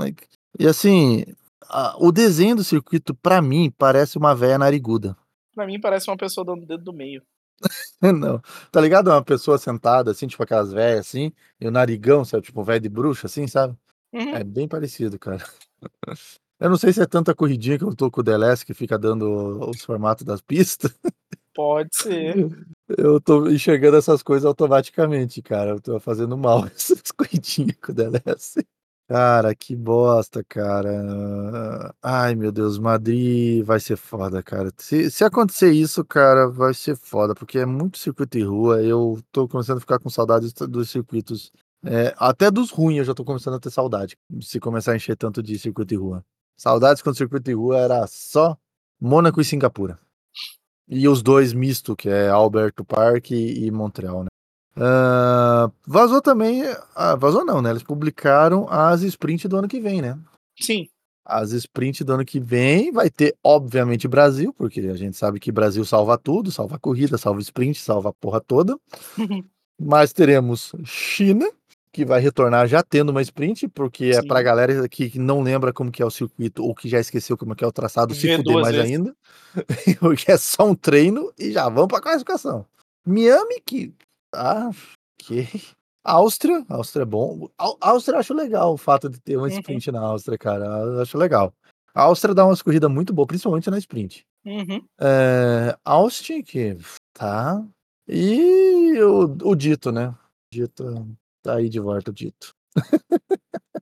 E 0.58 0.66
assim, 0.66 1.24
a- 1.70 1.96
o 2.00 2.12
desenho 2.12 2.56
do 2.56 2.64
circuito, 2.64 3.14
pra 3.14 3.42
mim, 3.44 3.72
parece 3.78 4.18
uma 4.18 4.34
véia 4.34 4.58
nariguda. 4.58 5.16
Pra 5.54 5.68
mim 5.68 5.80
parece 5.80 6.10
uma 6.10 6.18
pessoa 6.18 6.44
dando 6.44 6.64
o 6.64 6.66
dedo 6.66 6.84
do 6.84 6.94
meio. 6.94 7.22
Não, 8.02 8.42
tá 8.72 8.82
ligado? 8.82 9.10
Uma 9.10 9.24
pessoa 9.24 9.58
sentada, 9.58 10.12
assim, 10.12 10.28
tipo 10.28 10.42
aquelas 10.44 10.72
velhas, 10.72 11.02
assim, 11.08 11.32
e 11.60 11.68
o 11.68 11.72
narigão, 11.72 12.24
sabe, 12.24 12.44
tipo 12.44 12.64
velho 12.64 12.80
de 12.82 12.90
bruxa, 12.90 13.28
assim, 13.28 13.48
sabe? 13.48 13.76
Uhum. 14.14 14.36
É 14.36 14.44
bem 14.44 14.68
parecido, 14.68 15.20
cara. 15.20 15.44
Eu 16.60 16.70
não 16.70 16.78
sei 16.78 16.92
se 16.92 17.02
é 17.02 17.06
tanta 17.06 17.34
corridinha 17.34 17.78
que 17.78 17.86
eu 17.86 17.96
tô 17.96 18.12
com 18.12 18.20
o 18.20 18.24
DLS 18.24 18.66
que 18.66 18.74
fica 18.74 19.00
dando 19.00 19.70
os 19.70 19.82
formatos 19.82 20.26
das 20.26 20.42
pistas. 20.42 20.94
Pode 21.56 21.90
ser. 21.94 22.36
Eu 22.98 23.22
tô 23.22 23.48
enxergando 23.50 23.96
essas 23.96 24.22
coisas 24.22 24.46
automaticamente, 24.46 25.42
cara. 25.42 25.72
Eu 25.72 25.80
tô 25.80 26.00
fazendo 26.02 26.38
mal 26.38 26.66
essas 26.68 27.12
corridinhas 27.12 27.78
com 27.82 27.94
o 27.94 27.96
DLS. 27.96 28.66
Cara, 29.10 29.56
que 29.56 29.76
bosta, 29.76 30.44
cara. 30.44 31.96
Ai, 32.00 32.36
meu 32.36 32.52
Deus, 32.52 32.78
Madrid 32.78 33.66
vai 33.66 33.80
ser 33.80 33.98
foda, 33.98 34.44
cara. 34.44 34.72
Se, 34.78 35.10
se 35.10 35.24
acontecer 35.24 35.72
isso, 35.72 36.06
cara, 36.06 36.48
vai 36.48 36.76
ser 36.76 36.96
foda, 36.96 37.34
porque 37.34 37.58
é 37.58 37.66
muito 37.66 37.98
circuito 37.98 38.38
de 38.38 38.44
rua. 38.44 38.84
Eu 38.84 39.20
tô 39.32 39.48
começando 39.48 39.78
a 39.78 39.82
ficar 39.82 39.98
com 39.98 40.12
saudades 40.12 40.54
dos 40.54 40.92
circuitos. 40.92 41.52
é, 41.84 42.14
até 42.18 42.52
dos 42.52 42.70
ruins 42.70 43.00
eu 43.00 43.06
já 43.06 43.16
tô 43.16 43.26
começando 43.26 43.56
a 43.56 43.60
ter 43.60 43.72
saudade. 43.72 44.16
Se 44.42 44.60
começar 44.60 44.92
a 44.92 44.96
encher 44.96 45.16
tanto 45.18 45.42
de 45.42 45.58
circuito 45.58 45.90
de 45.90 45.96
rua. 45.96 46.24
Saudades 46.56 47.02
quando 47.02 47.16
o 47.16 47.18
circuito 47.18 47.46
de 47.46 47.54
rua 47.54 47.78
era 47.80 48.06
só 48.06 48.56
Mônaco 49.02 49.42
e 49.42 49.46
Singapura. 49.46 49.98
E 50.88 51.08
os 51.08 51.24
dois 51.24 51.52
misto, 51.52 51.96
que 51.96 52.10
é 52.10 52.30
Alberto 52.30 52.86
Park 52.86 53.32
e, 53.32 53.66
e 53.66 53.72
Montreal, 53.72 54.24
né? 54.24 54.29
Ah, 54.80 55.70
vazou 55.86 56.22
também. 56.22 56.64
ah, 56.96 57.16
vazou 57.16 57.44
não, 57.46 57.62
né? 57.62 57.70
Eles 57.70 57.84
publicaram 57.84 58.68
as 58.70 59.02
sprint 59.02 59.48
do 59.48 59.58
ano 59.58 59.68
que 59.68 59.80
vem, 59.80 60.02
né? 60.02 60.18
Sim. 60.60 60.88
As 61.26 61.52
sprint 61.52 62.04
do 62.04 62.14
ano 62.14 62.26
que 62.26 62.40
vem 62.40 62.92
vai 62.92 63.10
ter, 63.10 63.36
obviamente, 63.44 64.08
Brasil, 64.08 64.52
porque 64.54 64.80
a 64.80 64.96
gente 64.96 65.16
sabe 65.16 65.40
que 65.40 65.52
Brasil 65.52 65.86
salva 65.86 66.18
tudo, 66.18 66.52
salva 66.52 66.78
a 66.78 66.80
corrida, 66.80 67.18
salva 67.18 67.40
sprint, 67.42 67.80
salva 67.80 68.10
a 68.10 68.14
porra 68.14 68.42
toda. 68.42 68.76
Mas 69.80 70.12
teremos 70.12 70.74
China, 70.86 71.50
que 71.92 72.04
vai 72.04 72.20
retornar 72.20 72.68
já 72.68 72.82
tendo 72.82 73.10
uma 73.10 73.22
sprint, 73.22 73.68
porque 73.68 74.06
é 74.06 74.22
Sim. 74.22 74.28
pra 74.28 74.42
galera 74.42 74.90
que 74.90 75.20
não 75.20 75.42
lembra 75.42 75.72
como 75.72 75.92
que 75.92 76.02
é 76.02 76.06
o 76.06 76.10
circuito 76.10 76.64
ou 76.64 76.74
que 76.74 76.90
já 76.90 77.00
esqueceu 77.00 77.38
como 77.38 77.56
que 77.56 77.64
é 77.64 77.68
o 77.68 77.72
traçado, 77.72 78.16
se 78.16 78.36
fuder 78.36 78.56
mais 78.56 78.76
vezes. 78.76 78.92
ainda. 78.92 79.16
porque 80.00 80.32
é 80.32 80.38
só 80.38 80.68
um 80.68 80.76
treino 80.76 81.32
e 81.38 81.52
já 81.52 81.70
vamos 81.70 81.90
pra 81.90 82.02
classificação. 82.02 82.66
Miami, 83.06 83.62
que. 83.66 83.94
Ah, 84.34 84.70
ok. 85.22 85.48
Áustria, 86.04 86.66
Áustria 86.70 87.04
é 87.04 87.06
bom. 87.06 87.50
Á- 87.58 87.76
Áustria 87.82 88.16
eu 88.16 88.20
acho 88.20 88.34
legal 88.34 88.74
o 88.74 88.78
fato 88.78 89.10
de 89.10 89.20
ter 89.20 89.38
uma 89.38 89.48
Uhum. 89.48 89.60
sprint 89.60 89.92
na 89.92 90.00
Áustria, 90.02 90.38
cara. 90.38 90.66
Eu 90.66 91.02
acho 91.02 91.18
legal. 91.18 91.54
A 91.94 92.04
Áustria 92.04 92.34
dá 92.34 92.46
umas 92.46 92.62
corridas 92.62 92.90
muito 92.90 93.14
boas, 93.14 93.28
principalmente 93.28 93.70
na 93.70 93.78
sprint. 93.78 94.26
Uhum. 94.46 94.82
É, 95.00 95.78
Austin, 95.84 96.42
que 96.42 96.78
tá. 97.14 97.64
E 98.08 98.98
o, 99.02 99.26
o 99.50 99.56
Dito, 99.56 99.92
né? 99.92 100.16
Dito 100.54 101.08
tá 101.44 101.56
aí 101.56 101.70
de 101.70 101.80
volta, 101.80 102.12
o 102.12 102.14
Dito. 102.14 102.54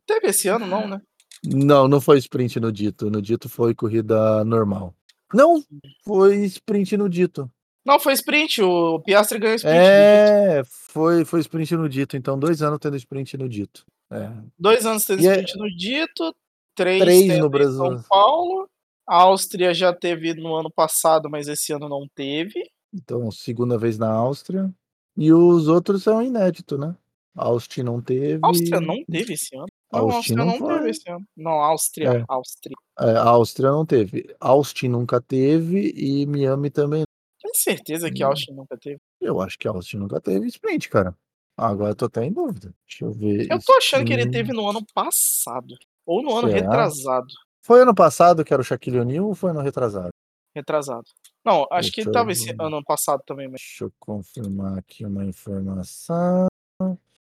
Teve 0.06 0.28
esse 0.28 0.48
ano, 0.48 0.66
não, 0.66 0.88
né? 0.88 1.02
Não, 1.46 1.88
não 1.88 2.02
foi 2.02 2.18
sprint 2.18 2.60
no 2.60 2.72
Dito. 2.72 3.10
No 3.12 3.22
Dito 3.22 3.48
foi 3.48 3.76
corrida 3.76 4.44
normal. 4.44 4.94
Não, 5.34 5.64
foi 6.04 6.38
sprint 6.46 6.98
no 6.98 7.08
Dito. 7.08 7.50
Não, 7.88 7.98
foi 8.00 8.12
sprint. 8.14 8.62
O 8.62 9.00
Piastri 9.00 9.40
ganhou 9.40 9.56
sprint. 9.56 9.78
É, 9.80 10.62
foi, 10.66 11.24
foi 11.24 11.40
sprint 11.40 11.74
no 11.78 11.88
Dito. 11.88 12.18
Então, 12.18 12.38
dois 12.38 12.62
anos 12.62 12.80
tendo 12.82 12.98
sprint 12.98 13.38
no 13.38 13.48
Dito. 13.48 13.86
É. 14.12 14.30
Dois 14.60 14.86
anos 14.86 15.06
teve 15.06 15.24
E 15.24 15.28
é- 15.28 15.32
sprint 15.40 15.58
no 15.58 15.70
Dito, 15.74 16.36
três, 16.76 17.02
Três 17.02 17.40
no 17.40 17.50
Brasil. 17.50 17.78
São 17.78 18.04
Paulo. 18.10 18.70
A 19.08 19.22
Áustria 19.22 19.74
já 19.74 19.94
teve 19.94 20.34
no 20.34 20.54
ano 20.54 20.70
passado, 20.70 21.30
mas 21.30 21.48
esse 21.48 21.72
ano 21.72 21.88
não 21.88 22.06
teve. 22.14 22.70
Então, 22.94 23.32
segunda 23.32 23.78
vez 23.78 23.98
na 23.98 24.12
Áustria. 24.12 24.70
E 25.16 25.32
os 25.32 25.70
outros 25.70 26.04
são 26.04 26.22
inédito, 26.22 26.78
né? 26.78 26.94
Austin 27.34 27.84
não 27.84 28.02
teve. 28.02 28.40
A 28.44 28.48
Áustria 28.48 28.82
não 28.82 29.04
teve 29.06 29.34
esse 29.34 29.56
ano. 29.56 29.68
Não, 29.94 30.00
a 30.00 30.04
Austin 30.04 30.16
Áustria 30.18 30.38
não 30.38 30.60
não 30.60 30.68
teve 30.78 30.90
esse 30.90 31.10
ano. 31.10 31.26
Não, 31.38 31.52
Áustria. 31.52 32.10
É. 32.10 32.26
Áustria. 32.28 32.76
É, 33.00 33.12
a 33.12 33.24
Áustria 33.24 33.72
não 33.72 33.86
teve. 33.86 34.36
Austin 34.40 34.90
nunca 34.90 35.22
teve 35.22 35.94
e 35.96 36.26
Miami 36.26 36.70
também. 36.70 37.04
Tem 37.48 37.54
certeza 37.54 38.12
que 38.12 38.24
Hum. 38.24 38.28
Austin 38.28 38.54
nunca 38.54 38.78
teve? 38.78 39.00
Eu 39.22 39.42
acho 39.42 39.58
que 39.58 39.68
Austin 39.68 39.98
nunca 39.98 40.20
teve 40.20 40.48
sprint, 40.48 40.90
cara. 40.90 41.16
Agora 41.56 41.92
eu 41.92 41.96
tô 41.96 42.06
até 42.06 42.24
em 42.26 42.32
dúvida. 42.32 42.74
Deixa 42.86 43.06
eu 43.06 43.14
ver. 43.14 43.50
Eu 43.50 43.60
tô 43.64 43.74
achando 43.74 44.06
que 44.06 44.14
ele 44.14 44.30
teve 44.30 44.52
no 44.52 44.70
ano 44.70 44.86
passado. 44.94 45.76
Ou 46.06 46.22
no 46.22 46.36
ano 46.38 46.50
Será? 46.50 46.62
retrasado. 46.62 47.28
Foi 47.62 47.82
ano 47.82 47.96
passado 47.96 48.44
que 48.44 48.54
era 48.54 48.62
o 48.62 48.66
Shaquille 48.66 49.00
O'Neal 49.00 49.26
ou 49.26 49.36
foi 49.36 49.52
ano 49.52 49.62
retrasado? 49.62 50.10
Retrasado. 50.56 51.06
Não, 51.44 51.66
acho 51.72 51.92
que 51.92 52.02
ele 52.02 52.12
tava 52.12 52.32
esse 52.32 52.54
ano 52.60 52.84
passado 52.84 53.22
também, 53.26 53.48
mas. 53.48 53.62
Deixa 53.62 53.86
eu 53.86 53.94
confirmar 54.00 54.78
aqui 54.78 55.06
uma 55.06 55.26
informação. 55.26 56.48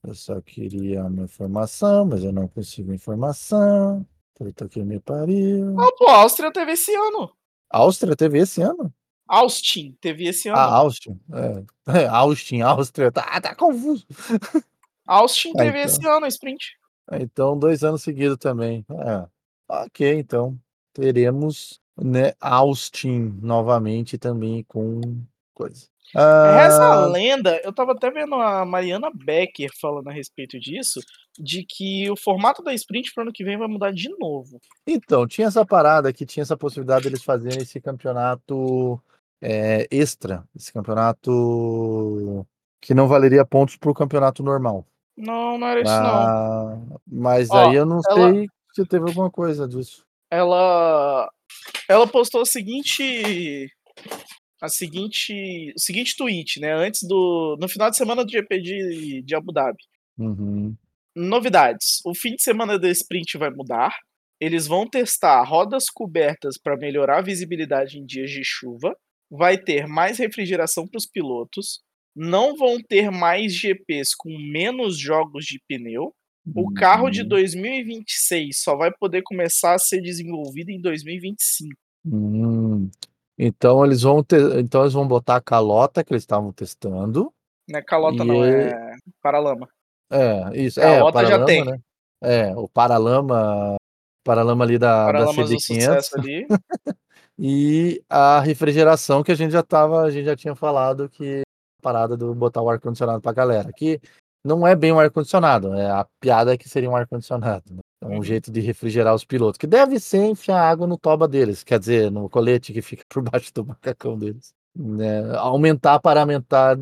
Eu 0.07 0.15
só 0.15 0.41
queria 0.41 1.05
uma 1.05 1.25
informação, 1.25 2.05
mas 2.07 2.23
eu 2.23 2.33
não 2.33 2.47
consigo 2.47 2.93
informação. 2.93 4.07
Puta 4.35 4.69
que 4.69 4.83
me 4.83 5.01
pariu. 5.01 5.79
Ah, 5.79 5.93
pô, 5.99 6.09
a 6.09 6.23
Áustria 6.23 6.53
teve 6.53 6.73
esse 6.73 6.95
ano. 6.95 7.31
Áustria 7.71 8.17
teve 8.17 8.39
esse 8.39 8.63
ano? 8.63 8.93
Austin 9.27 9.97
teve 10.01 10.27
esse 10.27 10.49
ano. 10.49 10.59
Ah, 10.59 10.75
Austin. 10.77 11.19
É. 11.33 11.65
Austin, 12.09 12.61
Áustria. 12.61 13.11
Tá, 13.11 13.41
tá 13.41 13.55
confuso. 13.55 14.07
Austin 15.07 15.53
Ah, 15.55 15.59
teve 15.59 15.79
então. 15.79 15.83
esse 15.83 16.07
ano, 16.07 16.27
sprint. 16.27 16.77
Então, 17.13 17.59
dois 17.59 17.83
anos 17.85 18.03
seguidos 18.03 18.39
também. 18.39 18.85
É. 18.91 19.27
Ok, 19.69 20.19
então. 20.19 20.59
Teremos 20.93 21.81
né, 21.97 22.33
Austin 22.41 23.39
novamente 23.43 24.17
também 24.19 24.63
com 24.65 25.01
coisa. 25.53 25.87
Ah, 26.15 27.07
lenda, 27.07 27.61
eu 27.65 27.73
tava 27.73 27.93
até 27.93 28.09
vendo 28.11 28.37
a 28.37 28.65
Mariana 28.65 29.11
Becker 29.13 29.71
falando 29.81 30.09
a 30.09 30.13
respeito 30.13 30.61
disso, 30.61 31.01
de 31.37 31.65
que 31.65 32.09
o 32.09 32.17
formato 32.17 32.63
da 32.63 32.73
sprint 32.73 33.13
pro 33.13 33.23
ano 33.25 33.33
que 33.33 33.43
vem 33.43 33.57
vai 33.59 33.67
mudar 33.67 33.91
de 33.93 34.09
novo. 34.11 34.61
então, 34.87 35.27
tinha 35.27 35.49
essa 35.49 35.67
parada 35.67 36.13
que 36.13 36.25
tinha 36.25 36.43
essa 36.43 36.57
possibilidade 36.57 37.05
deles 37.05 37.25
fazerem 37.25 37.63
esse 37.63 37.81
campeonato 37.81 39.01
é, 39.43 39.87
extra, 39.91 40.45
esse 40.55 40.73
campeonato 40.73 42.47
que 42.81 42.95
não 42.95 43.09
valeria 43.09 43.45
pontos 43.45 43.77
pro 43.77 43.95
campeonato 43.95 44.43
normal. 44.43 44.87
Não, 45.17 45.57
não 45.59 45.67
era 45.67 45.81
isso 45.81 45.91
não. 45.93 45.99
Ah, 45.99 46.79
mas 47.07 47.51
Ó, 47.51 47.69
aí 47.69 47.75
eu 47.77 47.87
não 47.87 48.01
ela- 48.09 48.33
sei 48.33 48.47
se 48.75 48.85
teve 48.87 49.07
alguma 49.09 49.31
coisa 49.31 49.67
disso. 49.69 50.05
Ela 50.31 51.31
ela 51.89 52.07
postou 52.07 52.43
o 52.43 52.47
seguinte 52.47 53.69
a 54.61 54.69
seguinte 54.69 55.73
o 55.77 55.81
seguinte 55.81 56.17
tweet, 56.17 56.59
né, 56.61 56.73
antes 56.73 57.03
do 57.07 57.57
no 57.61 57.69
final 57.69 57.91
de 57.91 57.97
semana 57.97 58.25
do 58.25 58.31
GP 58.31 58.61
de 58.61 59.23
de 59.23 59.35
Abu 59.37 59.53
Dhabi. 59.53 59.79
Uhum. 60.19 60.75
Novidades: 61.15 62.01
o 62.05 62.15
fim 62.15 62.35
de 62.35 62.43
semana 62.43 62.79
da 62.79 62.89
sprint 62.91 63.39
vai 63.39 63.51
mudar. 63.51 63.95
Eles 64.41 64.67
vão 64.67 64.89
testar 64.89 65.43
rodas 65.45 65.85
cobertas 65.89 66.59
para 66.59 66.77
melhorar 66.77 67.19
a 67.19 67.23
visibilidade 67.23 67.99
em 67.99 68.05
dias 68.05 68.31
de 68.31 68.43
chuva. 68.45 68.97
Vai 69.37 69.59
ter 69.59 69.87
mais 69.87 70.19
refrigeração 70.19 70.87
para 70.87 70.99
os 70.99 71.07
pilotos. 71.07 71.81
Não 72.15 72.57
vão 72.57 72.79
ter 72.81 73.11
mais 73.11 73.53
GPs 73.53 74.15
com 74.17 74.31
menos 74.39 74.97
jogos 74.99 75.45
de 75.45 75.61
pneu. 75.69 76.15
O 76.55 76.73
carro 76.73 77.09
de 77.11 77.23
Uhum. 77.23 77.29
2026 77.29 78.63
só 78.63 78.77
vai 78.77 78.93
poder 78.93 79.23
começar 79.23 79.75
a 79.75 79.79
ser 79.79 80.01
desenvolvido 80.01 80.71
em 80.71 80.81
2025. 80.81 81.73
Hum. 82.07 82.91
Então 83.39 83.85
eles 83.85 84.03
vão 84.03 84.23
ter, 84.23 84.59
então 84.61 84.83
eles 84.83 84.93
vão 84.93 85.09
botar 85.09 85.37
a 85.37 85.41
calota 85.41 86.05
que 86.05 86.13
eles 86.13 86.23
estavam 86.23 86.53
testando. 86.53 87.33
Não 87.69 87.79
é 87.79 87.83
calota, 87.83 88.23
E 88.23 88.27
não, 88.27 88.45
é- 88.45 88.69
é 88.69 88.95
paralama. 89.23 89.67
É, 90.13 90.63
isso. 90.63 90.79
É, 90.81 90.99
Calota 90.99 91.19
já 91.21 91.39
paralama, 91.39 91.47
tem. 91.47 91.65
né? 91.65 91.79
É, 92.23 92.55
o 92.57 92.69
paralama, 92.69 93.75
paralama 94.23 94.65
ali 94.65 94.79
da, 94.79 95.07
da 95.07 95.13
Paralamas 95.13 95.49
do 95.51 95.57
CD500 95.57 95.61
sucesso 95.65 96.19
ali. 96.21 96.47
e 97.39 98.03
a 98.09 98.41
refrigeração 98.41 99.23
que 99.23 99.33
a 99.33 99.35
gente 99.35 99.53
já 99.53 99.63
tava, 99.63 100.03
a 100.03 100.11
gente 100.11 100.25
já 100.25 100.37
tinha 100.37 100.55
falado 100.55 101.09
que 101.09 101.43
a 101.81 101.83
parada 101.83 102.17
do 102.17 102.35
botar 102.35 102.63
o 102.63 102.71
ar 102.71 102.81
condicionado 102.81 103.21
pra 103.21 103.33
galera, 103.33 103.73
que 103.73 104.01
não 104.45 104.67
é 104.67 104.77
bem 104.77 104.93
um 104.93 105.01
ar 105.01 105.11
condicionado, 105.11 105.75
é 105.75 105.91
a 105.91 106.07
piada 106.21 106.55
é 106.55 106.57
que 106.57 106.69
seria 106.69 106.91
um 106.91 106.97
ar 106.97 107.07
condicionado, 107.07 107.65
né? 107.73 107.81
É 108.03 108.07
um 108.07 108.17
Uhum. 108.17 108.23
jeito 108.23 108.53
de 108.53 108.61
refrigerar 108.61 109.15
os 109.15 109.25
pilotos, 109.25 109.57
que 109.57 109.67
deve 109.67 109.99
ser 109.99 110.27
enfiar 110.27 110.61
água 110.61 110.87
no 110.87 110.99
toba 110.99 111.27
deles, 111.27 111.65
quer 111.65 111.79
dizer, 111.79 112.11
no 112.11 112.29
colete 112.29 112.73
que 112.73 112.83
fica 112.83 113.03
por 113.09 113.23
baixo 113.23 113.53
do 113.55 113.65
macacão 113.65 114.19
deles. 114.19 114.53
Né? 114.77 115.37
Aumentar 115.37 115.95
a, 115.95 116.01
paramentar, 116.01 116.77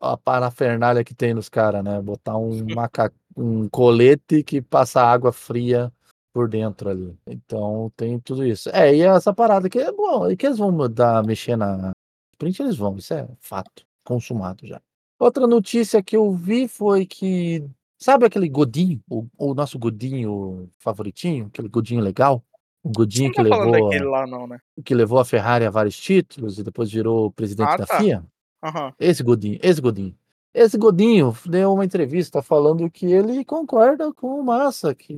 a, 0.00 0.12
a 0.12 0.16
parafernália 0.16 1.04
que 1.04 1.14
tem 1.14 1.32
nos 1.32 1.48
caras, 1.48 1.82
né? 1.82 2.00
Botar 2.02 2.36
um, 2.36 2.50
maca... 2.74 3.12
um 3.36 3.68
colete 3.68 4.42
que 4.42 4.60
passa 4.60 5.00
água 5.00 5.32
fria 5.32 5.92
por 6.32 6.48
dentro 6.48 6.90
ali. 6.90 7.16
Então 7.26 7.92
tem 7.96 8.18
tudo 8.18 8.44
isso. 8.44 8.68
É, 8.70 8.94
e 8.94 9.02
essa 9.02 9.32
parada 9.32 9.68
que 9.68 9.78
é 9.78 9.92
bom, 9.92 10.30
e 10.30 10.36
que 10.36 10.46
eles 10.46 10.58
vão 10.58 10.70
mudar, 10.70 11.24
mexer 11.24 11.56
na 11.56 11.92
sprint, 12.34 12.62
eles 12.62 12.76
vão, 12.76 12.96
isso 12.96 13.12
é 13.14 13.28
fato, 13.40 13.84
consumado 14.04 14.66
já. 14.66 14.80
Outra 15.18 15.46
notícia 15.46 16.02
que 16.02 16.16
eu 16.16 16.32
vi 16.32 16.66
foi 16.66 17.04
que, 17.04 17.68
sabe 17.98 18.24
aquele 18.24 18.48
Godinho, 18.48 19.00
o, 19.08 19.26
o 19.36 19.54
nosso 19.54 19.78
Godinho 19.78 20.70
favoritinho, 20.78 21.46
aquele 21.46 21.68
Godinho 21.68 22.00
legal? 22.00 22.42
O 22.82 22.90
Godinho 22.90 23.30
que 23.30 23.36
tá 23.36 23.42
levou, 23.42 23.72
daquele 23.72 24.04
lá 24.04 24.26
não, 24.26 24.46
né? 24.46 24.58
que 24.82 24.94
levou 24.94 25.18
a 25.18 25.24
Ferrari 25.24 25.66
a 25.66 25.70
vários 25.70 25.98
títulos 25.98 26.58
e 26.58 26.62
depois 26.62 26.90
virou 26.90 27.30
presidente 27.30 27.68
Ah, 27.68 27.76
da 27.76 27.86
tá. 27.86 27.98
FIA? 27.98 28.24
Aham. 28.64 28.94
Esse 28.98 29.22
Godinho, 29.22 29.58
esse 29.62 29.80
Godinho. 29.80 30.16
Esse 30.52 30.78
Godinho 30.78 31.36
deu 31.46 31.74
uma 31.74 31.84
entrevista 31.84 32.42
falando 32.42 32.90
que 32.90 33.06
ele 33.06 33.44
concorda 33.44 34.12
com 34.12 34.40
o 34.40 34.42
Massa, 34.42 34.94
que 34.94 35.16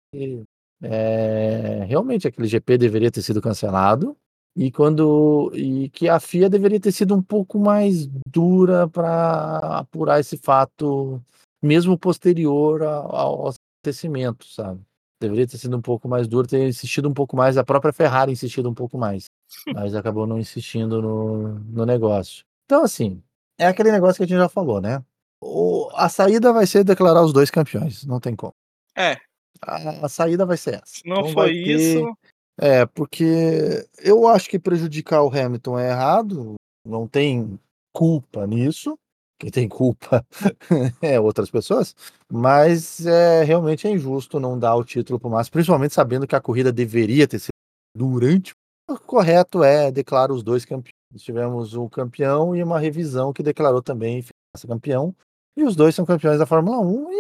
é, 0.83 1.85
realmente 1.87 2.27
aquele 2.27 2.49
GP 2.49 2.77
deveria 2.77 3.11
ter 3.11 3.23
sido 3.23 3.41
cancelado 3.41 4.17
e 4.55 4.71
quando 4.71 5.51
e 5.55 5.89
que 5.91 6.09
a 6.09 6.21
FIA 6.21 6.51
deveria 6.51 6.81
ter 6.81 6.93
sido 6.93 7.15
um 7.15 7.23
pouco 7.23 7.59
mais 7.59 8.07
dura 8.27 8.89
para 8.89 9.79
apurar 9.79 10.21
esse 10.21 10.37
fato, 10.37 11.23
mesmo 11.63 11.99
posterior 11.99 12.83
ao, 12.83 13.15
ao 13.15 13.55
acontecimento, 13.83 14.47
sabe? 14.47 14.81
Deveria 15.21 15.47
ter 15.47 15.57
sido 15.57 15.77
um 15.77 15.81
pouco 15.81 16.09
mais 16.09 16.27
duro, 16.27 16.49
ter 16.49 16.69
insistido 16.69 17.09
um 17.09 17.15
pouco 17.15 17.37
mais, 17.37 17.57
a 17.57 17.65
própria 17.65 17.93
Ferrari 17.93 18.33
insistido 18.33 18.69
um 18.69 18.75
pouco 18.75 18.99
mais, 18.99 19.27
mas 19.75 19.95
acabou 19.95 20.27
não 20.27 20.39
insistindo 20.39 21.01
no, 21.01 21.55
no 21.61 21.87
negócio. 21.87 22.45
Então, 22.67 22.83
assim, 22.85 23.23
é 23.59 23.67
aquele 23.67 23.93
negócio 23.93 24.17
que 24.17 24.25
a 24.25 24.27
gente 24.27 24.39
já 24.39 24.49
falou, 24.49 24.81
né? 24.81 25.03
O, 25.41 25.89
a 25.95 26.09
saída 26.09 26.53
vai 26.53 26.67
ser 26.67 26.85
declarar 26.85 27.23
os 27.23 27.33
dois 27.33 27.51
campeões, 27.51 28.05
não 28.05 28.21
tem 28.21 28.37
como. 28.37 28.55
É. 28.97 29.17
A, 29.65 30.07
a 30.07 30.09
saída 30.09 30.45
vai 30.45 30.57
ser 30.57 30.75
essa. 30.75 31.01
Não 31.05 31.21
Então 31.21 31.33
foi 31.33 31.53
ter- 31.53 31.71
isso, 31.71 32.17
É, 32.61 32.85
porque 32.87 33.87
eu 33.99 34.27
acho 34.29 34.49
que 34.51 34.59
prejudicar 34.59 35.23
o 35.23 35.29
Hamilton 35.29 35.79
é 35.79 35.91
errado, 35.91 36.55
não 36.87 37.07
tem 37.09 37.59
culpa 37.95 38.47
nisso. 38.47 38.99
Quem 39.41 39.51
tem 39.51 39.69
culpa 39.69 40.25
é 41.03 41.19
outras 41.19 41.51
pessoas, 41.51 41.97
mas 42.31 43.05
é 43.07 43.43
realmente 43.43 43.89
é 43.89 43.91
injusto 43.91 44.39
não 44.39 44.57
dar 44.57 44.77
o 44.77 44.85
título 44.85 45.19
para 45.19 45.29
o 45.29 45.31
Massa, 45.33 45.51
principalmente 45.51 45.95
sabendo 45.95 46.27
que 46.29 46.37
a 46.37 46.41
corrida 46.41 46.71
deveria 46.73 47.27
ter 47.27 47.41
sido 47.41 47.51
durante. 47.97 48.53
O 48.89 48.97
correto 48.99 49.65
é 49.65 49.91
declarar 49.91 50.33
os 50.33 50.43
dois 50.45 50.65
campeões. 50.65 50.93
Tivemos 51.17 51.75
um 51.75 51.89
campeão 51.89 52.55
e 52.55 52.63
uma 52.63 52.79
revisão 52.79 53.33
que 53.33 53.43
declarou 53.43 53.83
também 53.83 54.25
campeão, 54.67 55.15
e 55.57 55.65
os 55.65 55.75
dois 55.75 55.95
são 55.95 56.05
campeões 56.07 56.39
da 56.39 56.47
Fórmula 56.47 56.79
1 56.79 57.13
e 57.15 57.19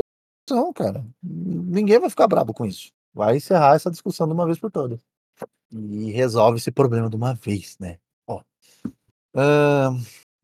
são, 0.48 0.72
cara. 0.72 1.04
Ninguém 1.22 1.98
vai 1.98 2.10
ficar 2.10 2.26
brabo 2.26 2.52
com 2.52 2.64
isso. 2.64 2.90
Vai 3.14 3.36
encerrar 3.36 3.76
essa 3.76 3.90
discussão 3.90 4.26
de 4.26 4.32
uma 4.32 4.46
vez 4.46 4.58
por 4.58 4.70
todas 4.70 5.00
e 5.72 6.10
resolve 6.12 6.58
esse 6.58 6.70
problema 6.70 7.08
de 7.08 7.16
uma 7.16 7.34
vez, 7.34 7.78
né? 7.78 7.98
Ó. 8.26 8.42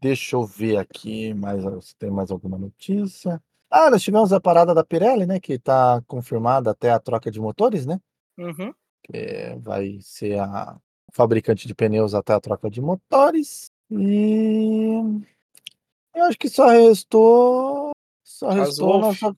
Deixa 0.01 0.37
eu 0.37 0.45
ver 0.45 0.79
aqui 0.79 1.35
mais 1.35 1.63
se 1.85 1.97
tem 1.97 2.11
mais 2.11 2.31
alguma 2.31 2.57
notícia. 2.57 3.43
Ah, 3.71 3.91
nós 3.91 4.03
tivemos 4.03 4.33
a 4.33 4.41
parada 4.41 4.75
da 4.75 4.83
Pirelli, 4.83 5.27
né? 5.27 5.39
Que 5.39 5.59
tá 5.59 6.03
confirmada 6.07 6.71
até 6.71 6.91
a 6.91 6.99
troca 6.99 7.31
de 7.31 7.41
motores, 7.41 7.85
né? 7.85 8.01
uhum. 8.39 8.73
Que 9.03 9.57
vai 9.61 9.99
ser 10.01 10.39
a 10.39 10.79
fabricante 11.13 11.67
de 11.67 11.75
pneus 11.75 12.15
até 12.15 12.33
a 12.33 12.41
troca 12.41 12.71
de 12.71 12.81
motores. 12.81 13.71
E 13.91 15.01
eu 16.15 16.25
acho 16.25 16.39
que 16.39 16.49
só 16.49 16.69
restou. 16.69 17.78
Só 18.39 18.51
restou 18.51 19.01
nossa, 19.01 19.37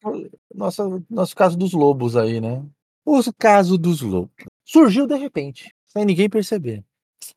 nossa, 0.54 1.02
nosso 1.08 1.34
caso 1.34 1.56
dos 1.56 1.72
lobos 1.72 2.18
aí, 2.18 2.38
né? 2.38 2.62
O 3.02 3.18
caso 3.32 3.78
dos 3.78 4.02
lobos. 4.02 4.30
Surgiu 4.62 5.06
de 5.06 5.16
repente, 5.16 5.74
sem 5.86 6.04
ninguém 6.04 6.28
perceber. 6.28 6.84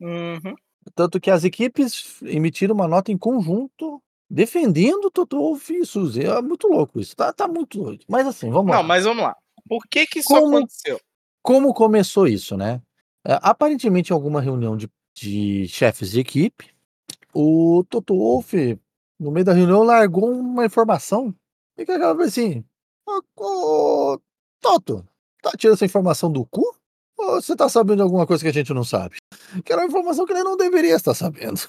Uhum. 0.02 0.56
Tanto 0.94 1.22
que 1.22 1.32
as 1.32 1.46
equipes 1.46 2.22
emitiram 2.24 2.76
uma 2.76 2.86
nota 2.86 3.14
em 3.14 3.18
conjunto 3.18 4.04
defendendo 4.30 5.06
o 5.06 5.12
Toto 5.12 5.38
Wolff 5.38 5.74
e 5.74 5.86
Suzy. 5.86 6.26
É 6.26 6.42
muito 6.42 6.68
louco 6.68 7.00
isso. 7.00 7.16
Tá, 7.16 7.32
tá 7.32 7.48
muito 7.48 7.82
doido. 7.82 8.04
Mas 8.10 8.28
assim, 8.28 8.50
vamos 8.50 8.70
lá. 8.72 8.80
Não, 8.80 8.84
mas 8.84 9.06
vamos 9.06 9.24
lá. 9.24 9.34
Por 9.66 9.88
que 9.90 10.06
que 10.06 10.20
isso 10.20 10.28
Como- 10.28 10.58
aconteceu? 10.58 11.00
Como 11.42 11.74
começou 11.74 12.28
isso, 12.28 12.58
né? 12.58 12.82
É, 13.26 13.40
aparentemente, 13.42 14.12
em 14.12 14.14
alguma 14.14 14.42
reunião 14.42 14.76
de, 14.76 14.90
de 15.16 15.66
chefes 15.70 16.12
de 16.12 16.20
equipe, 16.20 16.72
o 17.34 17.86
Toto 17.90 18.18
Wolff, 18.18 18.78
no 19.18 19.32
meio 19.32 19.46
da 19.46 19.54
reunião, 19.54 19.82
largou 19.82 20.30
uma 20.30 20.66
informação. 20.66 21.34
E 21.78 21.86
que 21.86 21.92
aquela 21.92 22.14
vez 22.14 22.30
assim: 22.30 22.64
ô, 23.08 23.22
ô, 23.38 24.20
Toto, 24.62 25.08
tá 25.42 25.52
tirando 25.58 25.76
essa 25.76 25.86
informação 25.86 26.32
do 26.32 26.46
cu? 26.46 26.76
Ou 27.18 27.42
você 27.42 27.56
tá 27.56 27.70
sabendo 27.70 27.98
de 27.98 28.02
alguma 28.04 28.26
coisa 28.26 28.44
que 28.44 28.50
a 28.50 28.54
gente 28.54 28.74
não 28.74 28.84
sabe? 28.84 29.18
Que 29.64 29.72
era 29.72 29.82
uma 29.82 29.88
informação 29.88 30.26
que 30.26 30.34
ele 30.34 30.44
não 30.44 30.58
deveria 30.58 30.96
estar 30.96 31.14
sabendo. 31.14 31.62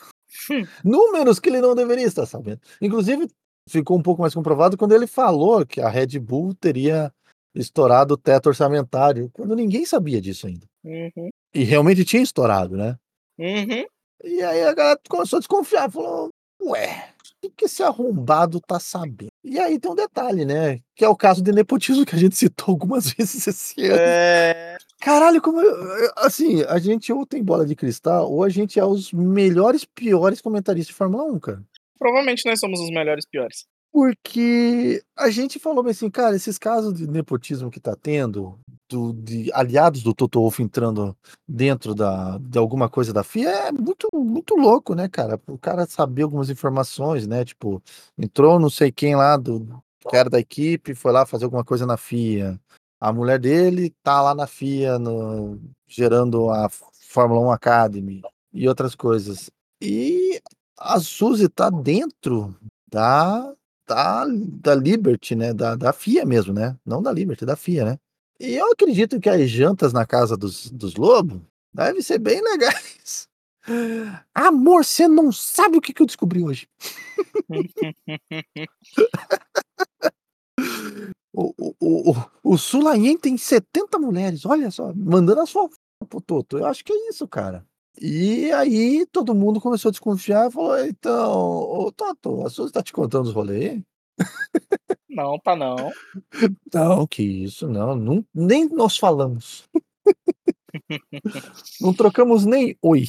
Hum. 0.51 0.67
Números 0.85 1.39
que 1.39 1.49
ele 1.49 1.61
não 1.61 1.75
deveria 1.75 2.07
estar 2.07 2.27
sabendo. 2.27 2.61
Inclusive, 2.81 3.29
ficou 3.69 3.97
um 3.99 4.03
pouco 4.03 4.23
mais 4.23 4.35
comprovado 4.35 4.77
quando 4.77 4.93
ele 4.95 5.07
falou 5.07 5.65
que 5.67 5.81
a 5.81 5.89
Red 5.89 6.19
Bull 6.19 6.55
teria 6.55 7.13
estourado 7.55 8.15
o 8.15 8.17
teto 8.17 8.49
orçamentário, 8.49 9.31
quando 9.33 9.55
ninguém 9.55 9.85
sabia 9.87 10.21
disso 10.21 10.47
ainda. 10.47 10.67
Uhum, 10.83 11.31
E 11.55 11.63
realmente 11.63 12.05
tinha 12.05 12.23
estourado, 12.23 12.77
né? 12.77 12.97
uhum. 13.39 13.85
E 14.23 14.43
aí 14.43 14.63
a 14.65 14.73
galera 14.75 14.99
começou 15.09 15.37
a 15.37 15.41
desconfiar, 15.41 15.91
falou: 15.91 16.31
Ué, 16.63 17.14
o 17.47 17.51
que 17.51 17.67
esse 17.67 17.83
arrombado 17.83 18.61
tá 18.61 18.79
sabendo? 18.81 19.31
E 19.43 19.59
aí 19.59 19.79
tem 19.79 19.91
um 19.91 19.95
detalhe, 19.95 20.45
né? 20.45 20.81
Que 20.95 21.05
é 21.05 21.09
o 21.09 21.17
caso 21.17 21.43
de 21.43 21.53
nepotismo 21.53 22.05
que 22.05 22.15
a 22.15 22.19
gente 22.19 22.37
citou 22.37 22.73
algumas 22.73 23.11
vezes 23.11 23.47
esse 23.47 23.87
ano. 23.87 23.99
É, 23.99 24.77
Caralho, 25.01 25.43
como. 25.43 25.61
Assim, 26.17 26.63
a 26.63 26.79
gente 26.79 27.13
ou 27.13 27.27
tem 27.27 27.43
bola 27.43 27.67
de 27.67 27.77
cristal, 27.77 28.33
ou 28.33 28.43
a 28.43 28.49
gente 28.49 28.81
é 28.81 28.85
os 28.85 29.13
melhores, 29.13 29.85
piores 29.85 30.41
comentaristas 30.41 30.89
de 30.89 30.95
Fórmula 30.95 31.25
1, 31.25 31.41
cara. 31.41 31.63
provavelmente 31.99 32.47
nós 32.47 32.59
somos 32.59 32.81
os 32.81 32.91
melhores 32.91 33.27
piores. 33.27 33.67
Porque 33.93 35.03
a 35.17 35.31
gente 35.31 35.61
falou 35.61 35.85
bem 35.85 35.93
assim, 35.93 36.11
cara, 36.11 36.35
esses 36.35 36.59
casos 36.59 36.95
de 36.95 37.07
nepotismo 37.07 37.71
que 37.71 37.79
tá 37.79 37.95
tendo, 37.95 38.59
do, 38.95 39.13
de 39.13 39.51
aliados 39.53 40.03
do 40.03 40.15
Toto 40.15 40.41
Wolff 40.41 40.63
entrando 40.63 41.17
dentro 41.49 41.95
da, 41.95 42.39
de 42.39 42.59
alguma 42.59 42.89
coisa 42.89 43.13
da 43.13 43.25
FIA, 43.25 43.51
é 43.69 43.73
muito, 43.73 44.09
muito 44.15 44.55
louco, 44.55 44.95
né, 44.95 45.09
cara? 45.09 45.41
O 45.49 45.59
cara 45.59 45.85
saber 45.87 46.23
algumas 46.23 46.49
informações, 46.51 47.27
né? 47.27 47.45
Tipo, 47.45 47.83
entrou 48.17 48.59
não 48.61 48.71
sei 48.71 48.93
quem 48.93 49.17
lá 49.17 49.37
do 49.37 49.83
era 50.13 50.29
da 50.31 50.39
equipe, 50.39 50.95
foi 50.95 51.13
lá 51.13 51.27
fazer 51.27 51.45
alguma 51.47 51.65
coisa 51.65 51.87
na 51.87 51.97
FIA. 51.97 52.61
A 53.01 53.13
mulher 53.13 53.39
dele 53.39 53.91
tá 54.03 54.21
lá 54.23 54.35
na 54.35 54.47
FIA, 54.47 54.99
no- 54.99 55.59
gerando 55.87 56.51
a 56.51 56.69
Fórmula 57.09 57.41
1 57.41 57.51
Academy 57.51 58.23
e 58.53 58.69
outras 58.69 58.95
coisas. 58.95 59.51
E 59.81 60.41
a 60.79 61.01
Suzy 61.01 61.49
tá 61.49 61.71
dentro 61.71 62.55
da 62.91 63.53
da, 63.87 64.25
da 64.27 64.75
Liberty, 64.75 65.35
né? 65.35 65.53
Da, 65.53 65.75
da 65.77 65.93
FIA 65.93 66.25
mesmo, 66.25 66.55
né? 66.55 66.77
Não 66.87 67.03
da 67.03 67.13
Liberty, 67.13 67.45
da 67.45 67.55
FIA, 67.57 67.85
né? 67.85 67.99
E 68.45 68.57
eu 68.57 68.71
acredito 68.71 69.19
que 69.19 69.29
as 69.29 69.49
jantas 69.49 69.93
na 69.93 70.05
casa 70.05 70.37
dos, 70.37 70.71
dos 70.71 70.97
lobos 70.97 71.41
devem 71.73 72.03
ser 72.03 72.19
bem 72.19 72.43
legais. 72.43 73.27
Amor, 74.35 74.85
você 74.85 75.09
não 75.09 75.33
sabe 75.33 75.79
o 75.79 75.81
que, 75.81 75.95
que 75.95 76.03
eu 76.03 76.07
descobri 76.07 76.45
hoje. 76.45 76.69
O, 81.37 81.53
o, 81.59 81.75
o, 81.81 82.11
o, 82.13 82.15
o 82.45 82.57
Sulayen 82.57 83.19
tem 83.19 83.37
70 83.37 83.99
mulheres, 83.99 84.47
olha 84.47 84.71
só, 84.71 84.93
mandando 84.95 85.41
a 85.41 85.47
sua 85.47 85.69
pro 86.09 86.21
Toto. 86.21 86.59
Eu 86.59 86.67
acho 86.67 86.85
que 86.85 86.93
é 86.93 87.09
isso, 87.09 87.27
cara. 87.27 87.67
E 88.01 88.53
aí 88.53 89.05
todo 89.11 89.35
mundo 89.35 89.61
começou 89.61 89.89
a 89.89 89.91
desconfiar 89.91 90.49
e 90.49 90.53
falou: 90.53 90.79
então, 90.87 91.33
ô 91.33 91.91
Toto, 91.91 92.47
a 92.47 92.51
Suzy 92.51 92.73
tá 92.73 92.85
te 92.85 92.93
contando 92.93 93.27
os 93.27 93.33
rolês? 93.33 93.83
Não, 95.09 95.39
tá 95.39 95.55
não. 95.55 95.93
Não, 96.73 97.07
que 97.07 97.23
isso, 97.23 97.69
não, 97.69 97.95
não 97.95 98.25
nem 98.35 98.69
nós 98.69 98.97
falamos. 98.97 99.65
não 101.81 101.95
trocamos 101.95 102.45
nem 102.45 102.77
oi. 102.83 103.05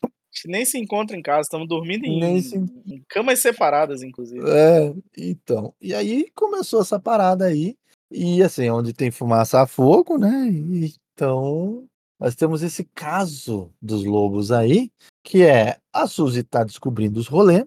A 0.00 0.06
gente 0.36 0.48
nem 0.48 0.64
se 0.66 0.78
encontra 0.78 1.16
em 1.16 1.22
casa, 1.22 1.42
estamos 1.42 1.66
dormindo 1.68 2.04
em, 2.04 2.42
se- 2.42 2.56
em 2.86 3.02
camas 3.08 3.40
separadas, 3.40 4.02
inclusive. 4.02 4.44
É, 4.48 4.94
então. 5.16 5.74
E 5.80 5.94
aí 5.94 6.30
começou 6.34 6.82
essa 6.82 7.00
parada 7.00 7.46
aí. 7.46 7.76
E 8.10 8.42
assim, 8.42 8.68
onde 8.70 8.92
tem 8.92 9.10
fumaça 9.10 9.62
há 9.62 9.66
fogo, 9.66 10.18
né? 10.18 10.48
E, 10.50 10.94
Então, 11.14 11.88
nós 12.20 12.34
temos 12.34 12.62
esse 12.62 12.84
caso 12.94 13.72
dos 13.80 14.04
lobos 14.04 14.52
aí, 14.52 14.90
que 15.24 15.42
é 15.42 15.78
a 15.92 16.06
Suzy 16.06 16.42
tá 16.42 16.62
descobrindo 16.62 17.18
os 17.18 17.26
rolês, 17.26 17.64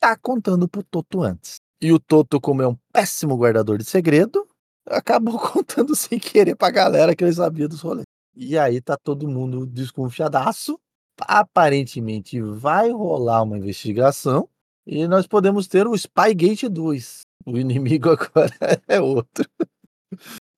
tá 0.00 0.16
contando 0.16 0.66
pro 0.66 0.82
Toto 0.82 1.22
antes. 1.22 1.56
E 1.80 1.92
o 1.92 2.00
Toto, 2.00 2.40
como 2.40 2.62
é 2.62 2.66
um 2.66 2.76
péssimo 2.92 3.36
guardador 3.36 3.78
de 3.78 3.84
segredo, 3.84 4.46
acabou 4.86 5.38
contando 5.52 5.94
sem 5.94 6.18
querer 6.18 6.56
pra 6.56 6.70
galera 6.70 7.14
que 7.14 7.22
ele 7.22 7.32
sabia 7.32 7.68
dos 7.68 7.80
rolês. 7.82 8.06
E 8.34 8.56
aí 8.58 8.80
tá 8.80 8.96
todo 8.96 9.28
mundo 9.28 9.66
desconfiadaço. 9.66 10.78
Aparentemente 11.20 12.40
vai 12.40 12.90
rolar 12.90 13.42
uma 13.42 13.58
investigação 13.58 14.48
e 14.86 15.06
nós 15.06 15.26
podemos 15.26 15.68
ter 15.68 15.86
o 15.86 15.96
Spygate 15.96 16.68
2. 16.68 17.20
O 17.46 17.58
inimigo 17.58 18.08
agora 18.10 18.82
é 18.88 19.00
outro. 19.00 19.48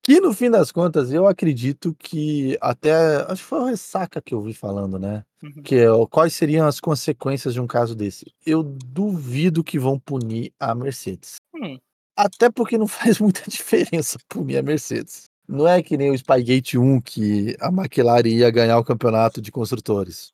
Que 0.02 0.20
no 0.20 0.34
fim 0.34 0.50
das 0.50 0.72
contas, 0.72 1.12
eu 1.12 1.28
acredito 1.28 1.94
que 1.94 2.58
até. 2.60 2.92
Acho 3.28 3.42
que 3.42 3.48
foi 3.48 3.60
o 3.60 3.64
Ressaca 3.66 4.20
que 4.20 4.34
eu 4.34 4.42
vi 4.42 4.52
falando, 4.52 4.98
né? 4.98 5.24
Uhum. 5.40 5.62
Que 5.62 5.76
é 5.76 5.86
quais 6.10 6.34
seriam 6.34 6.66
as 6.66 6.80
consequências 6.80 7.54
de 7.54 7.60
um 7.60 7.66
caso 7.68 7.94
desse. 7.94 8.26
Eu 8.44 8.64
duvido 8.64 9.62
que 9.62 9.78
vão 9.78 9.98
punir 9.98 10.52
a 10.58 10.74
Mercedes. 10.74 11.36
Hum. 11.54 11.78
Até 12.16 12.50
porque 12.50 12.76
não 12.76 12.86
faz 12.88 13.20
muita 13.20 13.42
diferença 13.48 14.18
punir 14.28 14.58
a 14.58 14.62
Mercedes. 14.62 15.24
Não 15.48 15.68
é 15.68 15.82
que 15.82 15.96
nem 15.96 16.10
o 16.10 16.18
Spygate 16.18 16.78
1 16.78 17.00
que 17.00 17.56
a 17.60 17.68
McLaren 17.68 18.28
ia 18.28 18.50
ganhar 18.50 18.78
o 18.78 18.84
campeonato 18.84 19.40
de 19.40 19.52
construtores. 19.52 20.32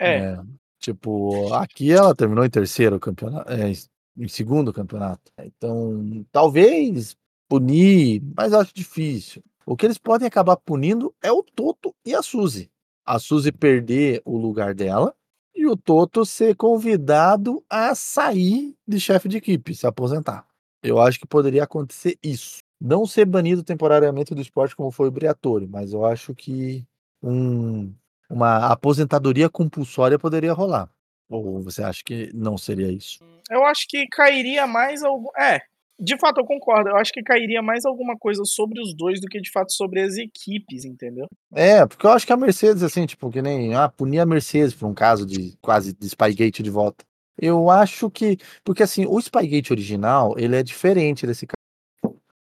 É, 0.00 0.36
né? 0.36 0.44
Tipo, 0.80 1.52
aqui 1.54 1.92
ela 1.92 2.14
terminou 2.14 2.44
em 2.44 2.50
terceiro 2.50 2.98
campeonato, 3.00 3.50
é, 3.50 3.72
em 4.16 4.28
segundo 4.28 4.72
campeonato. 4.72 5.30
Então, 5.38 6.26
talvez 6.30 7.16
punir, 7.48 8.22
mas 8.36 8.52
acho 8.52 8.74
difícil. 8.74 9.42
O 9.66 9.76
que 9.76 9.86
eles 9.86 9.98
podem 9.98 10.26
acabar 10.26 10.56
punindo 10.56 11.14
é 11.22 11.32
o 11.32 11.42
Toto 11.42 11.94
e 12.04 12.14
a 12.14 12.22
Suzy. 12.22 12.70
A 13.04 13.18
Suzy 13.18 13.52
perder 13.52 14.20
o 14.24 14.36
lugar 14.36 14.74
dela 14.74 15.14
e 15.54 15.66
o 15.66 15.76
Toto 15.76 16.24
ser 16.26 16.56
convidado 16.56 17.64
a 17.68 17.94
sair 17.94 18.74
de 18.86 19.00
chefe 19.00 19.28
de 19.28 19.38
equipe, 19.38 19.74
se 19.74 19.86
aposentar. 19.86 20.46
Eu 20.82 21.00
acho 21.00 21.18
que 21.18 21.26
poderia 21.26 21.64
acontecer 21.64 22.18
isso. 22.22 22.58
Não 22.80 23.06
ser 23.06 23.24
banido 23.24 23.62
temporariamente 23.62 24.34
do 24.34 24.42
esporte 24.42 24.76
como 24.76 24.90
foi 24.90 25.08
o 25.08 25.10
Briatore, 25.10 25.66
mas 25.66 25.92
eu 25.92 26.04
acho 26.04 26.34
que 26.34 26.84
um, 27.22 27.94
uma 28.28 28.66
aposentadoria 28.66 29.48
compulsória 29.48 30.18
poderia 30.18 30.52
rolar. 30.52 30.90
Ou 31.28 31.62
você 31.62 31.82
acha 31.82 32.02
que 32.04 32.30
não 32.34 32.58
seria 32.58 32.92
isso? 32.92 33.18
eu 33.50 33.64
acho 33.64 33.86
que 33.88 34.06
cairia 34.08 34.66
mais 34.66 35.02
algum. 35.02 35.28
É, 35.38 35.60
de 35.98 36.18
fato, 36.18 36.40
eu 36.40 36.44
concordo. 36.44 36.90
Eu 36.90 36.96
acho 36.96 37.12
que 37.12 37.22
cairia 37.22 37.62
mais 37.62 37.84
alguma 37.84 38.16
coisa 38.16 38.42
sobre 38.44 38.80
os 38.80 38.94
dois 38.94 39.20
do 39.20 39.28
que 39.28 39.40
de 39.40 39.50
fato 39.50 39.72
sobre 39.72 40.00
as 40.00 40.16
equipes, 40.16 40.84
entendeu? 40.84 41.26
É, 41.52 41.86
porque 41.86 42.06
eu 42.06 42.10
acho 42.10 42.26
que 42.26 42.32
a 42.32 42.36
Mercedes, 42.36 42.82
assim, 42.82 43.06
tipo, 43.06 43.30
que 43.30 43.40
nem 43.40 43.74
ah, 43.74 43.88
punir 43.88 44.20
a 44.20 44.26
Mercedes 44.26 44.74
por 44.74 44.86
um 44.86 44.94
caso 44.94 45.24
de 45.24 45.56
quase 45.60 45.92
de 45.92 46.08
Spygate 46.08 46.62
de 46.62 46.70
volta. 46.70 47.04
Eu 47.38 47.70
acho 47.70 48.10
que. 48.10 48.38
Porque 48.64 48.82
assim, 48.82 49.06
o 49.06 49.20
Spygate 49.20 49.72
original, 49.72 50.34
ele 50.38 50.56
é 50.56 50.62
diferente 50.62 51.26
desse 51.26 51.46
caso. 51.46 51.54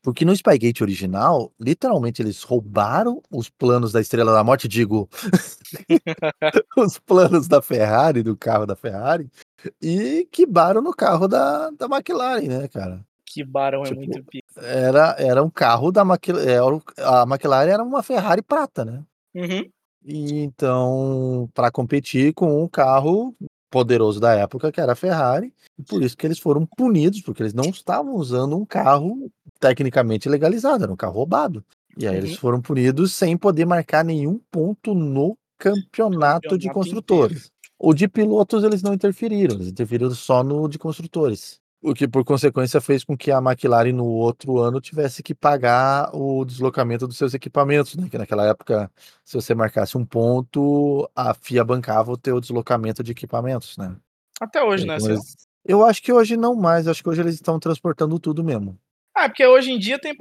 Porque 0.03 0.25
no 0.25 0.37
Spygate 0.37 0.83
original, 0.83 1.51
literalmente, 1.59 2.21
eles 2.21 2.43
roubaram 2.43 3.23
os 3.31 3.49
planos 3.49 3.91
da 3.91 4.03
Estrela 4.03 4.35
da 4.35 4.45
Morte, 4.45 4.69
digo, 4.69 5.09
os 6.77 6.99
planos 6.99 7.49
da 7.49 7.63
Ferrari, 7.63 8.23
do 8.23 8.37
carro 8.37 8.67
da 8.67 8.77
Ferrari, 8.77 9.31
e 9.81 10.29
quebaram 10.31 10.83
no 10.83 10.93
carro 10.93 11.27
da, 11.27 11.71
da 11.71 11.87
McLaren, 11.87 12.49
né, 12.49 12.69
cara? 12.69 13.03
Que 13.35 13.45
Barão 13.45 13.83
é 13.83 13.87
Tipo, 13.87 14.01
muito 14.01 14.25
pica. 14.25 14.61
Era, 14.61 15.17
era 15.19 15.43
um 15.43 15.51
carro 15.51 15.91
da 15.91 16.03
McLaren. 16.03 16.81
A 16.99 17.23
McLaren 17.25 17.71
era 17.71 17.83
uma 17.83 18.03
Ferrari 18.03 18.41
prata, 18.43 18.85
né? 18.85 19.03
Uhum. 19.35 19.69
E 20.05 20.41
então, 20.41 21.49
para 21.53 21.71
competir 21.71 22.33
com 22.33 22.63
um 22.63 22.69
carro 22.69 23.35
poderoso 23.71 24.21
da 24.21 24.33
época, 24.35 24.71
que 24.71 24.81
era 24.81 24.93
a 24.93 24.97
Ferrari, 24.97 25.53
e 25.77 25.83
por 25.83 26.01
isso 26.03 26.17
que 26.17 26.25
eles 26.25 26.39
foram 26.39 26.65
punidos, 26.65 27.21
porque 27.23 27.43
eles 27.43 27.53
não 27.55 27.65
estavam 27.65 28.15
usando 28.15 28.57
um 28.57 28.65
carro 28.65 29.29
tecnicamente 29.59 30.29
legalizado, 30.29 30.85
era 30.85 30.93
um 30.93 30.97
carro 30.97 31.15
roubado. 31.15 31.65
E 31.99 32.07
aí 32.07 32.17
eles 32.17 32.33
Uhum. 32.33 32.37
foram 32.37 32.61
punidos 32.61 33.13
sem 33.13 33.37
poder 33.37 33.65
marcar 33.65 34.05
nenhum 34.05 34.39
ponto 34.51 34.95
no 34.95 35.37
campeonato, 35.59 36.57
de 36.59 36.69
Campeonato 36.69 36.75
construtores. 36.75 37.51
O 37.79 37.93
de 37.93 38.07
pilotos 38.07 38.63
eles 38.63 38.83
não 38.83 38.95
interferiram, 38.95 39.57
eles 39.57 39.69
interferiram 39.69 40.11
só 40.13 40.45
no 40.45 40.69
de 40.69 40.79
construtores. 40.79 41.61
O 41.87 41.93
que, 41.93 42.09
por 42.09 42.25
consequência, 42.25 42.81
fez 42.81 43.05
com 43.05 43.15
que 43.15 43.31
a 43.31 43.37
McLaren 43.37 43.93
no 43.93 44.07
outro 44.07 44.59
ano 44.59 44.81
tivesse 44.81 45.23
que 45.23 45.35
pagar 45.35 46.09
o 46.17 46.43
deslocamento 46.43 47.07
dos 47.07 47.19
seus 47.19 47.35
equipamentos, 47.35 47.95
né? 47.95 48.09
Que 48.09 48.17
naquela 48.17 48.47
época, 48.47 48.91
se 49.23 49.35
você 49.35 49.55
marcasse 49.55 49.99
um 49.99 50.05
ponto, 50.05 51.07
a 51.15 51.35
FIA 51.35 51.63
bancava 51.63 52.11
o 52.11 52.17
teu 52.17 52.41
deslocamento 52.41 53.03
de 53.03 53.13
equipamentos, 53.13 53.77
né? 53.77 53.95
Até 54.41 54.63
hoje, 54.63 54.87
né? 54.87 54.95
como 54.95 55.05
Céu? 55.07 55.15
eles- 55.17 55.37
Eu 55.63 55.85
acho 55.85 56.03
que 56.03 56.11
hoje 56.11 56.39
não 56.39 56.55
mais, 56.55 56.89
acho 56.89 57.03
que 57.03 57.09
hoje 57.11 57.21
eles 57.21 57.35
estão 57.35 57.61
transportando 57.61 58.19
tudo 58.19 58.43
mesmo. 58.43 58.79
Ah, 59.15 59.25
é 59.25 59.29
porque 59.29 59.47
hoje 59.47 59.71
em 59.71 59.79
dia 59.79 59.99
tem 59.99 60.17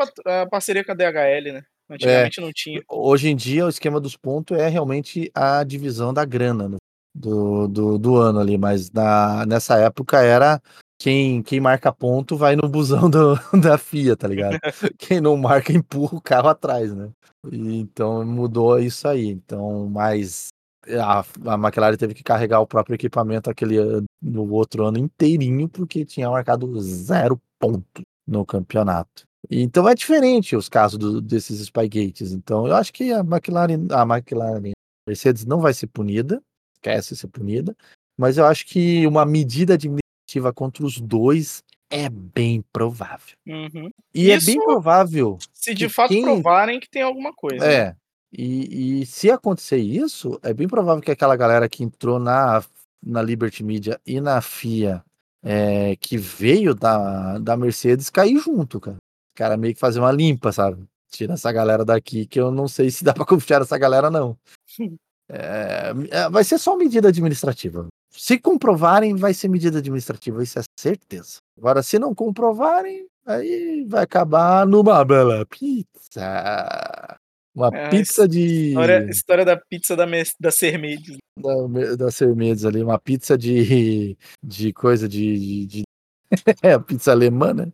parceria 0.52 0.84
com 0.84 0.92
a 0.92 0.96
DHL, 0.96 1.54
né? 1.54 1.64
Antigamente 1.90 2.42
não 2.42 2.52
tinha. 2.54 2.82
Hoje 2.90 3.30
em 3.30 3.36
dia, 3.38 3.66
o 3.66 3.70
esquema 3.70 4.02
dos 4.02 4.18
pontos 4.18 4.58
é 4.58 4.68
realmente 4.68 5.32
a 5.34 5.64
divisão 5.64 6.14
da 6.14 6.26
grana 6.26 6.68
no- 6.68 6.78
do, 7.14 7.68
do, 7.68 7.98
do 7.98 8.16
ano 8.18 8.40
ali, 8.40 8.58
mas 8.58 8.90
na, 8.92 9.46
nessa 9.46 9.78
época 9.78 10.20
era 10.22 10.62
quem, 11.00 11.42
quem 11.44 11.60
marca 11.60 11.92
ponto 11.92 12.36
vai 12.38 12.56
no 12.56 12.68
busão 12.68 13.10
do- 13.10 13.36
da 13.62 13.78
FIA, 13.78 14.16
tá 14.16 14.28
ligado? 14.28 14.60
quem 14.98 15.20
não 15.22 15.36
marca 15.38 15.72
empurra 15.74 16.18
o 16.18 16.22
carro 16.22 16.50
atrás, 16.50 16.94
né? 16.94 17.10
E, 17.52 17.80
então 17.80 18.26
mudou 18.26 18.80
isso 18.80 19.08
aí. 19.08 19.28
Então, 19.28 19.88
mas 19.90 20.48
a, 20.88 21.20
a 21.20 21.54
McLaren 21.56 21.98
teve 21.98 22.14
que 22.14 22.24
carregar 22.24 22.60
o 22.62 22.68
próprio 22.68 22.96
equipamento 22.96 23.50
aquele 23.50 23.78
no 24.22 24.50
outro 24.52 24.86
ano 24.86 24.98
inteirinho, 24.98 25.68
porque 25.70 26.06
tinha 26.06 26.30
marcado 26.30 26.80
zero 26.82 27.40
ponto 27.60 28.02
no 28.26 28.46
campeonato. 28.46 29.24
Então 29.52 29.88
é 29.90 29.94
diferente 29.94 30.56
os 30.56 30.70
casos 30.70 30.98
do- 30.98 31.22
desses 31.22 31.60
Spygates. 31.60 32.32
Então 32.32 32.66
eu 32.66 32.76
acho 32.76 32.94
que 32.94 33.12
a 33.12 33.20
McLaren, 33.20 33.88
a 33.92 34.04
McLaren, 34.04 34.72
Mercedes 35.06 35.44
não 35.46 35.60
vai 35.60 35.74
ser 35.74 35.88
punida, 35.88 36.42
esquece 36.84 37.16
ser 37.16 37.28
punida, 37.28 37.76
mas 38.18 38.38
eu 38.38 38.46
acho 38.46 38.66
que 38.66 39.08
uma 39.08 39.26
medida 39.26 39.76
administrativa 39.76 40.52
contra 40.54 40.86
os 40.86 41.00
dois 41.00 41.64
é 41.90 42.10
bem 42.10 42.64
provável. 42.74 43.36
Uhum. 43.48 43.90
E 44.14 44.32
é 44.32 44.36
Isso- 44.36 44.48
bem 44.48 44.60
provável 44.64 45.38
Se 45.54 45.74
de 45.74 45.88
fato 45.88 46.10
quem- 46.10 46.24
provarem 46.24 46.80
que 46.80 46.90
tem 46.90 47.02
alguma 47.02 47.34
coisa. 47.34 47.66
é. 47.66 47.96
E, 48.36 49.02
e 49.02 49.06
se 49.06 49.30
acontecer 49.30 49.78
isso, 49.78 50.40
é 50.42 50.52
bem 50.56 50.68
provável 50.68 51.04
que 51.04 51.12
aquela 51.12 51.36
galera 51.36 51.70
que 51.70 51.84
entrou 51.84 52.18
na, 52.18 52.64
na 53.06 53.22
Liberty 53.22 53.64
Media 53.64 54.02
e 54.08 54.20
na 54.20 54.42
FIA, 54.42 55.04
é, 55.44 55.96
que 55.98 56.18
veio 56.18 56.74
da, 56.74 57.38
da 57.38 57.56
Mercedes, 57.56 58.10
cair 58.10 58.40
junto, 58.40 58.80
cara. 58.80 58.96
Os 58.98 59.36
caras 59.38 59.60
meio 59.60 59.76
que 59.76 59.80
fazer 59.80 60.00
uma 60.00 60.12
limpa, 60.12 60.52
sabe? 60.52 60.84
Tira 61.12 61.34
essa 61.34 61.52
galera 61.52 61.86
daqui, 61.86 62.26
que 62.26 62.40
eu 62.40 62.50
não 62.50 62.68
sei 62.68 62.90
se 62.90 63.04
dá 63.04 63.14
pra 63.14 63.24
confiar 63.28 63.60
nessa 63.60 63.78
galera, 63.78 64.10
não. 64.10 64.36
É, 65.30 65.94
é, 66.12 66.30
vai 66.30 66.44
ser 66.44 66.58
só 66.58 66.76
medida 66.76 67.10
administrativa. 67.10 67.88
Se 68.12 68.38
comprovarem, 68.38 69.16
vai 69.16 69.34
ser 69.34 69.48
medida 69.48 69.80
administrativa, 69.80 70.44
isso 70.44 70.60
é 70.60 70.64
certeza. 70.80 71.38
Agora, 71.58 71.82
se 71.82 71.98
não 71.98 72.14
comprovarem, 72.14 73.08
aí 73.26 73.86
vai 73.88 74.04
acabar 74.04 74.68
numa 74.68 75.04
bela 75.04 75.46
pizza. 75.46 77.18
Uma 77.56 77.70
É, 77.74 77.90
pizza 77.90 78.28
de. 78.28 78.70
História, 78.70 79.10
história 79.10 79.46
da 79.46 79.58
pizza 79.58 79.96
da, 79.96 80.06
da 80.40 80.52
Sermedes. 80.52 81.18
Da, 81.40 81.96
da 81.96 82.12
Sermedes 82.12 82.66
ali, 82.66 82.84
uma 82.84 83.00
pizza 83.00 83.38
de. 83.38 84.18
de 84.44 84.74
coisa 84.74 85.08
de. 85.08 85.66
de, 85.68 85.84
é, 86.64 86.78
pizza 86.80 87.12
alemã, 87.12 87.54
né? 87.54 87.72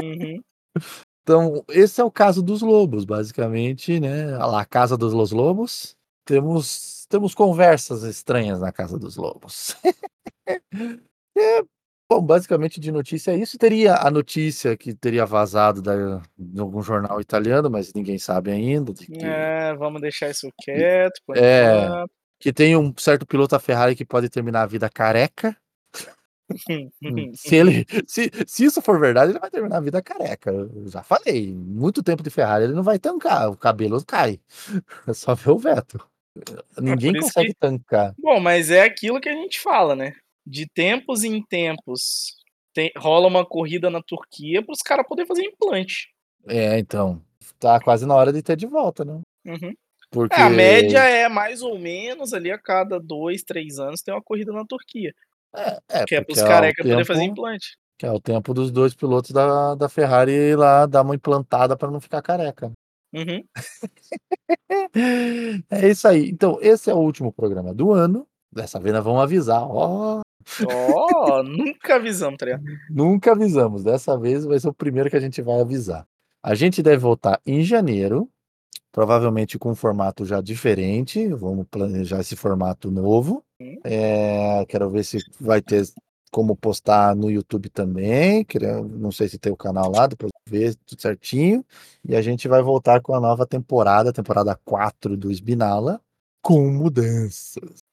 Uhum. 0.00 0.40
Então, 1.22 1.64
esse 1.70 2.00
é 2.00 2.04
o 2.04 2.10
caso 2.10 2.42
dos 2.42 2.60
lobos, 2.60 3.04
basicamente, 3.04 3.98
né? 3.98 4.34
A 4.34 4.64
Casa 4.64 4.96
dos 4.96 5.12
Los 5.12 5.30
Lobos. 5.32 5.96
Temos, 6.24 7.06
temos 7.08 7.34
conversas 7.34 8.02
estranhas 8.02 8.60
na 8.60 8.72
Casa 8.72 8.98
dos 8.98 9.16
Lobos. 9.16 9.76
É, 11.36 11.62
bom, 12.08 12.22
basicamente 12.24 12.78
de 12.78 12.92
notícia 12.92 13.32
é 13.32 13.36
isso. 13.36 13.58
Teria 13.58 13.96
a 13.96 14.08
notícia 14.08 14.76
que 14.76 14.94
teria 14.94 15.26
vazado 15.26 15.82
da, 15.82 16.22
de 16.38 16.60
algum 16.60 16.80
jornal 16.80 17.20
italiano, 17.20 17.68
mas 17.68 17.92
ninguém 17.92 18.18
sabe 18.18 18.52
ainda. 18.52 18.94
que, 18.94 19.18
É, 19.18 19.74
vamos 19.74 20.00
deixar 20.00 20.30
isso 20.30 20.48
quieto. 20.62 21.20
É. 21.34 21.88
que 22.38 22.52
tem 22.52 22.76
um 22.76 22.94
certo 22.96 23.26
piloto 23.26 23.50
da 23.56 23.58
Ferrari 23.58 23.96
que 23.96 24.04
pode 24.04 24.28
terminar 24.28 24.62
a 24.62 24.66
vida 24.66 24.88
careca. 24.88 25.56
Se, 27.34 27.56
ele, 27.56 27.86
se, 28.06 28.30
se 28.46 28.64
isso 28.66 28.82
for 28.82 29.00
verdade, 29.00 29.32
ele 29.32 29.38
vai 29.38 29.50
terminar 29.50 29.78
a 29.78 29.80
vida 29.80 30.02
careca. 30.02 30.50
Eu 30.52 30.86
já 30.88 31.02
falei. 31.02 31.54
Muito 31.54 32.02
tempo 32.02 32.22
de 32.22 32.30
Ferrari 32.30 32.64
ele 32.64 32.74
não 32.74 32.82
vai 32.82 32.98
tancar. 32.98 33.50
O 33.50 33.56
cabelo 33.56 34.04
cai. 34.04 34.38
É 35.08 35.14
só 35.14 35.34
ver 35.34 35.50
o 35.50 35.58
veto. 35.58 35.98
Ninguém 36.78 37.12
por 37.12 37.18
isso 37.18 37.26
consegue 37.28 37.48
que- 37.54 37.58
tancar. 37.60 38.14
Bom, 38.18 38.40
mas 38.40 38.70
é 38.70 38.82
aquilo 38.82 39.20
que 39.20 39.28
a 39.28 39.34
gente 39.34 39.60
fala, 39.60 39.94
né? 39.94 40.14
De 40.46 40.66
tempos 40.68 41.22
em 41.24 41.42
tempos 41.42 42.34
tem- 42.72 42.92
rola 42.96 43.28
uma 43.28 43.46
corrida 43.46 43.88
na 43.88 44.02
Turquia 44.02 44.62
para 44.62 44.72
os 44.72 44.80
caras 44.80 45.06
poderem 45.06 45.28
fazer 45.28 45.42
implante. 45.44 46.08
É, 46.46 46.78
então. 46.78 47.22
Tá 47.58 47.78
quase 47.80 48.04
na 48.06 48.14
hora 48.14 48.32
de 48.32 48.42
ter 48.42 48.56
de 48.56 48.66
volta, 48.66 49.04
né? 49.04 49.20
Uhum. 49.46 49.72
Porque 50.10 50.34
É, 50.38 50.42
a 50.42 50.50
média 50.50 50.98
é 50.98 51.28
mais 51.28 51.62
ou 51.62 51.78
menos 51.78 52.32
ali 52.34 52.50
a 52.50 52.58
cada 52.58 52.98
dois, 53.00 53.42
três 53.42 53.78
anos 53.78 54.00
tem 54.02 54.12
uma 54.14 54.22
corrida 54.22 54.52
na 54.52 54.64
Turquia. 54.66 55.14
é, 55.88 56.04
Que 56.04 56.16
é 56.16 56.20
pros 56.20 56.38
o 56.40 56.44
careca 56.46 56.82
poder 56.82 57.04
fazer 57.04 57.22
implante. 57.22 57.76
Que 57.98 58.04
é 58.06 58.10
o 58.10 58.20
tempo 58.20 58.52
dos 58.52 58.72
dois 58.72 58.92
pilotos 58.92 59.30
da, 59.30 59.74
da 59.76 59.88
Ferrari 59.88 60.32
ir 60.32 60.56
lá 60.58 60.84
dar 60.84 61.02
uma 61.02 61.14
implantada 61.14 61.76
para 61.76 61.90
não 61.90 62.00
ficar 62.00 62.20
careca. 62.22 62.72
Uhum. 63.14 63.44
É 65.70 65.88
isso 65.88 66.06
aí. 66.06 66.28
Então, 66.28 66.58
esse 66.60 66.90
é 66.90 66.94
o 66.94 66.98
último 66.98 67.32
programa 67.32 67.72
do 67.72 67.92
ano. 67.92 68.26
Dessa 68.52 68.78
vez 68.78 68.94
nós 68.94 69.04
vamos 69.04 69.22
avisar. 69.22 69.62
Ó, 69.62 70.22
Ó, 70.66 71.42
nunca 71.42 71.96
avisamos, 71.96 72.38
tá 72.38 72.46
ligado? 72.46 72.64
nunca 72.90 73.32
avisamos. 73.32 73.82
Dessa 73.82 74.18
vez 74.18 74.44
vai 74.44 74.58
ser 74.58 74.68
o 74.68 74.74
primeiro 74.74 75.10
que 75.10 75.16
a 75.16 75.20
gente 75.20 75.40
vai 75.42 75.60
avisar. 75.60 76.06
A 76.42 76.54
gente 76.54 76.82
deve 76.82 76.98
voltar 76.98 77.40
em 77.46 77.62
janeiro, 77.62 78.28
provavelmente 78.92 79.58
com 79.58 79.70
um 79.70 79.74
formato 79.74 80.24
já 80.24 80.40
diferente. 80.40 81.26
Vamos 81.28 81.66
planejar 81.70 82.20
esse 82.20 82.36
formato 82.36 82.90
novo. 82.90 83.42
É, 83.82 84.64
quero 84.68 84.90
ver 84.90 85.04
se 85.04 85.18
vai 85.40 85.62
ter 85.62 85.82
como 86.34 86.56
postar 86.56 87.14
no 87.14 87.30
YouTube 87.30 87.68
também. 87.70 88.44
Quero- 88.44 88.88
Não 88.88 89.12
sei 89.12 89.28
se 89.28 89.38
tem 89.38 89.52
o 89.52 89.56
canal 89.56 89.88
lá, 89.92 90.08
depois 90.08 90.32
ver 90.48 90.74
tudo 90.84 91.00
certinho. 91.00 91.64
E 92.04 92.16
a 92.16 92.20
gente 92.20 92.48
vai 92.48 92.60
voltar 92.60 93.00
com 93.00 93.14
a 93.14 93.20
nova 93.20 93.46
temporada, 93.46 94.12
temporada 94.12 94.58
4 94.64 95.16
do 95.16 95.30
Esbinala, 95.30 96.00
com 96.42 96.68
mudanças. 96.72 97.84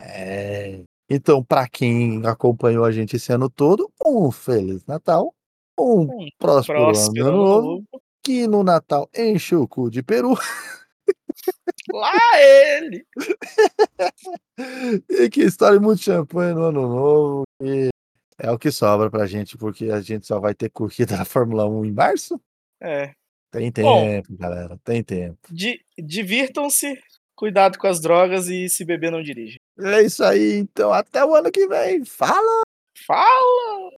É. 0.00 0.80
Então, 1.10 1.44
para 1.44 1.68
quem 1.68 2.24
acompanhou 2.26 2.82
a 2.82 2.90
gente 2.90 3.16
esse 3.16 3.30
ano 3.30 3.50
todo, 3.50 3.90
um 4.04 4.30
Feliz 4.30 4.82
Natal, 4.86 5.34
um 5.78 6.00
Um 6.24 6.28
próspero, 6.38 6.78
Próspero 6.78 7.26
ano 7.28 7.36
novo. 7.36 7.84
que 8.22 8.46
no 8.46 8.64
Natal 8.64 9.06
enche 9.14 9.54
o 9.54 9.68
cu 9.68 9.90
de 9.90 10.02
peru 10.02 10.34
Lá 11.92 12.12
ele! 12.40 13.06
e 15.10 15.28
que 15.28 15.42
estoure 15.42 15.78
muito 15.78 16.02
champanhe 16.02 16.54
no 16.54 16.64
ano 16.64 16.82
novo. 16.88 17.42
E 17.62 17.88
é 18.38 18.50
o 18.50 18.58
que 18.58 18.70
sobra 18.70 19.10
pra 19.10 19.26
gente, 19.26 19.56
porque 19.58 19.90
a 19.90 20.00
gente 20.00 20.26
só 20.26 20.40
vai 20.40 20.54
ter 20.54 20.70
corrida 20.70 21.16
na 21.18 21.24
Fórmula 21.24 21.66
1 21.68 21.84
em 21.84 21.92
março. 21.92 22.40
É. 22.80 23.12
Tem 23.52 23.70
Bom. 23.70 24.04
tempo, 24.04 24.36
galera, 24.36 24.76
tem 24.82 25.02
tempo. 25.02 25.38
Di- 25.48 25.80
Divirtam-se, 25.96 26.98
cuidado 27.36 27.78
com 27.78 27.86
as 27.86 28.00
drogas 28.00 28.48
e 28.48 28.68
se 28.68 28.84
beber 28.84 29.12
não 29.12 29.22
dirige. 29.22 29.58
É 29.78 30.02
isso 30.02 30.24
aí, 30.24 30.54
então 30.54 30.92
até 30.92 31.24
o 31.24 31.34
ano 31.34 31.52
que 31.52 31.66
vem. 31.68 32.04
Fala! 32.04 32.62
Fala! 33.06 33.90